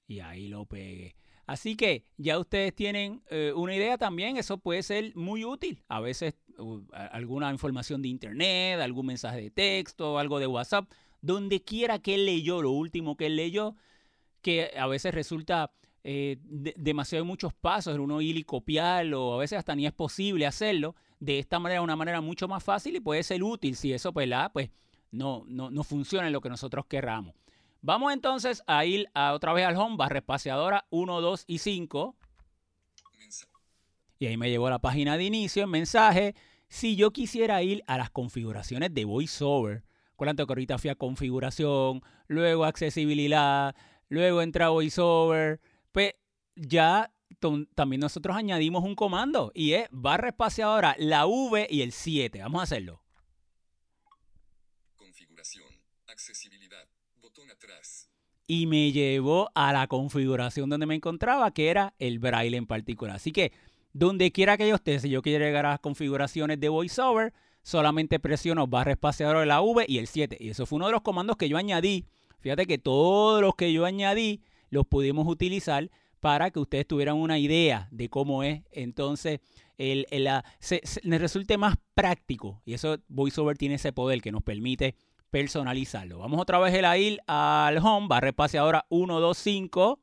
Y 0.07 0.21
ahí 0.21 0.47
lo 0.47 0.65
pegué. 0.65 1.17
Así 1.45 1.75
que 1.75 2.05
ya 2.17 2.39
ustedes 2.39 2.73
tienen 2.73 3.21
eh, 3.29 3.51
una 3.55 3.75
idea 3.75 3.97
también, 3.97 4.37
eso 4.37 4.57
puede 4.57 4.83
ser 4.83 5.15
muy 5.15 5.43
útil. 5.43 5.83
A 5.89 5.99
veces 5.99 6.35
alguna 7.11 7.51
información 7.51 8.01
de 8.01 8.07
internet, 8.09 8.79
algún 8.79 9.07
mensaje 9.07 9.41
de 9.41 9.49
texto, 9.51 10.19
algo 10.19 10.39
de 10.39 10.47
WhatsApp, 10.47 10.89
donde 11.21 11.63
quiera 11.63 11.99
que 11.99 12.15
él 12.15 12.25
leyó, 12.25 12.61
lo 12.61 12.71
último 12.71 13.17
que 13.17 13.27
él 13.27 13.35
leyó, 13.35 13.75
que 14.41 14.71
a 14.77 14.87
veces 14.87 15.13
resulta 15.13 15.71
eh, 16.03 16.37
de- 16.41 16.73
demasiado 16.77 17.23
muchos 17.25 17.53
pasos 17.53 17.97
uno 17.99 18.21
ir 18.21 18.37
y 18.37 18.43
copiarlo, 18.43 19.33
a 19.35 19.37
veces 19.37 19.59
hasta 19.59 19.75
ni 19.75 19.85
es 19.85 19.93
posible 19.93 20.47
hacerlo. 20.47 20.95
De 21.19 21.37
esta 21.37 21.59
manera, 21.59 21.81
una 21.83 21.95
manera 21.95 22.21
mucho 22.21 22.47
más 22.47 22.63
fácil 22.63 22.95
y 22.95 22.99
puede 22.99 23.21
ser 23.21 23.43
útil 23.43 23.75
si 23.75 23.93
eso, 23.93 24.11
pues, 24.11 24.27
la- 24.27 24.51
pues 24.51 24.69
no, 25.11 25.43
no, 25.47 25.69
no 25.69 25.83
funciona 25.83 26.25
en 26.27 26.33
lo 26.33 26.41
que 26.41 26.49
nosotros 26.49 26.85
querramos. 26.87 27.35
Vamos 27.81 28.13
entonces 28.13 28.63
a 28.67 28.85
ir 28.85 29.09
a, 29.13 29.33
otra 29.33 29.53
vez 29.53 29.65
al 29.65 29.75
home, 29.75 29.97
barra 29.97 30.19
espaciadora 30.19 30.85
1, 30.91 31.21
2 31.21 31.43
y 31.47 31.57
5. 31.57 32.15
Mensa 33.17 33.47
Y 34.19 34.27
ahí 34.27 34.37
me 34.37 34.49
llevó 34.49 34.67
a 34.67 34.71
la 34.71 34.79
página 34.79 35.17
de 35.17 35.23
inicio, 35.23 35.63
en 35.63 35.69
mensaje. 35.69 36.35
Si 36.67 36.95
yo 36.95 37.11
quisiera 37.11 37.61
ir 37.63 37.83
a 37.87 37.97
las 37.97 38.11
configuraciones 38.11 38.93
de 38.93 39.05
VoiceOver, 39.05 39.83
acuérdate 40.13 40.45
que 40.45 40.51
ahorita 40.51 40.77
fui 40.77 40.89
a 40.89 40.95
configuración, 40.95 42.01
luego 42.27 42.65
accesibilidad, 42.65 43.75
luego 44.09 44.41
entra 44.41 44.69
VoiceOver, 44.69 45.59
pues 45.91 46.13
ya 46.55 47.11
también 47.75 47.99
nosotros 47.99 48.35
añadimos 48.35 48.83
un 48.83 48.95
comando 48.95 49.51
y 49.55 49.73
es 49.73 49.87
barra 49.91 50.29
espaciadora, 50.29 50.95
la 50.99 51.25
V 51.25 51.67
y 51.69 51.81
el 51.81 51.91
7. 51.91 52.39
Vamos 52.41 52.59
a 52.59 52.63
hacerlo. 52.63 53.01
Configuración. 54.95 55.67
Accesibilidad. 56.07 56.87
Botón 57.21 57.49
atrás. 57.49 58.09
Y 58.53 58.65
me 58.65 58.91
llevó 58.91 59.49
a 59.55 59.71
la 59.71 59.87
configuración 59.87 60.69
donde 60.69 60.85
me 60.85 60.95
encontraba, 60.95 61.51
que 61.51 61.69
era 61.69 61.93
el 61.99 62.19
braille 62.19 62.57
en 62.57 62.65
particular. 62.65 63.15
Así 63.15 63.31
que 63.31 63.53
donde 63.93 64.33
quiera 64.33 64.57
que 64.57 64.67
yo 64.67 64.75
esté, 64.75 64.99
si 64.99 65.09
yo 65.09 65.21
quiero 65.21 65.45
llegar 65.45 65.65
a 65.65 65.69
las 65.69 65.79
configuraciones 65.79 66.59
de 66.59 66.67
VoiceOver, 66.67 67.31
solamente 67.63 68.19
presiono 68.19 68.67
barra 68.67 68.91
espaciadora 68.91 69.39
de 69.39 69.45
la 69.45 69.61
V 69.61 69.85
y 69.87 69.99
el 69.99 70.07
7. 70.07 70.35
Y 70.37 70.49
eso 70.49 70.65
fue 70.65 70.75
uno 70.75 70.87
de 70.87 70.91
los 70.91 71.01
comandos 71.01 71.37
que 71.37 71.47
yo 71.47 71.55
añadí. 71.55 72.03
Fíjate 72.41 72.65
que 72.65 72.77
todos 72.77 73.41
los 73.41 73.55
que 73.55 73.71
yo 73.71 73.85
añadí 73.85 74.41
los 74.69 74.85
pudimos 74.85 75.29
utilizar 75.29 75.89
para 76.19 76.51
que 76.51 76.59
ustedes 76.59 76.85
tuvieran 76.85 77.15
una 77.15 77.39
idea 77.39 77.87
de 77.89 78.09
cómo 78.09 78.43
es. 78.43 78.63
Entonces, 78.73 79.39
el, 79.77 80.05
les 80.09 81.21
resulte 81.21 81.57
más 81.57 81.77
práctico. 81.93 82.61
Y 82.65 82.73
eso 82.73 82.97
VoiceOver 83.07 83.57
tiene 83.57 83.75
ese 83.75 83.93
poder 83.93 84.21
que 84.21 84.33
nos 84.33 84.43
permite 84.43 84.95
personalizarlo. 85.31 86.19
Vamos 86.19 86.39
otra 86.39 86.59
vez 86.59 86.73
el 86.75 86.85
ir 87.01 87.19
al 87.25 87.77
home, 87.79 88.07
barra 88.07 88.29
espaciadora 88.29 88.85
125. 88.89 89.99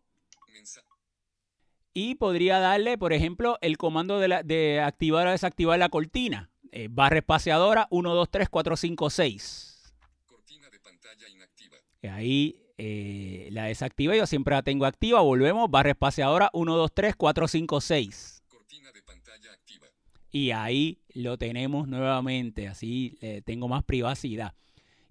Y 1.94 2.14
podría 2.16 2.58
darle, 2.58 2.98
por 2.98 3.12
ejemplo, 3.12 3.58
el 3.60 3.76
comando 3.76 4.18
de, 4.18 4.42
de 4.44 4.80
activar 4.80 5.26
o 5.26 5.30
desactivar 5.30 5.78
la 5.78 5.88
cortina. 5.88 6.50
Eh, 6.70 6.88
barra 6.90 7.18
espaciadora 7.18 7.86
1, 7.90 8.14
2, 8.14 8.30
3, 8.30 8.48
4, 8.48 8.76
5, 8.76 9.10
6. 9.10 9.94
Cortina 10.26 10.68
de 10.70 10.80
pantalla 10.80 11.28
inactiva. 11.28 11.76
Y 12.02 12.06
ahí 12.06 12.68
eh, 12.76 13.48
la 13.52 13.64
desactiva, 13.64 14.14
yo 14.14 14.26
siempre 14.26 14.54
la 14.54 14.62
tengo 14.62 14.86
activa. 14.86 15.20
Volvemos, 15.20 15.70
barra 15.70 15.90
espaciadora 15.90 16.50
1, 16.52 16.76
2, 16.76 16.90
3, 16.94 17.16
4, 17.16 17.48
5, 17.48 17.80
6. 17.80 18.42
Cortina 18.48 18.92
de 18.92 19.02
pantalla 19.02 19.52
activa. 19.52 19.86
Y 20.30 20.50
ahí 20.50 20.98
lo 21.14 21.38
tenemos 21.38 21.88
nuevamente, 21.88 22.68
así 22.68 23.16
eh, 23.20 23.42
tengo 23.44 23.66
más 23.66 23.82
privacidad. 23.82 24.54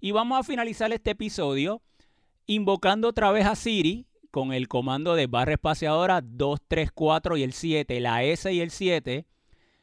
Y 0.00 0.12
vamos 0.12 0.38
a 0.38 0.42
finalizar 0.44 0.92
este 0.92 1.10
episodio 1.10 1.82
invocando 2.46 3.08
otra 3.08 3.30
vez 3.32 3.46
a 3.46 3.56
Siri 3.56 4.06
con 4.30 4.52
el 4.52 4.68
comando 4.68 5.14
de 5.14 5.26
barra 5.26 5.54
espaciadora 5.54 6.20
2, 6.22 6.60
3, 6.68 6.92
4 6.92 7.36
y 7.36 7.42
el 7.42 7.52
7, 7.52 8.00
la 8.00 8.22
S 8.22 8.52
y 8.52 8.60
el 8.60 8.70
7 8.70 9.26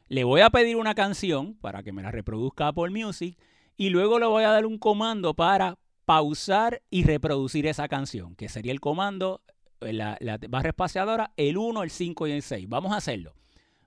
le 0.08 0.24
voy 0.24 0.42
a 0.42 0.50
pedir 0.50 0.78
una 0.78 0.96
canción 0.96 1.56
para 1.56 1.84
que 1.84 1.92
me 1.92 2.04
la 2.04 2.12
reproduzca 2.12 2.68
Apple 2.68 2.92
Music 2.92 3.38
y 3.76 3.90
luego 3.90 4.20
le 4.20 4.26
voy 4.26 4.44
a 4.44 4.52
dar 4.52 4.66
un 4.66 4.78
comando 4.78 5.34
para 5.34 5.78
pausar 6.06 6.82
y 6.90 7.04
reproducir 7.04 7.66
esa 7.66 7.88
canción, 7.88 8.36
que 8.36 8.48
sería 8.48 8.72
el 8.72 8.80
comando, 8.80 9.42
eh, 9.82 9.92
la, 9.92 10.18
barra 10.48 10.70
espaciadora, 10.70 11.34
el 11.36 11.58
1, 11.58 11.84
el 11.84 11.90
5 11.90 12.28
y 12.28 12.32
el 12.32 12.42
6. 12.44 12.70
Vamos 12.70 12.94
a 12.94 12.98
hacerlo. 12.98 13.34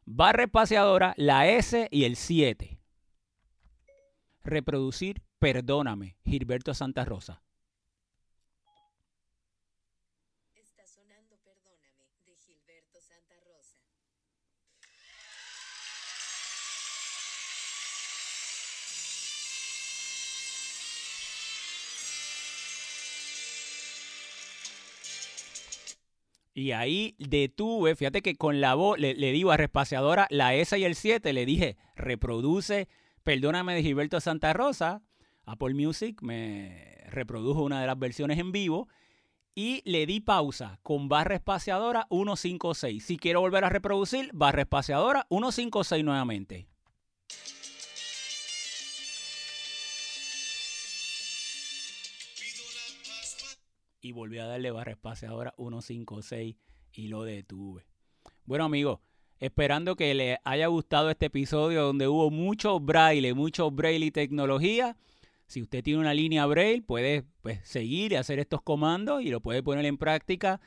Barra 0.05 0.43
espaciadora, 0.43 1.15
la 1.17 1.49
S 1.49 1.89
y 1.91 2.05
el 2.05 2.17
7. 2.17 2.79
Reproducir 4.43 5.23
Perdóname, 5.39 6.17
Gilberto 6.25 6.75
Santa 6.75 7.05
Rosa. 7.05 7.43
Y 26.59 26.73
ahí 26.73 27.15
detuve, 27.21 27.95
fíjate 27.95 28.21
que 28.21 28.35
con 28.35 28.61
la 28.61 28.75
voz 28.75 28.99
le, 28.99 29.15
digo 29.15 29.53
a 29.53 29.57
Respaciadora 29.57 30.27
la 30.29 30.57
S 30.57 30.77
y 30.77 30.83
el 30.83 30.97
7, 30.97 31.33
le 31.33 31.47
dije, 31.47 31.77
reproduce 31.95 32.89
Perdóname 33.23 33.77
de 33.77 33.85
Gilberto 33.85 34.21
Santa 34.21 34.53
Rosa. 34.53 35.03
Apple 35.49 35.73
Music 35.73 36.21
me 36.21 36.99
reprodujo 37.09 37.63
una 37.63 37.81
de 37.81 37.87
las 37.87 37.99
versiones 37.99 38.39
en 38.39 38.53
vivo 38.53 38.89
y 39.55 39.83
le 39.91 40.05
di 40.05 40.21
pausa 40.21 40.79
con 40.83 41.09
barra 41.09 41.37
espaciadora 41.37 42.07
156. 42.11 43.03
Si 43.03 43.17
quiero 43.17 43.41
volver 43.41 43.65
a 43.65 43.71
reproducir, 43.71 44.31
barra 44.35 44.63
espaciadora 44.63 45.27
156 45.31 46.05
nuevamente. 46.05 46.69
y 54.01 54.13
volví 54.13 54.39
a 54.39 54.47
darle 54.47 54.71
barra 54.71 54.93
espaciadora 54.93 55.53
156 55.59 56.57
y 56.93 57.09
lo 57.09 57.25
detuve. 57.25 57.85
Bueno 58.45 58.65
amigos, 58.65 59.01
esperando 59.39 59.97
que 59.97 60.15
les 60.15 60.39
haya 60.45 60.69
gustado 60.69 61.11
este 61.11 61.27
episodio 61.27 61.83
donde 61.83 62.07
hubo 62.07 62.31
mucho 62.31 62.81
braille, 62.81 63.35
mucho 63.35 63.71
braille 63.71 64.07
y 64.07 64.11
tecnología. 64.11 64.97
Si 65.49 65.61
usted 65.61 65.83
tiene 65.83 65.99
una 65.99 66.15
línea 66.15 66.47
braille, 66.47 66.83
puede 66.83 67.25
pues, 67.41 67.59
seguir 67.65 68.13
y 68.13 68.17
hacer 68.17 68.39
estos 68.39 68.63
comandos 68.63 69.23
y 69.23 69.31
lo 69.31 69.41
puede 69.41 69.63
poner 69.63 69.85
en 69.87 69.99
práctica. 69.99 70.61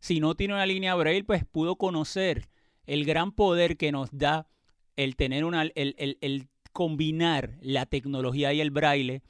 Si 0.00 0.20
no 0.20 0.34
tiene 0.34 0.54
una 0.54 0.64
línea 0.64 0.94
braille, 0.94 1.24
pues 1.24 1.44
pudo 1.44 1.76
conocer 1.76 2.48
el 2.86 3.04
gran 3.04 3.32
poder 3.32 3.76
que 3.76 3.92
nos 3.92 4.08
da 4.16 4.48
el 4.96 5.16
tener 5.16 5.44
una, 5.44 5.62
el, 5.62 5.94
el 6.20 6.48
combinar 6.72 7.58
la 7.60 7.84
tecnología 7.84 8.54
y 8.54 8.60
el 8.60 8.70
braille 8.70 9.22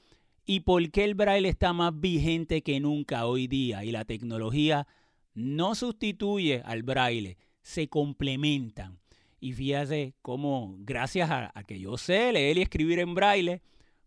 y 0.51 0.61
por 0.61 0.91
qué 0.91 1.05
el 1.05 1.15
braille 1.15 1.49
está 1.49 1.75
más 1.75 1.93
vigente 2.01 2.63
que 2.63 2.81
nunca 2.81 3.27
hoy 3.27 3.47
día 3.49 3.85
y 3.85 3.93
la 3.93 4.07
tecnología 4.07 4.87
no 5.35 5.75
sustituye 5.75 6.63
al 6.65 6.83
braille, 6.83 7.37
se 7.61 7.89
complementan. 7.89 8.99
Y 9.41 9.53
fíjate 9.53 10.15
cómo 10.23 10.75
gracias 10.79 11.31
a, 11.31 11.53
que 11.67 11.79
yo 11.79 11.99
sé 11.99 12.33
leer 12.33 12.57
y 12.57 12.63
escribir 12.63 12.99
en 12.99 13.15
braille, 13.15 13.61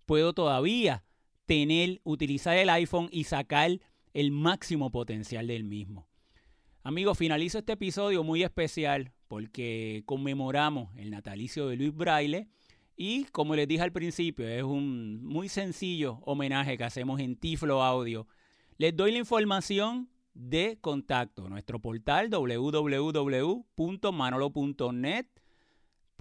puedo 0.06 0.34
todavía 0.34 1.04
tener, 1.46 2.02
utilizar 2.04 2.58
el 2.58 2.70
iPhone 2.70 3.10
y 3.12 3.26
sacar 3.26 3.80
el 4.14 4.32
máximo 4.32 4.92
potencial 4.92 5.48
del 5.48 5.64
mismo. 5.64 6.08
Amigos, 6.84 7.18
finalizo 7.18 7.60
este 7.60 7.74
episodio 7.74 8.24
muy 8.24 8.44
especial 8.44 9.12
porque 9.28 10.04
conmemoramos 10.06 10.90
el 10.98 11.12
natalicio 11.12 11.68
de 11.68 11.76
Luis 11.76 11.94
Braille 11.94 12.48
y 12.98 13.26
como 13.26 13.56
les 13.56 13.68
dije 13.68 13.82
al 13.82 13.92
principio, 13.92 14.48
es 14.48 14.64
un 14.64 15.24
muy 15.24 15.50
sencillo 15.50 16.20
homenaje 16.24 16.78
que 16.78 16.84
hacemos 16.84 17.20
en 17.20 17.36
Tiflo 17.36 17.84
Audio. 17.84 18.28
Les 18.78 18.96
doy 18.96 19.12
la 19.12 19.20
información 19.20 20.10
de 20.34 20.78
contacto, 20.82 21.50
nuestro 21.50 21.80
portal 21.80 22.30
www.manolo.net. 22.30 25.26